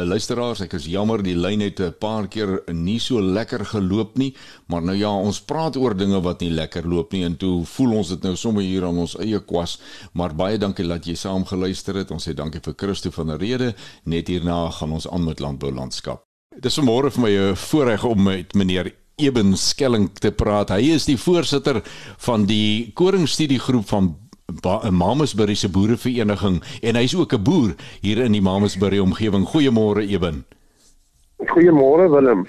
luisteraars 0.03 0.59
ek 0.59 0.73
is 0.73 0.85
jammer 0.85 1.23
die 1.23 1.35
lyn 1.35 1.59
het 1.59 1.79
'n 1.79 1.95
paar 1.99 2.27
keer 2.27 2.61
nie 2.73 2.99
so 2.99 3.21
lekker 3.21 3.65
geloop 3.65 4.17
nie 4.17 4.35
maar 4.67 4.81
nou 4.81 4.97
ja 4.97 5.09
ons 5.09 5.41
praat 5.41 5.75
oor 5.75 5.97
dinge 5.97 6.21
wat 6.21 6.39
nie 6.39 6.51
lekker 6.51 6.87
loop 6.87 7.11
nie 7.11 7.23
en 7.23 7.37
toe 7.37 7.65
voel 7.65 7.91
ons 7.93 8.09
dit 8.09 8.23
nou 8.23 8.35
sommer 8.35 8.63
hier 8.63 8.85
aan 8.85 8.97
ons 8.97 9.17
eie 9.17 9.39
kwas. 9.45 9.81
Maar 10.13 10.35
baie 10.35 10.57
dankie 10.57 10.87
dat 10.87 11.05
jy 11.05 11.15
saam 11.15 11.45
geluister 11.45 11.95
het. 11.95 12.11
Ons 12.11 12.29
sê 12.29 12.33
dankie 12.33 12.61
vir 12.63 12.73
Christo 12.77 13.09
van 13.09 13.27
der 13.27 13.37
Rede. 13.39 13.73
Net 14.03 14.27
hierna 14.27 14.69
gaan 14.69 14.91
ons 14.91 15.09
aan 15.09 15.23
met 15.23 15.39
landbou 15.39 15.71
landskap 15.71 16.23
Dis 16.59 16.77
môre 16.83 17.09
vir 17.11 17.21
my 17.21 17.31
'n 17.31 17.55
voorreg 17.55 18.03
om 18.03 18.23
met 18.23 18.53
meneer 18.53 18.91
Eben 19.15 19.57
Skelling 19.57 20.09
te 20.13 20.31
praat. 20.31 20.69
Hy 20.69 20.93
is 20.95 21.05
die 21.05 21.17
voorsitter 21.17 21.81
van 22.17 22.45
die 22.45 22.91
koringstudiegroep 22.93 23.87
van 23.87 24.15
Mamasbury 24.91 25.55
se 25.55 25.69
boerevereniging 25.69 26.61
en 26.81 26.95
hy's 26.95 27.15
ook 27.15 27.33
'n 27.33 27.43
boer 27.43 27.75
hier 28.01 28.17
in 28.17 28.31
die 28.31 28.41
Mamasbury 28.41 28.99
omgewing. 28.99 29.45
Goeiemôre 29.47 30.07
Eben. 30.07 30.45
Goeiemôre 31.37 32.09
Willem. 32.09 32.47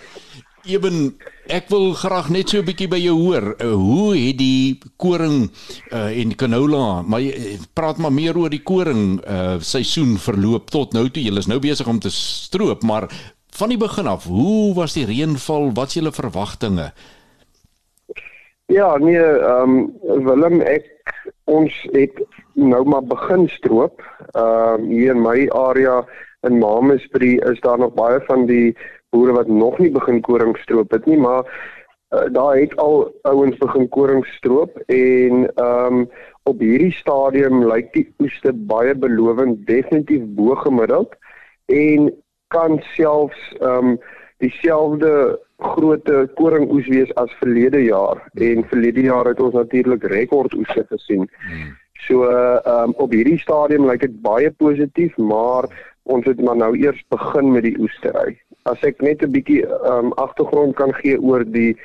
Eben, 0.63 1.17
ek 1.51 1.67
wil 1.73 1.91
graag 1.99 2.29
net 2.31 2.49
so 2.49 2.59
'n 2.59 2.65
bietjie 2.65 2.89
by 2.89 2.99
jou 3.03 3.17
hoor. 3.19 3.57
Uh, 3.59 3.73
hoe 3.75 4.17
het 4.17 4.39
die 4.39 4.79
koring 4.97 5.51
uh, 5.91 6.21
en 6.21 6.35
canola, 6.37 7.03
maar 7.03 7.21
uh, 7.21 7.59
praat 7.75 7.99
maar 7.99 8.13
meer 8.13 8.39
oor 8.39 8.51
die 8.51 8.63
koring 8.63 9.19
uh, 9.27 9.59
seisoen 9.59 10.19
verloop 10.19 10.71
tot 10.71 10.93
nou 10.93 11.11
toe. 11.11 11.23
Jy 11.23 11.35
is 11.37 11.51
nou 11.51 11.59
besig 11.59 11.87
om 11.87 11.99
te 11.99 12.11
stroop, 12.11 12.83
maar 12.83 13.11
van 13.57 13.69
die 13.69 13.79
begin 13.79 14.07
af, 14.07 14.25
hoe 14.25 14.75
was 14.75 14.97
die 14.97 15.07
reënval? 15.07 15.73
Wat 15.77 15.93
is 15.93 15.99
julle 16.01 16.13
verwagtinge? 16.13 16.93
Ja, 18.73 18.97
nee, 18.97 19.21
ehm 19.21 19.77
um, 19.77 20.25
Willem 20.25 20.61
ek 20.61 20.89
ons 21.45 21.75
het 21.93 22.23
nou 22.55 22.85
maar 22.89 23.05
begin 23.05 23.49
stroop. 23.49 24.01
Ehm 24.33 24.81
um, 24.81 24.89
hier 24.89 25.13
in 25.15 25.23
my 25.23 25.49
area 25.49 26.01
in 26.49 26.59
Mamasbury 26.59 27.37
is 27.51 27.61
daar 27.61 27.79
nog 27.79 27.93
baie 27.95 28.21
van 28.27 28.47
die 28.47 28.77
boere 29.11 29.33
wat 29.37 29.49
nog 29.49 29.79
nie 29.79 29.91
begin 29.91 30.21
koring 30.21 30.57
stroop 30.59 30.91
het 30.91 31.07
nie, 31.07 31.19
maar 31.19 31.45
uh, 31.45 32.25
daar 32.33 32.57
het 32.57 32.77
al 32.77 33.13
ouens 33.29 33.59
begin 33.61 33.89
koring 33.89 34.25
stroop 34.39 34.77
en 34.87 35.47
ehm 35.55 36.01
um, 36.01 36.09
op 36.43 36.59
hierdie 36.59 36.93
stadium 36.93 37.61
lyk 37.69 37.93
die 37.93 38.09
oeste 38.19 38.53
baie 38.53 38.95
belovend, 38.95 39.67
definitief 39.67 40.25
bo 40.35 40.57
gemiddeld 40.65 41.15
en 41.67 42.09
kan 42.55 42.81
selfs 42.97 43.41
ehm 43.61 43.95
um, 43.95 43.97
dieselfde 44.43 45.39
grootte 45.63 46.25
koringoes 46.35 46.89
wees 46.91 47.11
as 47.21 47.31
verlede 47.39 47.85
jaar 47.85 48.19
en 48.35 48.65
verlede 48.73 49.05
jaar 49.07 49.29
het 49.31 49.41
ons 49.41 49.55
natuurlik 49.55 50.03
rekordoese 50.11 50.83
gesien. 50.89 51.29
Hmm. 51.47 51.71
So 52.07 52.27
ehm 52.27 52.91
um, 52.91 52.95
op 53.05 53.15
hierdie 53.15 53.39
stadium 53.39 53.87
lyk 53.87 54.03
dit 54.07 54.21
baie 54.23 54.51
positief, 54.51 55.17
maar 55.17 55.71
ons 56.03 56.27
het 56.27 56.41
maar 56.43 56.59
nou 56.59 56.75
eers 56.79 57.03
begin 57.15 57.53
met 57.53 57.63
die 57.69 57.79
oestery. 57.79 58.35
As 58.67 58.83
ek 58.83 59.03
net 59.03 59.23
'n 59.23 59.31
bietjie 59.31 59.63
ehm 59.67 60.07
um, 60.11 60.13
agtergrond 60.13 60.75
kan 60.75 60.95
gee 60.95 61.21
oor 61.21 61.45
die 61.45 61.77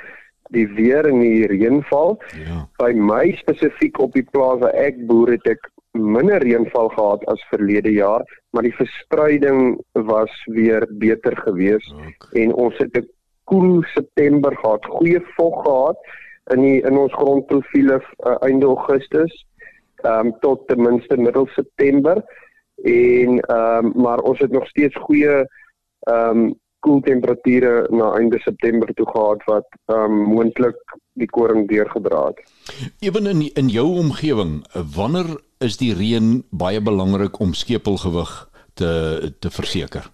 die 0.49 0.67
weer 0.67 1.05
en 1.05 1.19
die 1.19 1.47
reënval. 1.47 2.17
Ja. 2.45 2.65
By 2.79 2.91
my 2.95 3.35
spesifiek 3.35 3.99
op 3.99 4.13
die 4.13 4.25
plaas 4.31 4.59
waar 4.63 4.73
ek 4.73 5.05
boer 5.07 5.35
het 5.35 5.47
ek 5.47 5.71
minder 5.91 6.41
reënval 6.41 6.89
gehad 6.89 7.25
as 7.25 7.43
verlede 7.51 7.91
jaar, 7.91 8.23
maar 8.57 8.65
die 8.65 8.75
verspreiding 8.75 9.83
was 9.91 10.33
weer 10.45 10.87
beter 10.89 11.37
geweest 11.37 11.93
okay. 11.93 12.41
en 12.41 12.53
ons 12.53 12.77
het 12.77 12.97
'n 12.97 13.05
koel 13.43 13.83
September 13.83 14.57
gehad, 14.57 14.85
goeie 14.85 15.21
vog 15.35 15.61
gehad 15.63 15.97
in 16.53 16.61
die 16.61 16.81
in 16.81 16.97
ons 16.97 17.13
grondprofiele 17.13 18.01
uh, 18.01 18.35
einde 18.39 18.65
Augustus 18.65 19.45
um, 20.05 20.33
tot 20.39 20.67
ten 20.67 20.81
minste 20.81 21.17
middel 21.17 21.47
September 21.53 22.23
en 22.83 23.39
ehm 23.39 23.85
um, 23.85 23.91
maar 23.95 24.19
ons 24.19 24.39
het 24.39 24.51
nog 24.51 24.67
steeds 24.67 24.95
goeie 24.95 25.45
ehm 25.99 26.37
um, 26.37 26.55
koel 26.79 27.01
temperature 27.01 27.87
na 27.89 28.11
einde 28.17 28.39
September 28.39 28.93
toe 28.93 29.09
gehad 29.09 29.43
wat 29.45 29.67
ehm 29.85 29.99
um, 29.99 30.17
moontlik 30.33 30.97
die 31.13 31.29
koring 31.29 31.67
deurgedra 31.67 32.25
het. 32.25 32.41
Ewen 32.99 33.25
in 33.25 33.53
in 33.53 33.67
jou 33.67 33.87
omgewing, 33.87 34.65
wanneer 34.95 35.45
is 35.63 35.77
die 35.77 35.93
reën 35.93 36.43
baie 36.49 36.81
belangrik 36.81 37.39
om 37.39 37.53
skepelgewig 37.53 38.31
te 38.73 38.91
te 39.39 39.49
verseker? 39.49 40.11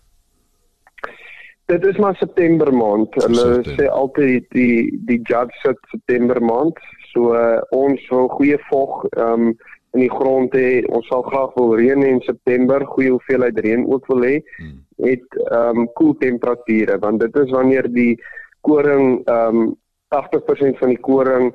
Dit 1.65 1.85
is 1.85 1.97
maar 1.97 2.15
September 2.15 2.73
maand. 2.73 3.13
Hulle 3.23 3.61
sê 3.63 3.87
altyd 3.87 4.49
die 4.55 4.99
die 5.07 5.19
judge 5.23 5.55
sit 5.63 5.79
September 5.91 6.41
maand. 6.43 6.79
So 7.13 7.35
uh, 7.37 7.61
ons 7.75 8.01
wil 8.11 8.27
goeie 8.37 8.59
vog 8.69 9.05
ehm 9.13 9.47
um, 9.49 9.53
in 9.93 10.01
die 10.01 10.09
grond 10.09 10.55
hê. 10.57 10.81
Ons 10.89 11.05
sal 11.07 11.21
graag 11.27 11.53
wil 11.53 11.75
reën 11.77 12.01
in 12.01 12.19
September, 12.25 12.81
goeie 12.95 13.11
hoeveelheid 13.13 13.59
reën 13.61 13.85
ook 13.85 14.07
wil 14.09 14.25
hê. 14.25 14.39
Hmm. 14.57 14.79
Het 15.05 15.39
ehm 15.45 15.83
um, 15.83 15.87
koel 15.99 16.17
temperature 16.23 16.97
want 17.05 17.23
dit 17.23 17.39
is 17.43 17.53
wanneer 17.53 17.89
die 17.93 18.17
koring 18.61 19.21
ehm 19.27 19.63
um, 19.63 19.71
80% 20.13 20.77
van 20.81 20.93
die 20.93 21.01
koring 21.01 21.53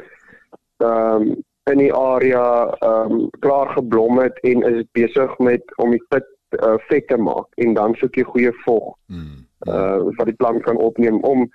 ehm 0.83 1.29
um, 1.29 1.37
in 1.73 1.83
die 1.83 1.93
area 1.95 2.45
ehm 2.81 3.13
um, 3.13 3.31
klaar 3.45 3.73
geblom 3.77 4.19
het 4.23 4.39
en 4.43 4.63
is 4.63 4.85
besig 4.93 5.39
met 5.39 5.63
om 5.77 5.91
die 5.91 6.03
pit 6.09 6.27
uh, 6.63 6.77
vet 6.89 7.07
te 7.09 7.17
maak 7.17 7.49
en 7.57 7.75
dan 7.75 7.95
soek 8.01 8.17
jy 8.17 8.25
goeie 8.25 8.53
vog. 8.65 8.95
Mm. 9.07 9.45
Uh 9.67 10.15
wat 10.19 10.29
die 10.31 10.37
plant 10.39 10.63
kan 10.63 10.79
opneem 10.79 11.19
om 11.27 11.49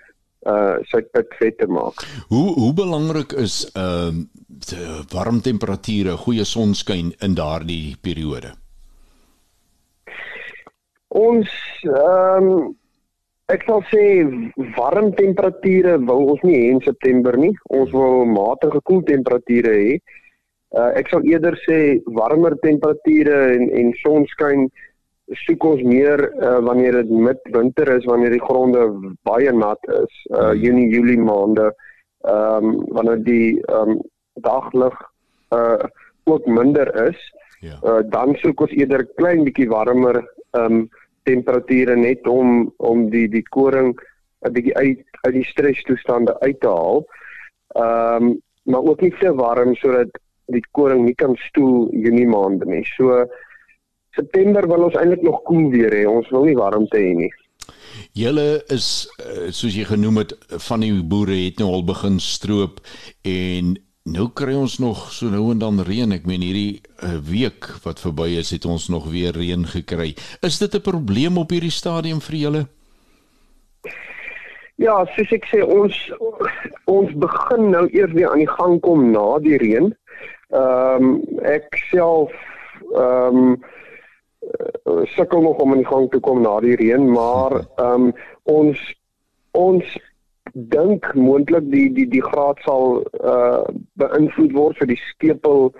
uh 0.48 0.76
sy 0.92 1.02
pit 1.16 1.36
vet 1.40 1.58
te 1.58 1.68
maak. 1.68 2.04
Hoe 2.28 2.54
hoe 2.60 2.74
belangrik 2.74 3.32
is 3.32 3.64
ehm 3.74 4.26
uh, 4.74 5.00
warm 5.14 5.42
temperature, 5.42 6.18
goeie 6.18 6.46
sonskyn 6.46 7.14
in 7.22 7.36
daardie 7.36 7.96
periode? 8.02 8.54
Ons 11.08 11.50
ehm 11.88 12.50
um, 12.52 12.72
Ek 13.52 13.66
sal 13.68 13.82
sê 13.92 14.04
warm 14.78 15.12
temperature 15.18 15.98
wil 16.08 16.30
ons 16.34 16.44
nie 16.48 16.56
hê 16.62 16.70
in 16.72 16.80
September 16.86 17.36
nie. 17.36 17.52
Ons 17.76 17.92
wil 17.92 18.24
matige 18.30 18.80
koel 18.88 19.04
temperature 19.10 19.74
hê. 19.74 19.98
Uh, 20.74 20.90
ek 20.98 21.12
sal 21.12 21.26
eerder 21.28 21.58
sê 21.68 22.00
warmer 22.18 22.56
temperature 22.64 23.42
en 23.54 23.68
en 23.78 23.92
sonskyn 24.00 24.70
soek 25.44 25.66
ons 25.68 25.84
meer 25.86 26.24
uh, 26.40 26.60
wanneer 26.66 26.98
dit 27.02 27.12
midwinter 27.28 27.92
is, 27.98 28.08
wanneer 28.10 28.34
die 28.34 28.42
gronde 28.44 28.88
baie 29.28 29.52
nat 29.54 29.92
is, 29.92 30.16
uh, 30.32 30.50
hmm. 30.50 30.64
Junie, 30.64 30.88
Julie 30.92 31.20
maande, 31.20 31.70
ehm 32.24 32.72
um, 32.72 32.82
wanneer 32.96 33.22
die 33.28 33.60
ehm 33.68 33.98
um, 33.98 34.02
daglig 34.48 34.96
uh 35.54 35.84
ook 36.26 36.46
minder 36.48 36.88
is. 37.10 37.20
Ja. 37.60 37.76
Uh, 37.84 38.00
dan 38.08 38.32
soek 38.40 38.62
ons 38.64 38.76
eerder 38.80 39.04
klein 39.20 39.44
bietjie 39.44 39.68
warmer 39.70 40.22
ehm 40.56 40.80
um, 40.80 40.84
temperature 41.24 41.96
net 41.96 42.28
om 42.28 42.74
om 42.78 43.10
die 43.10 43.28
die 43.28 43.46
koring 43.56 43.94
'n 44.46 44.54
bietjie 44.54 44.76
uit 44.76 45.04
uit 45.24 45.34
die 45.34 45.48
strestoestande 45.48 46.40
uit 46.40 46.60
te 46.60 46.68
haal. 46.68 47.06
Ehm 47.76 48.24
um, 48.24 48.42
maar 48.64 48.84
ook 48.84 49.02
nie 49.02 49.14
te 49.20 49.34
warm 49.36 49.76
sodat 49.76 50.20
die 50.46 50.64
koring 50.72 51.06
nie 51.06 51.16
kan 51.16 51.36
stoel 51.36 51.90
Junie 51.92 52.28
maande 52.28 52.66
nie. 52.66 52.84
So 52.96 53.26
September 54.16 54.68
wil 54.68 54.88
ons 54.88 54.96
eintlik 54.96 55.22
nog 55.22 55.42
koel 55.48 55.70
weer 55.74 55.92
hê. 55.92 56.04
Ons 56.08 56.30
wil 56.30 56.46
nie 56.48 56.58
warmte 56.58 56.98
hê 56.98 57.14
nie. 57.18 57.32
Julle 58.18 58.64
is 58.74 58.88
eh, 59.20 59.50
soos 59.50 59.76
jy 59.76 59.86
genoem 59.90 60.22
het 60.24 60.36
van 60.68 60.84
die 60.84 60.94
boere 61.04 61.36
het 61.46 61.62
nou 61.62 61.72
al 61.74 61.86
begin 61.88 62.20
stroop 62.20 62.82
en 63.28 63.76
nou 64.04 64.28
kry 64.36 64.54
ons 64.60 64.80
nog 64.84 65.06
so 65.16 65.32
nou 65.32 65.52
en 65.54 65.60
dan 65.60 65.80
reën. 65.88 66.12
Ek 66.12 66.28
meen 66.28 66.44
hierdie 66.44 66.82
uh, 67.04 67.18
week 67.24 67.70
wat 67.86 68.02
verby 68.04 68.34
is 68.40 68.52
het 68.52 68.66
ons 68.68 68.90
nog 68.92 69.08
weer 69.12 69.36
reën 69.36 69.64
gekry. 69.66 70.14
Is 70.44 70.60
dit 70.60 70.76
'n 70.76 70.82
probleem 70.82 71.38
op 71.38 71.50
hierdie 71.50 71.72
stadium 71.72 72.22
vir 72.22 72.36
julle? 72.36 72.68
Ja, 74.76 75.06
soos 75.16 75.32
ek 75.32 75.46
sê 75.48 75.64
ons 75.64 75.96
ons 76.86 77.12
begin 77.16 77.70
nou 77.72 77.88
eers 77.94 78.12
weer 78.12 78.32
aan 78.32 78.44
die 78.44 78.56
gang 78.58 78.80
kom 78.82 79.12
na 79.12 79.40
die 79.40 79.58
reën. 79.58 79.94
Ehm 80.52 81.04
um, 81.04 81.22
ek 81.44 81.72
self 81.92 82.32
ehm 82.92 83.38
um, 83.38 83.64
sukkel 85.16 85.42
nog 85.42 85.58
om 85.64 85.72
in 85.72 85.80
die 85.80 85.88
gang 85.88 86.10
te 86.12 86.20
kom 86.20 86.42
na 86.42 86.60
die 86.60 86.76
reën, 86.76 87.12
maar 87.12 87.64
ehm 87.78 88.12
um, 88.12 88.14
ons 88.44 88.80
ons 89.52 89.86
dink 90.54 91.14
moontlik 91.16 91.66
die 91.72 91.90
die 91.94 92.08
die 92.08 92.22
graad 92.22 92.60
sal 92.66 93.02
uh 93.22 93.64
beïnvloed 94.02 94.54
word 94.54 94.78
vir 94.78 94.94
die 94.94 95.02
skepel 95.10 95.72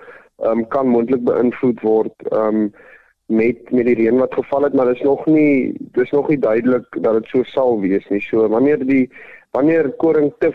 ehm 0.42 0.50
um, 0.50 0.64
kan 0.68 0.90
moontlik 0.90 1.22
beïnvloed 1.28 1.82
word 1.86 2.28
ehm 2.32 2.64
um, 2.64 2.72
met 3.26 3.70
met 3.70 3.86
die 3.86 3.94
reën 3.94 4.18
wat 4.18 4.34
geval 4.34 4.62
het, 4.62 4.74
maar 4.74 4.86
dit 4.86 4.96
is 4.96 5.02
nog 5.02 5.26
nie 5.26 5.74
dis 5.92 6.10
nog 6.10 6.28
nie 6.28 6.38
duidelik 6.38 6.86
dat 7.00 7.14
dit 7.14 7.26
so 7.26 7.42
sal 7.42 7.80
wees 7.80 8.08
nie. 8.08 8.20
So 8.20 8.48
wanneer 8.48 8.84
die 8.86 9.10
wanneer 9.50 9.90
koring 9.90 10.32
te 10.38 10.52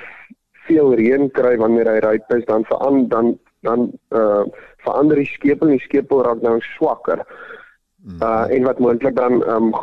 veel 0.68 0.94
reën 0.94 1.32
kry 1.32 1.58
wanneer 1.58 1.88
hy 1.90 2.00
ryp 2.00 2.34
is, 2.36 2.46
dan 2.46 2.66
verander 2.66 3.08
dan 3.10 3.38
dan 3.62 3.92
uh 4.10 4.44
verander 4.86 5.18
die 5.18 5.32
skepel 5.32 5.68
en 5.68 5.78
die 5.78 5.88
skepel 5.88 6.24
raak 6.24 6.42
dan 6.42 6.62
swakker 6.76 7.26
uh 8.22 8.46
en 8.50 8.64
wat 8.64 8.80
moontlik 8.80 9.16
dan 9.16 9.42
um 9.50 9.74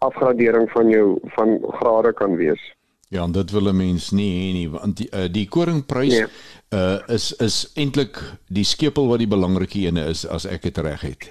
afgradering 0.00 0.70
van 0.70 0.88
jou 0.88 1.18
van 1.36 1.58
grade 1.80 2.12
kan 2.12 2.36
wees. 2.36 2.62
Ja, 3.10 3.24
en 3.26 3.32
dit 3.32 3.50
wil 3.50 3.68
'n 3.68 3.76
mens 3.76 4.10
nie 4.10 4.30
hê 4.38 4.52
nie 4.54 4.68
want 4.70 4.96
die 4.96 5.08
uh, 5.10 5.26
die 5.26 5.48
koringprys 5.48 6.14
nee. 6.14 6.26
uh 6.70 6.98
is 7.14 7.32
is 7.46 7.72
eintlik 7.74 8.20
die 8.46 8.64
skepel 8.64 9.08
wat 9.10 9.18
die 9.18 9.32
belangrike 9.32 9.80
ene 9.82 10.04
is 10.12 10.22
as 10.26 10.46
ek 10.46 10.62
dit 10.62 10.78
reg 10.78 11.02
het. 11.02 11.26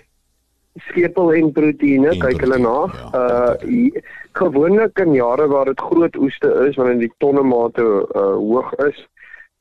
Skepel 0.90 1.32
en 1.34 1.52
proteïene 1.52 2.18
kyk 2.20 2.44
hulle 2.44 2.60
na. 2.60 2.76
Ja, 2.98 3.54
uh 3.62 4.04
gewoonlik 4.42 5.00
in 5.00 5.14
jare 5.14 5.48
waar 5.48 5.72
dit 5.72 5.80
groot 5.80 6.16
oeste 6.16 6.52
is 6.68 6.76
wanneer 6.76 7.00
die 7.00 7.14
tonne 7.24 7.44
mate 7.48 7.88
uh 8.12 8.36
hoog 8.36 8.76
is, 8.90 9.00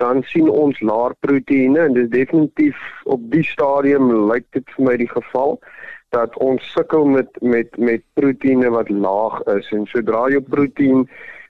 dan 0.02 0.22
sien 0.26 0.50
ons 0.50 0.80
laer 0.80 1.14
proteïene 1.20 1.86
en 1.86 1.94
dis 1.94 2.10
definitief 2.10 2.82
op 3.04 3.30
die 3.30 3.46
stadium 3.46 4.10
lyk 4.26 4.50
dit 4.58 4.74
vir 4.74 4.90
my 4.90 4.98
die 4.98 5.10
geval 5.14 5.60
dat 6.10 6.36
ons 6.42 6.66
sukkel 6.74 7.06
met 7.06 7.42
met 7.42 7.78
met 7.78 8.02
proteïene 8.18 8.74
wat 8.74 8.90
laag 8.90 9.42
is 9.54 9.70
en 9.70 9.86
sodra 9.86 10.26
jou 10.34 10.42
proteïen 10.42 11.06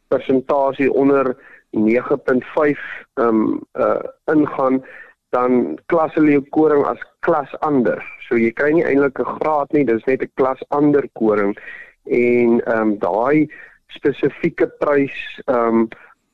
persentasie 0.08 0.92
onder 0.92 1.36
9.5 1.76 2.80
um 3.14 3.60
uh 3.74 4.00
ingaan 4.32 4.82
dan 5.30 5.78
klas 5.86 6.14
hulle 6.16 6.38
jou 6.38 6.44
koring 6.50 6.84
as 6.88 7.00
klas 7.20 7.52
ander. 7.60 8.00
So 8.28 8.36
jy 8.40 8.52
kry 8.56 8.72
nie 8.72 8.84
eintlik 8.84 9.20
'n 9.20 9.34
graad 9.40 9.72
nie, 9.72 9.84
dis 9.84 10.04
net 10.06 10.22
'n 10.22 10.32
klas 10.34 10.62
ander 10.70 11.04
koring 11.12 11.56
en 12.04 12.60
um 12.76 12.96
daai 12.98 13.48
spesifieke 13.88 14.68
prys 14.80 15.16
um 15.46 15.88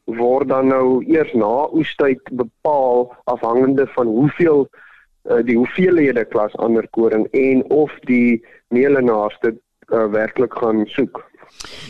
word 0.05 0.49
dan 0.49 0.69
nou 0.69 1.03
eers 1.09 1.33
na 1.33 1.67
oestyd 1.73 2.21
bepaal 2.31 3.09
afhangende 3.25 3.87
van 3.97 4.07
hoeveel 4.07 4.69
uh, 4.69 5.41
die 5.43 5.57
hoeveelhede 5.57 6.25
klas 6.25 6.57
ander 6.57 6.87
koring 6.91 7.27
en 7.33 7.65
of 7.71 7.93
die 8.09 8.45
meelenaars 8.69 9.39
dit 9.41 9.57
uh, 9.89 10.07
werklik 10.13 10.55
gaan 10.61 10.85
soek. 10.87 11.23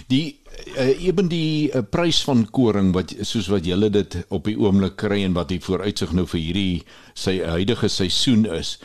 Die 0.09 0.39
uh, 0.79 1.07
eben 1.07 1.29
die 1.29 1.71
uh, 1.71 1.83
prys 1.91 2.23
van 2.25 2.45
koring 2.51 2.93
wat 2.95 3.15
soos 3.27 3.49
wat 3.53 3.67
julle 3.67 3.91
dit 3.91 4.17
op 4.29 4.45
die 4.49 4.57
oomblik 4.59 4.97
kry 5.01 5.23
en 5.25 5.35
wat 5.37 5.51
die 5.53 5.61
vooruitsig 5.63 6.13
nou 6.13 6.27
vir 6.31 6.41
hierdie 6.41 6.83
sy 7.15 7.41
huidige 7.43 7.89
seisoen 7.89 8.47
is. 8.47 8.79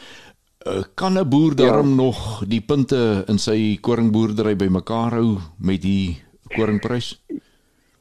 Uh, 0.67 0.83
kan 0.95 1.17
'n 1.17 1.29
boer 1.29 1.55
daarom 1.55 1.89
ja. 1.89 1.95
nog 1.95 2.43
die 2.47 2.61
punte 2.61 3.23
in 3.27 3.37
sy 3.39 3.77
koringboerdery 3.81 4.55
bymekaar 4.55 5.15
hou 5.19 5.37
met 5.57 5.81
die 5.81 6.17
koringprys? 6.55 7.15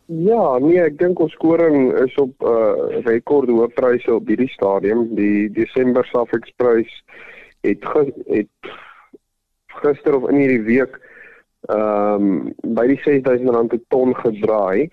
Ja, 0.09 0.59
nee, 0.59 0.81
ek 0.81 0.99
dink 0.99 1.21
ons 1.21 1.35
koring 1.37 1.93
is 2.01 2.15
op 2.17 2.33
'n 2.41 2.49
uh, 2.49 3.03
rekord 3.05 3.49
hoë 3.49 3.69
pryse 3.77 4.15
op 4.15 4.27
hierdie 4.27 4.49
stadium. 4.49 5.15
Die 5.15 5.53
Desember 5.53 6.05
Safex 6.09 6.51
prys 6.57 6.89
het 7.61 7.85
ge, 7.85 8.13
het 8.27 8.73
gister 9.83 10.17
of 10.17 10.31
in 10.31 10.41
hierdie 10.41 10.65
week 10.65 10.99
ehm 11.69 12.29
um, 12.29 12.75
by 12.75 12.87
die 12.89 12.99
R6000 13.01 13.71
per 13.73 13.81
ton 13.89 14.15
gedraai. 14.17 14.89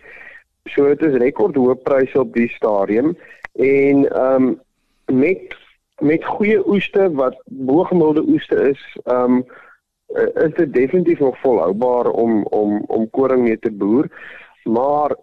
So 0.73 0.88
dit 0.91 1.03
is 1.07 1.19
rekord 1.21 1.55
hoë 1.55 1.78
pryse 1.84 2.19
op 2.19 2.34
die 2.36 2.49
stadium 2.55 3.13
en 3.53 4.07
ehm 4.09 4.49
um, 4.49 4.55
met 5.11 5.55
met 6.03 6.26
goeie 6.26 6.59
oeste 6.67 7.11
wat 7.15 7.38
bo-gemiddelde 7.45 8.26
oeste 8.28 8.55
is, 8.71 8.82
ehm 9.05 9.39
um, 9.39 9.45
is 10.15 10.53
dit 10.55 10.73
definitief 10.73 11.19
nog 11.19 11.38
volhoubaar 11.39 12.09
om 12.11 12.43
om 12.43 12.84
om 12.88 13.09
koring 13.09 13.43
mee 13.43 13.59
te 13.59 13.71
boer 13.71 14.09
maar 14.65 15.15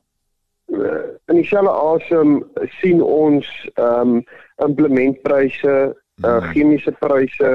uh, 0.66 1.03
in 1.26 1.34
dieselfde 1.34 1.70
asem 1.70 2.38
sien 2.80 3.03
ons 3.03 3.48
ehm 3.74 4.16
um, 4.16 4.24
implementpryse, 4.62 5.74
uh, 6.24 6.50
chemiese 6.53 6.92
pryse, 7.03 7.50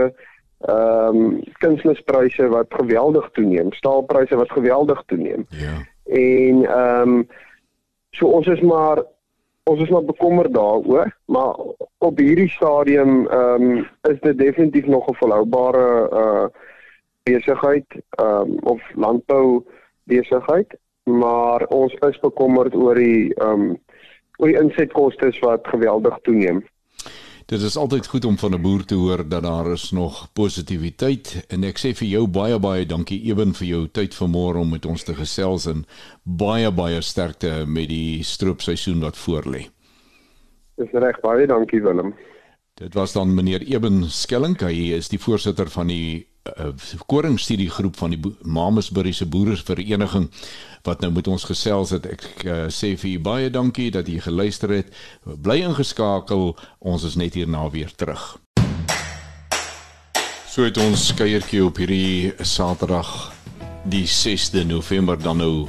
ehm 0.59 1.15
um, 1.15 1.43
kunsmispryse 1.59 2.47
wat 2.47 2.65
geweldig 2.69 3.29
toeneem, 3.31 3.73
staalpryse 3.73 4.35
wat 4.35 4.51
geweldig 4.51 5.03
toeneem. 5.05 5.45
Ja. 5.49 5.75
En 6.03 6.65
ehm 6.65 7.09
um, 7.09 7.27
so 8.09 8.27
ons 8.27 8.47
is 8.47 8.61
maar 8.61 9.03
ons 9.63 9.81
is 9.81 9.89
maar 9.89 10.03
bekommerd 10.03 10.53
daaroor, 10.53 11.15
maar 11.25 11.55
op 11.97 12.17
hierdie 12.17 12.49
stadium 12.49 13.27
ehm 13.27 13.61
um, 13.61 13.87
is 14.01 14.19
dit 14.19 14.37
definitief 14.37 14.85
nog 14.85 15.09
'n 15.09 15.15
volhoubare 15.15 16.09
uh 16.11 16.45
besigheid 17.23 17.85
ehm 18.09 18.41
um, 18.41 18.57
of 18.63 18.81
landbou 18.95 19.63
besigheid 20.03 20.77
maar 21.07 21.65
ons 21.65 21.93
is 21.93 22.19
bekommerd 22.19 22.75
oor 22.75 22.95
die 22.95 23.33
ehm 23.33 23.61
um, 23.61 23.77
oor 24.37 24.51
die 24.51 24.59
insetkoste 24.59 25.31
wat 25.41 25.67
geweldig 25.67 26.19
toeneem. 26.21 26.59
Dit 27.47 27.61
is 27.61 27.77
altyd 27.79 28.07
goed 28.11 28.25
om 28.25 28.37
van 28.37 28.53
'n 28.53 28.61
boer 28.61 28.85
te 28.85 28.95
hoor 28.95 29.27
dat 29.27 29.43
daar 29.43 29.71
is 29.71 29.91
nog 29.91 30.27
positiwiteit 30.33 31.45
en 31.47 31.63
ek 31.63 31.77
sê 31.77 31.95
vir 31.95 32.07
jou 32.07 32.27
baie 32.27 32.59
baie 32.59 32.85
dankie 32.85 33.23
ewen 33.23 33.53
vir 33.53 33.67
jou 33.67 33.87
tyd 33.87 34.15
vanmôre 34.15 34.57
om 34.59 34.69
met 34.69 34.85
ons 34.85 35.03
te 35.03 35.15
gesels 35.15 35.65
en 35.65 35.85
baie 36.23 36.71
baie 36.71 37.01
sterkte 37.01 37.63
met 37.65 37.87
die 37.89 38.23
stroopseisoen 38.23 38.99
wat 38.99 39.17
voorlê. 39.17 39.69
Dis 40.75 40.91
reg 40.91 41.21
baie 41.21 41.47
dankie 41.47 41.81
Willem. 41.81 42.13
Dit 42.73 42.93
was 42.93 43.13
dan 43.13 43.33
meneer 43.33 43.61
Eben 43.61 44.09
Skelling, 44.09 44.59
hy 44.59 44.91
is 44.93 45.07
die 45.07 45.19
voorsitter 45.19 45.69
van 45.69 45.87
die 45.87 46.27
koringstudiegroep 47.05 47.97
van 47.97 48.15
die 48.15 48.33
Mamasbury 48.41 49.11
se 49.11 49.25
boerevereniging 49.25 50.29
wat 50.87 51.01
nou 51.01 51.11
met 51.11 51.27
ons 51.27 51.43
gesels 51.43 51.91
het. 51.95 52.05
Ek 52.07 52.27
uh, 52.45 52.57
sê 52.71 52.95
vir 52.99 53.13
u 53.13 53.19
baie 53.23 53.49
dankie 53.51 53.89
dat 53.91 54.07
u 54.07 54.19
geluister 54.23 54.71
het. 54.71 54.93
Bly 55.23 55.61
ingeskakel. 55.67 56.55
Ons 56.79 57.07
is 57.07 57.17
net 57.19 57.35
hierna 57.35 57.67
weer 57.73 57.91
terug. 57.95 58.37
So 60.47 60.65
het 60.65 60.77
ons 60.81 61.11
kuiertjie 61.13 61.61
op 61.65 61.77
hierdie 61.77 62.33
Saterdag 62.41 63.11
die 63.85 64.07
6de 64.09 64.63
November 64.65 65.19
dan 65.19 65.37
nou 65.37 65.67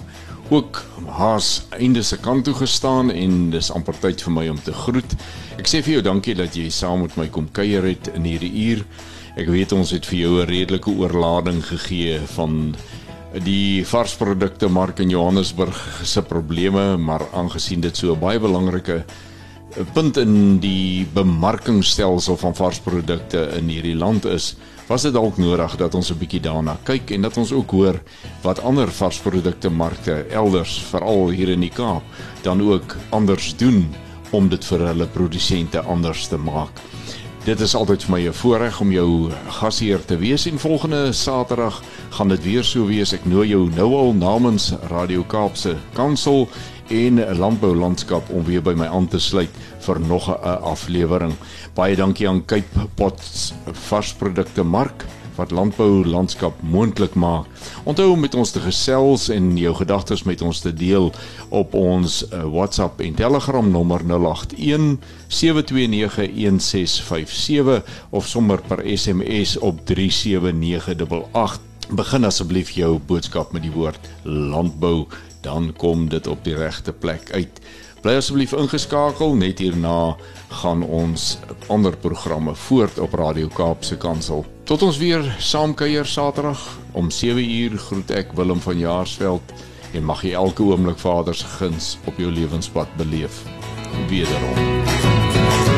ook 0.49 0.81
haas 1.07 1.67
einde 1.77 2.03
se 2.03 2.17
kant 2.19 2.45
toe 2.45 2.55
gestaan 2.55 3.11
en 3.11 3.51
dis 3.51 3.71
amper 3.73 3.99
tyd 4.01 4.23
vir 4.25 4.33
my 4.33 4.47
om 4.49 4.61
te 4.65 4.73
groet. 4.73 5.17
Ek 5.61 5.69
sê 5.69 5.83
vir 5.85 5.99
jou 5.99 6.05
dankie 6.07 6.35
dat 6.39 6.57
jy 6.57 6.71
saam 6.73 7.05
met 7.05 7.17
my 7.21 7.29
kom 7.29 7.51
kuier 7.53 7.85
het 7.85 8.09
in 8.15 8.25
hierdie 8.25 8.53
uur. 8.71 8.85
Ek 9.39 9.47
weet 9.47 9.71
ons 9.71 9.93
het 9.95 10.07
vir 10.11 10.19
jou 10.19 10.33
'n 10.43 10.49
redelike 10.51 10.91
oorlading 10.91 11.63
gegee 11.63 12.19
van 12.35 12.75
die 13.45 13.85
varsprodukte 13.87 14.69
mark 14.69 14.99
in 14.99 15.11
Johannesburg 15.11 16.01
se 16.03 16.23
probleme, 16.23 16.97
maar 16.97 17.23
aangesien 17.33 17.81
dit 17.81 17.97
so 17.97 18.13
'n 18.13 18.19
baie 18.19 18.41
belangrike 18.41 19.05
punt 19.93 20.17
in 20.17 20.59
die 20.59 21.07
bemarkingstelsel 21.15 22.37
van 22.37 22.55
varsprodukte 22.55 23.55
in 23.59 23.69
hierdie 23.69 23.95
land 23.95 24.25
is, 24.25 24.57
was 24.89 25.03
dit 25.03 25.13
dalk 25.13 25.37
nodig 25.37 25.77
dat 25.77 25.95
ons 25.95 26.11
'n 26.11 26.19
bietjie 26.19 26.41
daarna 26.41 26.77
kyk 26.83 27.11
en 27.11 27.23
dat 27.23 27.37
ons 27.37 27.53
ook 27.53 27.71
hoor 27.71 28.03
wat 28.43 28.61
ander 28.61 28.89
varsprodukte 28.89 29.71
markte 29.71 30.27
elders, 30.31 30.83
veral 30.91 31.31
hier 31.31 31.49
in 31.49 31.61
die 31.61 31.71
Kaap, 31.71 32.03
dan 32.43 32.61
ook 32.61 32.97
anders 33.11 33.57
doen 33.57 33.95
om 34.31 34.49
dit 34.49 34.65
vir 34.65 34.79
hulle 34.79 35.07
produsente 35.07 35.81
anders 35.81 36.27
te 36.27 36.37
maak. 36.37 36.81
Dit 37.49 37.63
is 37.65 37.73
altyd 37.73 38.03
vir 38.05 38.13
my 38.13 38.21
'n 38.29 38.33
voorreg 38.37 38.81
om 38.81 38.91
jou 38.93 39.31
gasheer 39.49 40.05
te 40.05 40.17
wees 40.21 40.45
en 40.47 40.59
volgende 40.59 41.13
Saterdag 41.13 41.83
gaan 42.11 42.29
dit 42.29 42.43
weer 42.43 42.65
so 42.65 42.87
wees. 42.87 43.13
Ek 43.13 43.25
nooi 43.25 43.49
jou 43.49 43.71
nou 43.71 43.95
al 43.95 44.13
namens 44.13 44.75
Radio 44.91 45.23
Kaapse 45.23 45.77
Kansel 45.93 46.49
en 46.89 47.37
landbou 47.39 47.75
landskap 47.75 48.29
om 48.31 48.45
weer 48.45 48.63
by 48.63 48.75
my 48.75 48.87
aan 48.87 49.09
te 49.09 49.19
sluit 49.19 49.49
vir 49.81 50.01
nog 50.01 50.29
'n 50.29 50.63
aflewering. 50.63 51.33
Baie 51.75 51.97
dankie 51.97 52.29
aan 52.29 52.45
Cape 52.45 52.87
Pots 52.95 53.53
varsprodukte 53.73 54.63
mark 54.63 55.05
wat 55.39 55.55
landbou 55.55 56.05
landskap 56.07 56.59
moontlik 56.63 57.15
maak. 57.15 57.47
Onthou 57.85 58.11
om 58.13 58.21
met 58.21 58.35
ons 58.35 58.51
te 58.51 58.61
gesels 58.61 59.29
en 59.33 59.53
jou 59.59 59.75
gedagtes 59.79 60.25
met 60.27 60.43
ons 60.43 60.61
te 60.61 60.73
deel 60.75 61.13
op 61.49 61.75
ons 61.79 62.19
uh, 62.27 62.43
WhatsApp 62.51 63.01
en 63.01 63.15
Telegram 63.15 63.71
nommer 63.71 64.03
081 64.05 64.99
729 65.29 66.29
1657 66.35 67.83
of 68.11 68.27
sommer 68.27 68.61
per 68.67 68.83
SMS 68.85 69.57
op 69.59 69.85
37988. 69.87 71.67
Begin 71.89 72.25
asseblief 72.29 72.75
jou 72.77 72.99
boodskap 72.99 73.53
met 73.57 73.65
die 73.65 73.73
woord 73.73 74.11
landbou, 74.29 75.07
dan 75.41 75.71
kom 75.77 76.09
dit 76.13 76.27
op 76.27 76.43
die 76.45 76.57
regte 76.59 76.93
plek 76.93 77.31
uit. 77.33 77.63
Bly 77.99 78.15
asseblief 78.15 78.53
ingeskakel 78.55 79.33
net 79.35 79.59
hierna 79.59 80.15
gaan 80.61 80.85
ons 80.87 81.33
ander 81.67 81.97
programme 81.99 82.55
voort 82.55 82.99
op 83.03 83.17
Radio 83.19 83.51
Kaapse 83.51 83.99
Kansel. 83.99 84.45
Tot 84.71 84.85
ons 84.87 85.01
weer 85.03 85.27
saam 85.43 85.75
kuier 85.75 86.07
Saterdag 86.07 86.63
om 86.93 87.11
7uur 87.11 87.75
groet 87.89 88.15
ek 88.21 88.31
Willem 88.39 88.63
van 88.63 88.79
Jaarsveld 88.79 89.55
en 89.99 90.07
mag 90.07 90.23
jy 90.23 90.37
elke 90.39 90.63
oomblik 90.63 91.03
Vader 91.03 91.35
se 91.35 91.51
guns 91.59 91.97
op 92.07 92.23
jou 92.23 92.31
lewenspad 92.31 92.95
beleef. 93.01 93.43
Wederom. 94.07 95.78